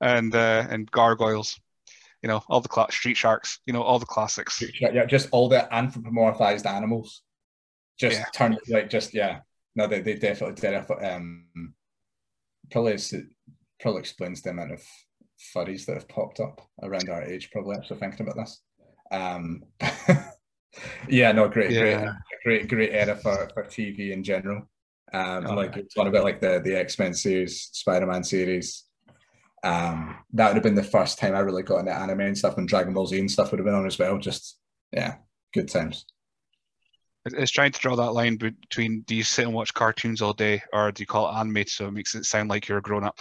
[0.00, 1.60] and uh, and Gargoyles.
[2.22, 3.60] You know, all the cla- Street Sharks.
[3.66, 4.64] You know, all the classics.
[4.80, 7.22] Yeah, just all the anthropomorphized animals.
[7.98, 8.24] Just Yeah.
[8.34, 9.40] turned like just yeah.
[9.74, 10.74] No, they, they definitely did.
[11.02, 11.74] Um
[12.70, 12.96] probably
[13.80, 14.82] probably explains the amount of
[15.54, 18.62] furries that have popped up around our age, probably after thinking about this.
[19.10, 19.62] Um
[21.08, 22.14] yeah, no, great, Yeah.
[22.44, 24.68] great, great, great era for, for TV in general.
[25.12, 28.24] Um, Oh, and like it's one about like the the X Men series, Spider Man
[28.24, 28.84] series.
[29.62, 32.58] Um, that would have been the first time I really got into anime and stuff,
[32.58, 34.18] and Dragon Ball Z and stuff would have been on as well.
[34.18, 34.58] Just
[34.92, 35.16] yeah,
[35.54, 36.06] good times.
[37.26, 40.62] It's trying to draw that line between do you sit and watch cartoons all day
[40.72, 43.04] or do you call it anime so it makes it sound like you're a grown
[43.04, 43.20] up.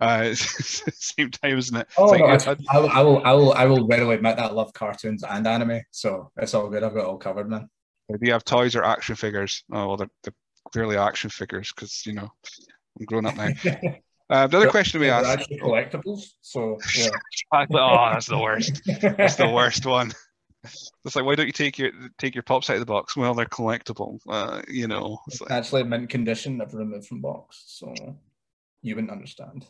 [0.00, 1.88] Uh, same time, isn't it?
[1.96, 4.50] Oh, like, no, I, I, will, I will, I will, I will readily admit that
[4.50, 6.82] I love cartoons and anime, so it's all good.
[6.82, 7.68] I've got it all covered, man.
[8.10, 9.64] Do you have toys or action figures?
[9.72, 10.34] Oh, well, they're, they're
[10.72, 12.28] clearly action figures because you know
[12.98, 13.50] I'm grown up now.
[14.30, 17.10] Uh, the other question we asked actually collectibles, so yeah.
[17.52, 18.80] oh, that's the worst.
[19.02, 20.12] That's the worst one.
[21.04, 23.16] It's like, why don't you take your take your pops out of the box?
[23.16, 24.18] Well, they're collectible.
[24.28, 27.94] Uh, you know, it's like, actually mint condition, never removed from box, so
[28.82, 29.66] you wouldn't understand.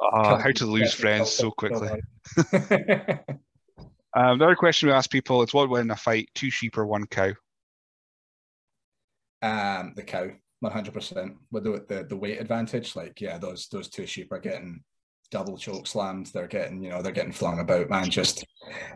[0.00, 1.90] Uh, how to lose friends so quickly.
[2.52, 3.20] um,
[4.14, 7.06] another question we ask people is what would win a fight, two sheep or one
[7.06, 7.32] cow?
[9.42, 10.30] Um, the cow,
[10.64, 11.34] 100%.
[11.50, 14.82] With the, the, the weight advantage, like, yeah, those those two sheep are getting
[15.30, 18.10] double choke slams They're getting, you know, they're getting flung about, man.
[18.10, 18.44] Just,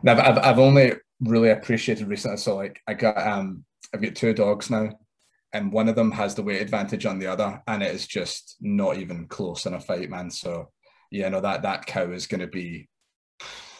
[0.06, 2.36] I've, I've, I've only really appreciated recently.
[2.36, 4.90] So, like, I got, um, I've got two dogs now,
[5.52, 8.56] and one of them has the weight advantage on the other, and it is just
[8.60, 10.30] not even close in a fight, man.
[10.30, 10.70] So,
[11.10, 12.88] yeah, no, that that cow is going to be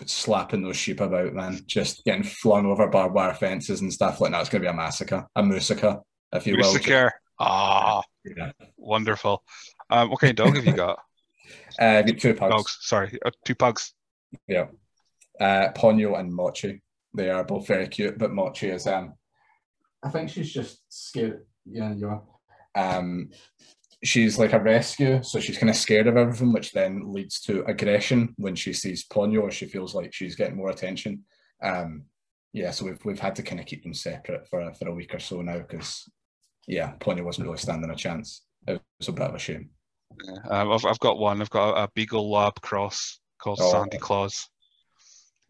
[0.06, 1.60] slapping those sheep about, man.
[1.66, 4.40] Just getting flung over barbed wire fences and stuff like that.
[4.40, 6.00] It's going to be a massacre, a massacre,
[6.32, 6.72] if you will.
[6.72, 7.12] Massacre.
[7.40, 8.52] Ah, yeah.
[8.76, 9.42] wonderful.
[9.90, 11.00] Um, what kind of dog have you got?
[11.78, 12.54] Uh, two pugs.
[12.54, 13.94] Dogs, sorry, uh, two pugs.
[14.48, 14.66] Yeah,
[15.40, 16.82] uh, Ponyo and Mochi.
[17.16, 19.14] They are both very cute, but Mochi is um,
[20.02, 21.46] I think she's just scared.
[21.64, 22.22] Yeah, you are.
[22.76, 23.30] Um,
[24.04, 27.64] she's like a rescue, so she's kind of scared of everything, which then leads to
[27.64, 31.24] aggression when she sees Ponyo or she feels like she's getting more attention.
[31.62, 32.04] Um,
[32.52, 35.14] yeah, so we've we've had to kind of keep them separate for for a week
[35.14, 36.08] or so now because
[36.66, 38.42] yeah, Ponyo wasn't really standing a chance.
[38.66, 39.70] It was a bit of a shame.
[40.24, 41.40] Yeah, um, I've I've got one.
[41.40, 44.48] I've got a, a Beagle Lab cross called oh, Sandy Claus.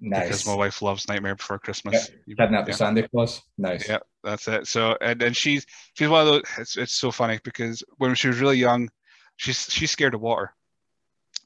[0.01, 0.25] Nice.
[0.25, 2.11] Because my wife loves Nightmare Before Christmas.
[2.27, 2.73] Yeah, kidnap yeah.
[2.73, 3.43] the Sandy Claus.
[3.57, 3.89] Nice.
[3.89, 4.67] Yeah, that's it.
[4.67, 6.43] So and, and she's she's one of those.
[6.59, 8.91] It's it's so funny because when she was really young,
[9.37, 10.55] she's she's scared of water,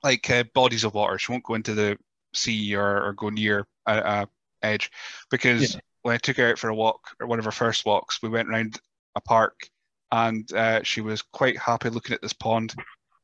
[0.02, 1.18] like uh, bodies of water.
[1.18, 1.98] She won't go into the
[2.34, 4.28] sea or, or go near a, a
[4.62, 4.90] edge
[5.30, 5.80] because yeah.
[6.02, 8.28] when I took her out for a walk or one of her first walks, we
[8.28, 8.80] went around
[9.14, 9.68] a park
[10.10, 12.74] and uh, she was quite happy looking at this pond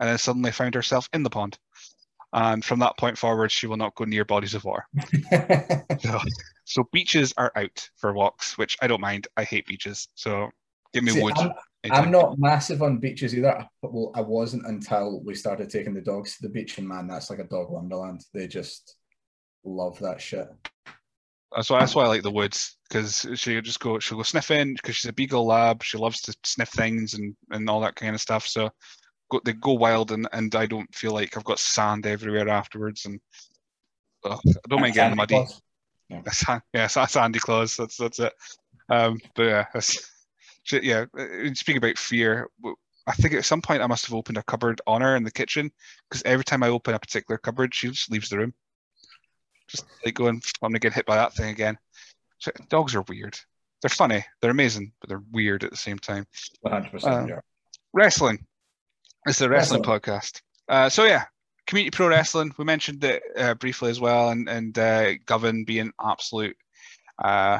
[0.04, 1.58] and then suddenly found herself in the pond.
[2.34, 4.86] And from that point forward, she will not go near bodies of water.
[5.98, 6.20] so,
[6.66, 9.28] so, beaches are out for walks, which I don't mind.
[9.38, 10.08] I hate beaches.
[10.14, 10.50] So
[10.92, 11.38] give me See, wood.
[11.38, 11.52] I'm,
[11.90, 13.66] I'm, not massive on beaches either.
[13.80, 16.76] Well, I wasn't until we started taking the dogs to the beach.
[16.76, 18.26] And man, that's like a dog wonderland.
[18.34, 18.96] They just
[19.64, 20.48] love that shit.
[21.56, 24.74] That's why that's why I like the woods because she'll just go she'll go sniffing
[24.74, 25.82] because she's a beagle lab.
[25.82, 28.46] She loves to sniff things and and all that kind of stuff.
[28.46, 28.70] So
[29.30, 33.04] go, they go wild and, and I don't feel like I've got sand everywhere afterwards
[33.04, 33.20] and
[34.24, 34.38] I
[34.68, 35.44] don't mind getting muddy.
[36.08, 37.76] Yeah, yeah, Sandy Claus.
[37.76, 38.32] That's that's it.
[38.88, 40.10] Um, but yeah, that's,
[40.70, 41.06] yeah.
[41.18, 42.48] Uh, speaking about fear,
[43.06, 45.30] I think at some point I must have opened a cupboard on her in the
[45.30, 45.70] kitchen
[46.08, 48.54] because every time I open a particular cupboard, she just leaves the room.
[49.68, 51.78] Just like going, I'm gonna get hit by that thing again.
[52.38, 53.38] So, dogs are weird.
[53.80, 54.24] They're funny.
[54.40, 56.26] They're amazing, but they're weird at the same time.
[56.64, 57.04] 100%.
[57.04, 57.40] Uh, yeah.
[57.92, 58.44] Wrestling.
[59.26, 60.00] It's a wrestling, wrestling.
[60.00, 60.40] podcast.
[60.68, 61.24] Uh, so yeah,
[61.66, 62.52] community pro wrestling.
[62.58, 66.56] We mentioned it uh, briefly as well, and and uh, Govan being absolute.
[67.22, 67.58] Uh,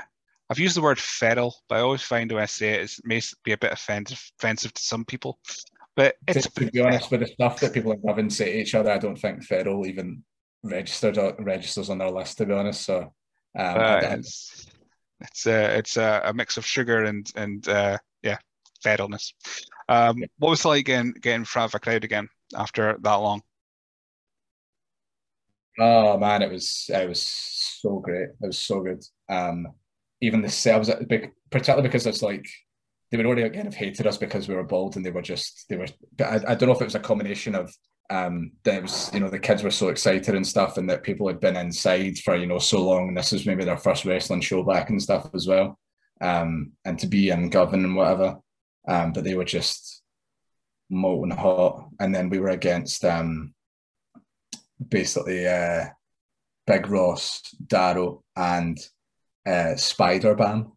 [0.51, 3.21] I've used the word feral, but I always find when I say it, it may
[3.45, 5.39] be a bit offensive, offensive to some people.
[5.97, 8.61] But it's to, to be honest, with the stuff that people in Govan say to
[8.61, 10.23] each other, I don't think feral even
[10.63, 12.39] registered registers on their list.
[12.39, 14.67] To be honest, so um, uh, it's
[15.21, 18.39] it's, uh, it's uh, a mix of sugar and and uh, yeah,
[18.85, 19.33] feralness.
[19.89, 23.15] Um, what was it like getting, getting in front of a crowd again after that
[23.15, 23.43] long?
[25.79, 28.29] Oh man, it was it was so great.
[28.29, 29.03] It was so good.
[29.29, 29.67] Um,
[30.21, 30.91] even the sales,
[31.51, 32.47] particularly because it's like
[33.11, 35.67] they were already kind of hated us because we were bald, and they were just
[35.69, 35.87] they were.
[36.21, 37.73] I, I don't know if it was a combination of
[38.11, 41.27] um that was you know the kids were so excited and stuff, and that people
[41.27, 44.41] had been inside for you know so long, and this was maybe their first wrestling
[44.41, 45.79] show back and stuff as well.
[46.21, 48.39] Um, and to be in Govan and whatever,
[48.89, 50.03] um, but they were just
[50.91, 51.89] molten hot.
[52.01, 53.55] And then we were against um,
[54.89, 55.87] basically uh,
[56.67, 58.79] Big Ross, Darrow, and
[59.47, 60.73] uh, Spider Bam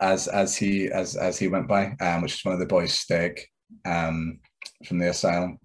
[0.00, 2.92] as as he as as he went by, um, which is one of the boys'
[2.92, 3.40] steg
[3.84, 4.40] um,
[4.84, 5.58] from the asylum.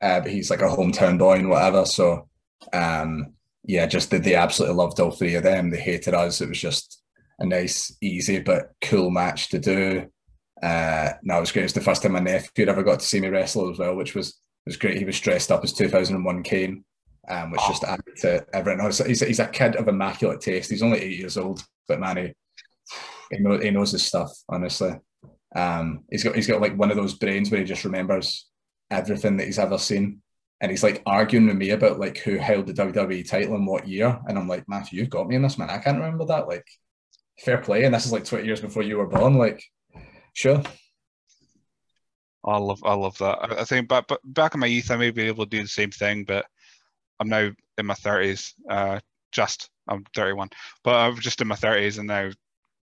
[0.00, 1.84] Uh, but he's like a hometown boy and whatever.
[1.84, 2.28] So
[2.72, 5.70] um, yeah, just they, they absolutely loved all three of them.
[5.70, 6.40] They hated us.
[6.40, 7.02] It was just
[7.38, 10.06] a nice, easy but cool match to do.
[10.62, 11.62] Uh, no, it was great.
[11.62, 13.94] It was the first time my nephew ever got to see me wrestle as well,
[13.94, 14.98] which was was great.
[14.98, 16.84] He was dressed up as 2001 Kane,
[17.28, 17.68] um, which oh.
[17.68, 18.84] just added to everything.
[18.84, 20.70] He's, he's, he's a kid of immaculate taste.
[20.70, 22.34] He's only eight years old, but man, he,
[23.30, 24.32] he, know, he knows his stuff.
[24.48, 24.94] Honestly,
[25.54, 28.48] um, he's got he's got like one of those brains where he just remembers
[28.90, 30.20] everything that he's ever seen,
[30.60, 33.88] and he's like arguing with me about like who held the WWE title in what
[33.88, 35.70] year, and I'm like, Matthew, you've got me in this, man.
[35.70, 36.48] I can't remember that.
[36.48, 36.66] Like,
[37.40, 39.34] fair play, and this is like 20 years before you were born.
[39.34, 39.62] Like,
[40.36, 40.62] sure.
[42.44, 43.38] I love I love that.
[43.42, 45.68] I, I think back back in my youth, I may be able to do the
[45.68, 46.46] same thing, but
[47.18, 48.52] I'm now in my 30s.
[48.68, 49.00] Uh,
[49.32, 50.50] just I'm 31,
[50.84, 52.30] but I'm just in my 30s, and now,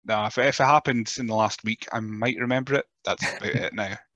[0.05, 2.87] now if, if it happened in the last week, I might remember it.
[3.05, 3.97] That's about it now.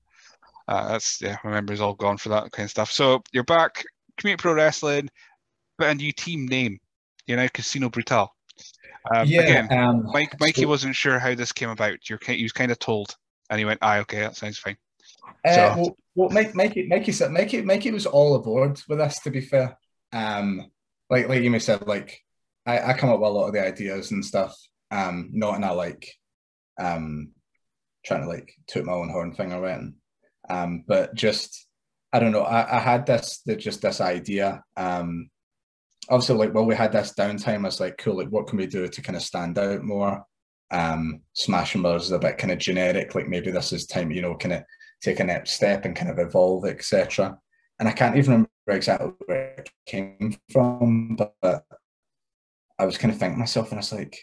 [0.67, 2.91] Uh, that's yeah, my memory's all gone for that kind of stuff.
[2.91, 3.83] So you're back,
[4.19, 5.09] Community Pro Wrestling,
[5.79, 6.77] but a new team name,
[7.25, 8.31] you know, Casino Brutal.
[9.13, 12.09] Um, yeah, again, um, Mike, Mikey so, wasn't sure how this came about.
[12.09, 13.15] You're he was kind of told,
[13.49, 14.77] and he went, "Ah, okay, that sounds fine."
[15.45, 19.19] Uh, so, well, well, Mike, Mikey, Mikey said, Mikey, Mikey was all aboard with us.
[19.21, 19.77] To be fair,
[20.11, 20.69] um,
[21.09, 22.19] like like you may said, like
[22.65, 24.55] I, I come up with a lot of the ideas and stuff.
[24.91, 26.11] Um, not in a like
[26.79, 27.31] um
[28.05, 29.95] trying to like toot my own horn thing or anything.
[30.49, 31.67] Um, but just
[32.11, 32.43] I don't know.
[32.43, 34.63] I, I had this the, just this idea.
[34.75, 35.29] Um,
[36.09, 37.59] obviously, like well, we had this downtime.
[37.59, 38.17] I was like, cool.
[38.17, 40.23] Like, what can we do to kind of stand out more?
[40.71, 43.15] Um, Smashing Brothers is a bit kind of generic.
[43.15, 44.63] Like maybe this is time, you know, kind of
[45.01, 47.37] take a next step and kind of evolve, etc.
[47.79, 51.63] And I can't even remember exactly where it came from, but
[52.77, 54.17] I was kind of thinking myself, and I was like,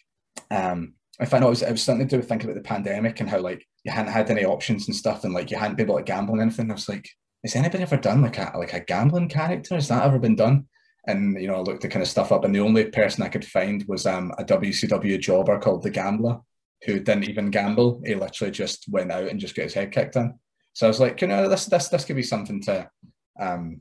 [0.51, 2.69] um, I found out it was, it was something to do with thinking about the
[2.69, 5.77] pandemic and how like you hadn't had any options and stuff, and like you hadn't
[5.77, 6.70] been able to gamble and anything.
[6.70, 7.09] I was like,
[7.44, 9.74] has anybody ever done like a like a gambling character?
[9.74, 10.66] Has that ever been done?
[11.07, 13.28] And you know, I looked the kind of stuff up, and the only person I
[13.28, 16.41] could find was um, a WCW jobber called the Gambler,
[16.85, 18.03] who didn't even gamble.
[18.05, 20.35] He literally just went out and just got his head kicked in.
[20.73, 22.91] So I was like, you know, this this this could be something to
[23.41, 23.81] um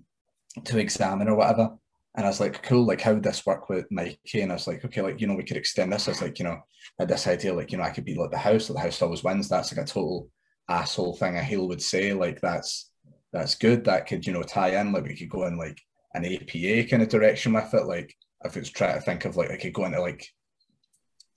[0.65, 1.71] to examine or whatever.
[2.15, 4.41] And I was like, cool, like how would this work with Mikey?
[4.41, 6.07] And I was like, okay, like, you know, we could extend this.
[6.07, 6.61] I was like, you know,
[6.97, 9.23] had this idea, like, you know, I could be like the house, the house always
[9.23, 9.49] wins.
[9.49, 10.29] That's like a total
[10.69, 12.13] asshole thing a heel would say.
[12.13, 12.89] Like that's
[13.33, 13.83] that's good.
[13.83, 14.93] That could, you know, tie in.
[14.93, 15.81] Like we could go in like
[16.15, 17.85] an APA kind of direction with it.
[17.85, 20.27] Like if it's trying to think of like I could go into like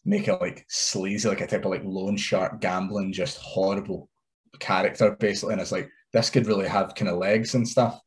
[0.04, 4.08] make it like sleazy, like a type of like loan shark gambling, just horrible
[4.58, 5.52] character basically.
[5.52, 8.00] And it's like this could really have kind of legs and stuff.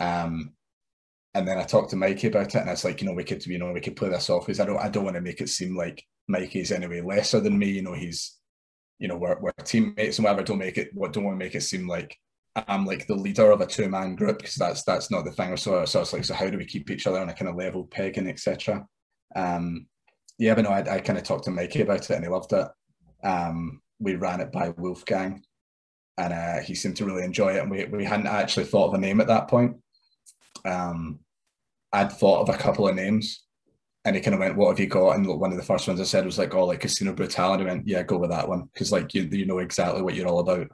[0.00, 0.52] Um,
[1.34, 3.44] and then I talked to Mikey about it, and it's like, you know, we could,
[3.46, 5.40] you know, we could play this off because I don't, I don't want to make
[5.40, 7.70] it seem like Mikey's anyway lesser than me.
[7.70, 8.38] You know, he's,
[8.98, 10.42] you know, we're, we're teammates and whatever.
[10.42, 12.18] Don't make it, what don't want to make it seem like
[12.54, 15.56] I'm like the leader of a two man group because that's that's not the thing.
[15.56, 17.56] So, so it's like, so how do we keep each other on a kind of
[17.56, 18.86] level peg and etc.
[19.34, 19.86] Um,
[20.38, 22.52] yeah, but no, I, I kind of talked to Mikey about it, and he loved
[22.52, 22.68] it.
[23.24, 25.42] Um, we ran it by Wolfgang,
[26.18, 27.62] and uh, he seemed to really enjoy it.
[27.62, 29.76] And we, we hadn't actually thought of a name at that point.
[30.64, 31.20] Um,
[31.92, 33.44] I'd thought of a couple of names,
[34.04, 36.00] and he kind of went, "What have you got?" And one of the first ones
[36.00, 38.92] I said was like, "Oh, like Casino Brutality." went, "Yeah, go with that one," because
[38.92, 40.68] like you you know exactly what you're all about.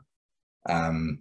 [0.69, 1.21] Um,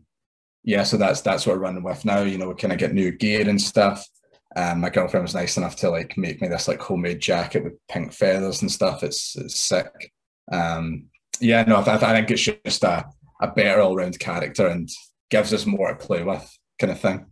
[0.68, 2.23] yeah, so that's that's what we're running with now.
[2.23, 4.06] You know, we kind of get new gear and stuff.
[4.53, 7.80] Um, my girlfriend was nice enough to like make me this like homemade jacket with
[7.88, 9.02] pink feathers and stuff.
[9.02, 10.11] It's it's sick.
[10.52, 11.06] Um,
[11.39, 13.06] yeah, no, I, I think it's just a
[13.41, 14.89] a better all round character and
[15.30, 17.26] gives us more to play with, kind of thing.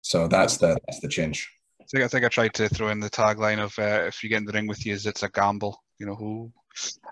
[0.00, 1.46] So that's the that's the change.
[1.94, 4.46] I think I tried to throw in the tagline of uh, "If you get in
[4.46, 6.50] the ring with you, it's a gamble." You know who?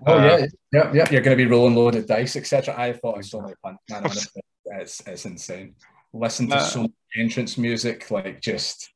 [0.07, 1.11] Oh uh, yeah, yeah, yeah.
[1.11, 2.75] You're going to be rolling loaded dice, etc.
[2.81, 3.77] I thought I saw my fun.
[4.73, 5.75] It's it's insane.
[6.13, 8.91] Listen to uh, so much entrance music, like just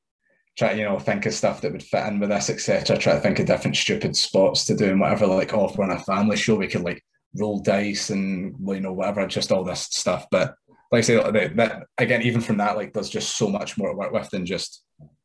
[0.57, 2.97] try you know think of stuff that would fit in with this, etc.
[2.97, 5.27] Try to think of different stupid spots to do and whatever.
[5.27, 7.03] Like, oh, if we're on a family show, we could like
[7.35, 10.27] roll dice and you know whatever, just all this stuff.
[10.31, 10.55] But
[10.91, 13.91] like I say, that, that again, even from that, like there's just so much more
[13.91, 14.85] to work with than just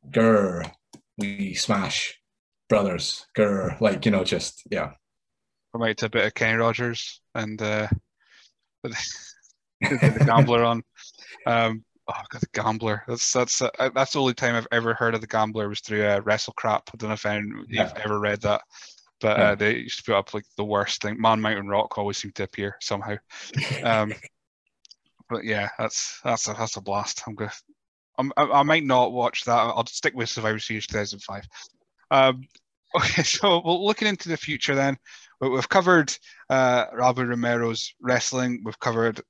[0.10, 0.70] grr,
[1.18, 2.20] we smash
[2.70, 4.92] brothers, grr, like you know, just yeah.
[5.72, 7.88] Promote a bit of Kenny Rogers and uh,
[9.82, 10.84] the, gambler on.
[11.46, 13.04] Um, oh god, the gambler.
[13.08, 16.06] That's that's uh, that's the only time I've ever heard of the gambler was through
[16.06, 16.90] uh, Wrestle Crap.
[16.94, 17.84] I don't know if anyone, yeah.
[17.84, 18.62] you've ever read that.
[19.20, 21.20] But uh, they used to put up like the worst thing.
[21.20, 23.16] Man Mountain Rock always seemed to appear somehow.
[23.84, 24.14] Um,
[25.30, 27.24] but yeah, that's that's a that's a blast.
[27.28, 27.36] I'm.
[28.20, 29.54] I'm, I, I might not watch that.
[29.54, 31.44] I'll stick with Survivor Series 2005.
[32.10, 32.48] Um,
[32.96, 34.98] okay, so well, looking into the future then,
[35.42, 36.16] we've covered
[36.50, 38.62] uh, Rabu Romero's wrestling.
[38.64, 39.22] We've covered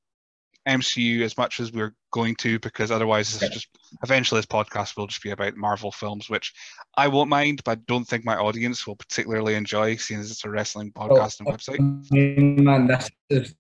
[0.67, 3.67] MCU as much as we're going to because otherwise it's just
[4.03, 6.53] eventually this podcast will just be about Marvel films, which
[6.95, 10.45] I won't mind, but I don't think my audience will particularly enjoy, seeing as it's
[10.45, 12.63] a wrestling oh, podcast oh, and website.
[12.63, 13.09] Man, that's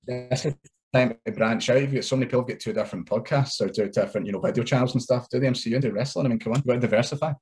[0.05, 0.47] that's
[0.93, 1.81] time to branch out.
[1.81, 4.63] You've got so many people get two different podcasts or two different, you know, video
[4.63, 5.29] channels and stuff.
[5.29, 6.25] Do the MCU and do wrestling.
[6.25, 7.33] I mean, come on, you got to diversify.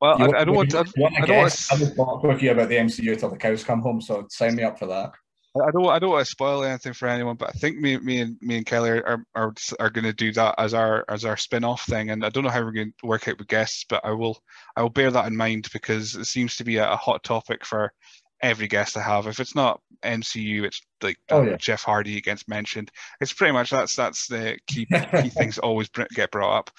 [0.00, 0.74] Well, I, I, don't want.
[0.74, 1.74] I, want I don't want to.
[1.74, 4.00] I talk with you about the MCU till the cows come home.
[4.00, 5.12] So sign me up for that.
[5.54, 5.86] I don't.
[5.86, 8.56] I don't want to spoil anything for anyone, but I think me, me and me
[8.56, 11.82] and Kelly are are, are going to do that as our as our spin off
[11.82, 12.10] thing.
[12.10, 14.42] And I don't know how we're going to work out with guests, but I will
[14.76, 17.66] I will bear that in mind because it seems to be a, a hot topic
[17.66, 17.92] for
[18.40, 19.26] every guest I have.
[19.26, 21.56] If it's not MCU, it's like oh, yeah.
[21.56, 22.90] Jeff Hardy gets mentioned.
[23.20, 26.70] It's pretty much that's that's the key key things always get brought up.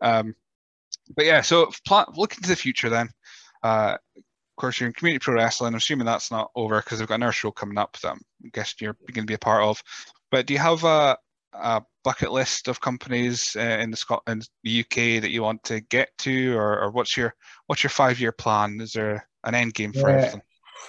[0.00, 0.34] Um,
[1.14, 3.10] but yeah, so plan, looking to the future then.
[3.62, 3.96] Uh,
[4.56, 5.74] of course, you're in community pro wrestling.
[5.74, 8.22] I'm assuming that's not over because we've got another show coming up that I'm
[8.54, 9.82] guessing you're going to be a part of.
[10.30, 11.18] But do you have a,
[11.52, 15.80] a bucket list of companies uh, in the Scotland, the UK that you want to
[15.80, 17.34] get to, or, or what's your
[17.66, 18.80] what's your five year plan?
[18.80, 20.42] Is there an end game for yeah, everything?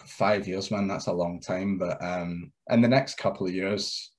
[0.06, 1.78] Five years, man, that's a long time.
[1.78, 4.14] But um, in the next couple of years,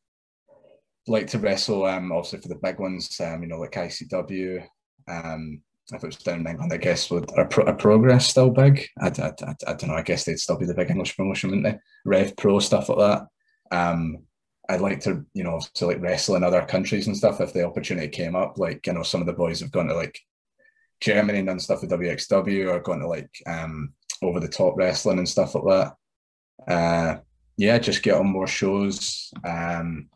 [1.06, 4.62] like to wrestle, um, obviously for the big ones, um, you know, like ICW,
[5.08, 5.62] um,
[5.92, 8.86] if it was down in England, I guess would a, pro, a progress still big?
[9.00, 9.94] I, I, I, I, don't know.
[9.94, 11.78] I guess they'd still be the big English promotion, wouldn't they?
[12.04, 13.26] Rev Pro stuff like that.
[13.76, 14.18] Um,
[14.68, 17.64] I'd like to, you know, to like wrestle in other countries and stuff if the
[17.64, 18.58] opportunity came up.
[18.58, 20.18] Like, you know, some of the boys have gone to like
[21.00, 25.28] Germany and stuff with WXW or gone to like um, over the top wrestling and
[25.28, 25.64] stuff like
[26.66, 26.72] that.
[26.72, 27.20] Uh,
[27.56, 30.10] yeah, just get on more shows, um,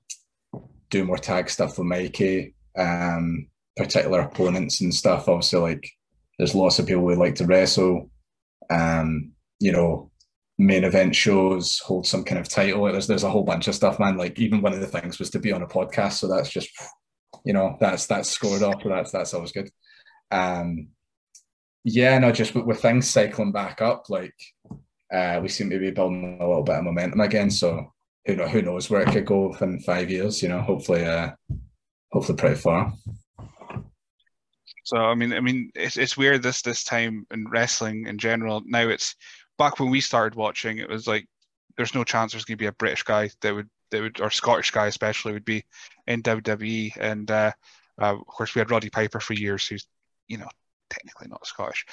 [0.91, 2.55] do more tag stuff with Mikey.
[2.77, 5.29] Um, particular opponents and stuff.
[5.29, 5.91] Obviously, like
[6.39, 8.11] there's lots of people who like to wrestle.
[8.71, 10.11] Um, you know,
[10.59, 12.85] main event shows, hold some kind of title.
[12.85, 14.17] There's there's a whole bunch of stuff, man.
[14.17, 16.71] Like even one of the things was to be on a podcast, so that's just
[17.45, 18.83] you know that's that's scored off.
[18.85, 19.71] That's that's always good.
[20.31, 20.89] Um,
[21.85, 24.35] yeah, no, just with, with things cycling back up, like
[25.13, 27.51] uh, we seem to be building a little bit of momentum again.
[27.51, 27.93] So
[28.27, 30.43] who know who knows where it could go in five years?
[30.43, 31.33] You know, hopefully, uh,
[32.13, 32.93] hopefully pretty far.
[34.93, 38.63] So I mean, I mean, it's it's weird this this time in wrestling in general.
[38.67, 39.17] Now it's
[39.57, 41.27] back when we started watching, it was like
[41.79, 44.31] there's no chance there's going to be a British guy that would that would or
[44.31, 45.65] Scottish guy especially would be
[46.07, 46.95] in WWE.
[47.01, 47.53] And uh,
[48.03, 49.87] uh, of course, we had Roddy Piper for years, who's
[50.29, 50.49] you know
[50.91, 51.87] technically not Scottish.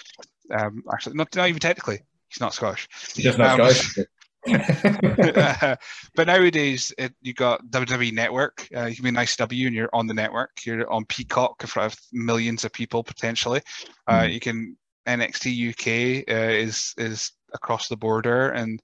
[0.51, 2.89] Um, actually, not not even technically, he's not Scottish.
[3.15, 4.07] He's just not um, Scottish.
[6.16, 8.68] but nowadays, it, you got WWE Network.
[8.76, 10.66] Uh, you can be nice W and you're on the network.
[10.66, 13.61] You're on Peacock in front of millions of people potentially.
[14.07, 14.34] Uh, mm.
[14.34, 18.82] You can NXT UK uh, is is across the border, and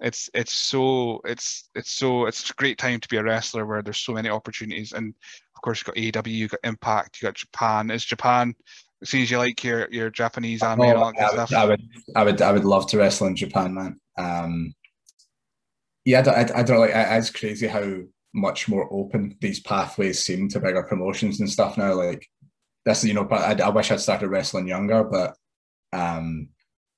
[0.00, 3.82] it's it's so it's it's so it's a great time to be a wrestler where
[3.82, 4.92] there's so many opportunities.
[4.92, 5.14] And
[5.54, 7.90] of course, you've got AEW, you got Impact, you got Japan.
[7.90, 8.54] Is Japan?
[9.02, 11.48] As soon as you like your your Japanese anime oh, and all that I would,
[11.48, 11.52] stuff.
[11.52, 11.82] I would,
[12.16, 14.00] I would, I would love to wrestle in Japan, man.
[14.18, 14.74] Um,
[16.06, 16.92] yeah, I don't, I, I don't like.
[16.94, 18.02] It's crazy how
[18.32, 21.94] much more open these pathways seem to bigger promotions and stuff now.
[21.94, 22.24] Like
[22.84, 25.34] this, you know, I, I wish I'd started wrestling younger, but
[25.92, 26.48] um,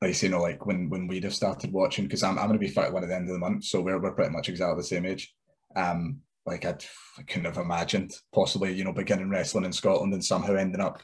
[0.02, 2.68] like you know, like when when we'd have started watching, because I'm I'm to be
[2.68, 5.06] 31 at the end of the month, so we're we're pretty much exactly the same
[5.06, 5.34] age.
[5.74, 6.84] Um, like I'd,
[7.18, 11.02] I couldn't have imagined possibly, you know, beginning wrestling in Scotland and somehow ending up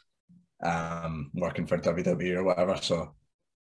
[0.63, 2.77] um working for WWE or whatever.
[2.77, 3.15] So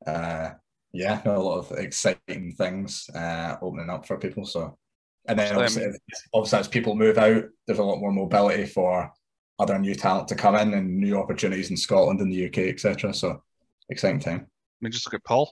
[0.05, 0.51] uh
[0.93, 4.45] yeah, a lot of exciting things uh, opening up for people.
[4.45, 4.77] So,
[5.27, 5.87] and then obviously,
[6.33, 9.11] obviously, as people move out, there's a lot more mobility for
[9.57, 13.13] other new talent to come in and new opportunities in Scotland and the UK, etc.
[13.13, 13.41] So,
[13.89, 14.41] exciting time.
[14.41, 15.51] I mean, just look at Paul.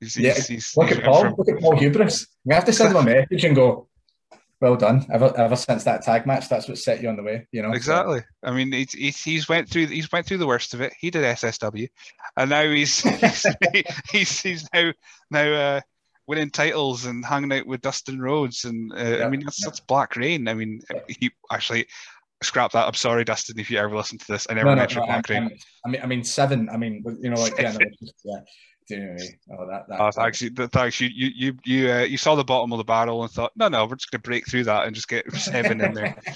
[0.00, 1.22] He's, yeah, he's, look he's at Paul.
[1.22, 1.34] From...
[1.38, 2.26] Look at Paul Hubris.
[2.44, 3.88] We have to send him a message and go,
[4.60, 5.06] well done.
[5.12, 7.46] Ever ever since that tag match, that's what set you on the way.
[7.52, 8.22] You know exactly.
[8.42, 10.92] I mean, he's, he's went through he's went through the worst of it.
[10.98, 11.88] He did SSW,
[12.36, 13.46] and now he's he's,
[14.10, 14.92] he's, he's now
[15.30, 15.80] now uh,
[16.26, 18.64] winning titles and hanging out with Dustin Rhodes.
[18.64, 19.68] And uh, yeah, I mean, that's, yeah.
[19.68, 20.48] that's Black Reign.
[20.48, 21.86] I mean, he actually
[22.42, 22.86] scrap that.
[22.86, 24.46] I'm sorry, Dustin, if you ever listen to this.
[24.50, 25.58] I never no, mentioned no, Black Reign.
[25.84, 26.68] I mean, I mean, seven.
[26.68, 28.40] I mean, you know, like yeah, no, just, yeah.
[28.90, 30.40] Anyway, oh, that, that, oh, thanks.
[30.42, 31.00] You, thanks.
[31.00, 33.68] You you you you, uh, you saw the bottom of the barrel and thought, no,
[33.68, 36.16] no, we're just going to break through that and just get seven in there.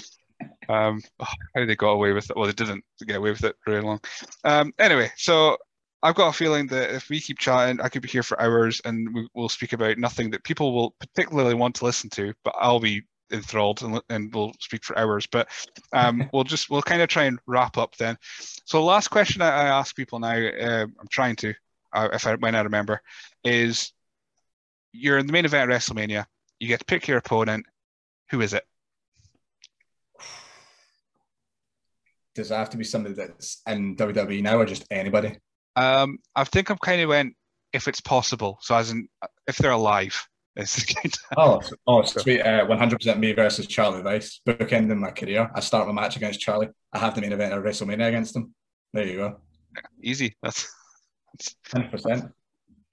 [0.69, 2.35] Um, oh, how they got away with it?
[2.35, 3.99] Well, they didn't get away with it very long.
[4.43, 5.57] Um, anyway, so
[6.01, 8.81] I've got a feeling that if we keep chatting, I could be here for hours
[8.85, 12.55] and we, will speak about nothing that people will particularly want to listen to, but
[12.57, 15.27] I'll be enthralled and, and we'll speak for hours.
[15.27, 15.47] But
[15.93, 18.17] um, we'll just we'll kind of try and wrap up then.
[18.65, 21.53] So last question I, I ask people now, uh, I'm trying to
[21.93, 23.01] if I when I remember,
[23.43, 23.91] is
[24.91, 26.25] you're in the main event of WrestleMania.
[26.59, 27.65] You get to pick your opponent.
[28.31, 28.63] Who is it?
[32.35, 35.37] Does it have to be somebody that's in WWE now, or just anybody?
[35.75, 37.35] Um, I think I'm kind of went
[37.73, 38.57] if it's possible.
[38.61, 39.07] So as in,
[39.47, 40.27] if they're alive.
[41.37, 42.41] oh, oh, sweet!
[42.41, 44.41] Uh, one hundred percent me versus Charlie Weiss.
[44.45, 45.49] Bookending my career.
[45.55, 46.67] I start my match against Charlie.
[46.91, 48.53] I have the main event of WrestleMania against him.
[48.93, 49.37] There you go.
[50.03, 50.35] Easy.
[50.43, 50.69] That's
[51.71, 52.31] Hundred percent.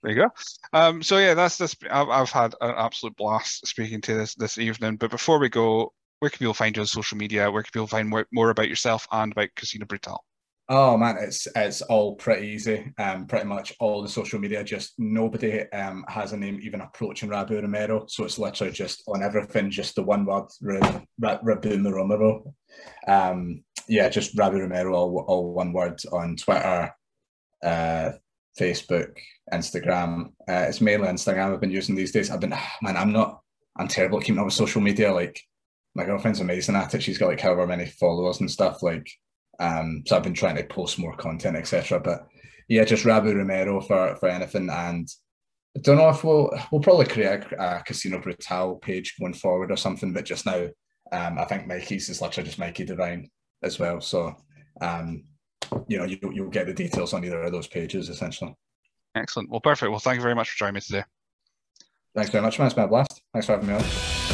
[0.02, 0.28] There you go.
[0.73, 1.74] Um, so yeah, that's this.
[1.90, 4.97] I've, I've had an absolute blast speaking to this this evening.
[4.97, 7.51] But before we go, where can people find you on social media?
[7.51, 10.24] Where can people find more, more about yourself and about Casino Brutal?
[10.70, 12.93] Oh man, it's it's all pretty easy.
[12.98, 17.31] Um, pretty much all the social media, just nobody um has a name even approaching
[17.31, 18.05] Rabu Romero.
[18.06, 22.55] So it's literally just on everything, just the one word Rabu Romero.
[23.06, 26.94] Um, yeah, just Rabu Romero, all, all one word on Twitter,
[27.65, 28.10] uh,
[28.59, 29.16] Facebook,
[29.52, 30.26] Instagram.
[30.48, 32.30] Uh, it's mainly Instagram I've been using these days.
[32.30, 33.40] I've been man, I'm not.
[33.78, 35.12] I'm terrible at keeping up with social media.
[35.12, 35.40] Like
[35.94, 37.02] my girlfriend's amazing at it.
[37.02, 38.82] She's got like however many followers and stuff.
[38.82, 39.09] Like
[39.60, 42.01] um, so I've been trying to post more content, etc.
[42.01, 42.26] But
[42.68, 44.68] yeah, just Rabu Romero for for anything.
[44.70, 45.09] And
[45.76, 49.70] I don't know if we'll we'll probably create a, a Casino Brutal page going forward
[49.70, 50.12] or something.
[50.12, 50.68] But just now,
[51.12, 53.30] um, I think Mikey's is literally just Mikey Divine
[53.62, 54.01] as well.
[54.01, 54.35] So
[54.80, 55.24] um,
[55.86, 58.54] you know, you, you'll get the details on either of those pages essentially.
[59.14, 59.50] Excellent.
[59.50, 59.90] Well, perfect.
[59.90, 61.04] Well, thank you very much for joining me today.
[62.14, 62.66] Thanks very much, man.
[62.66, 63.22] It's been a blast.
[63.32, 64.27] Thanks for having me on.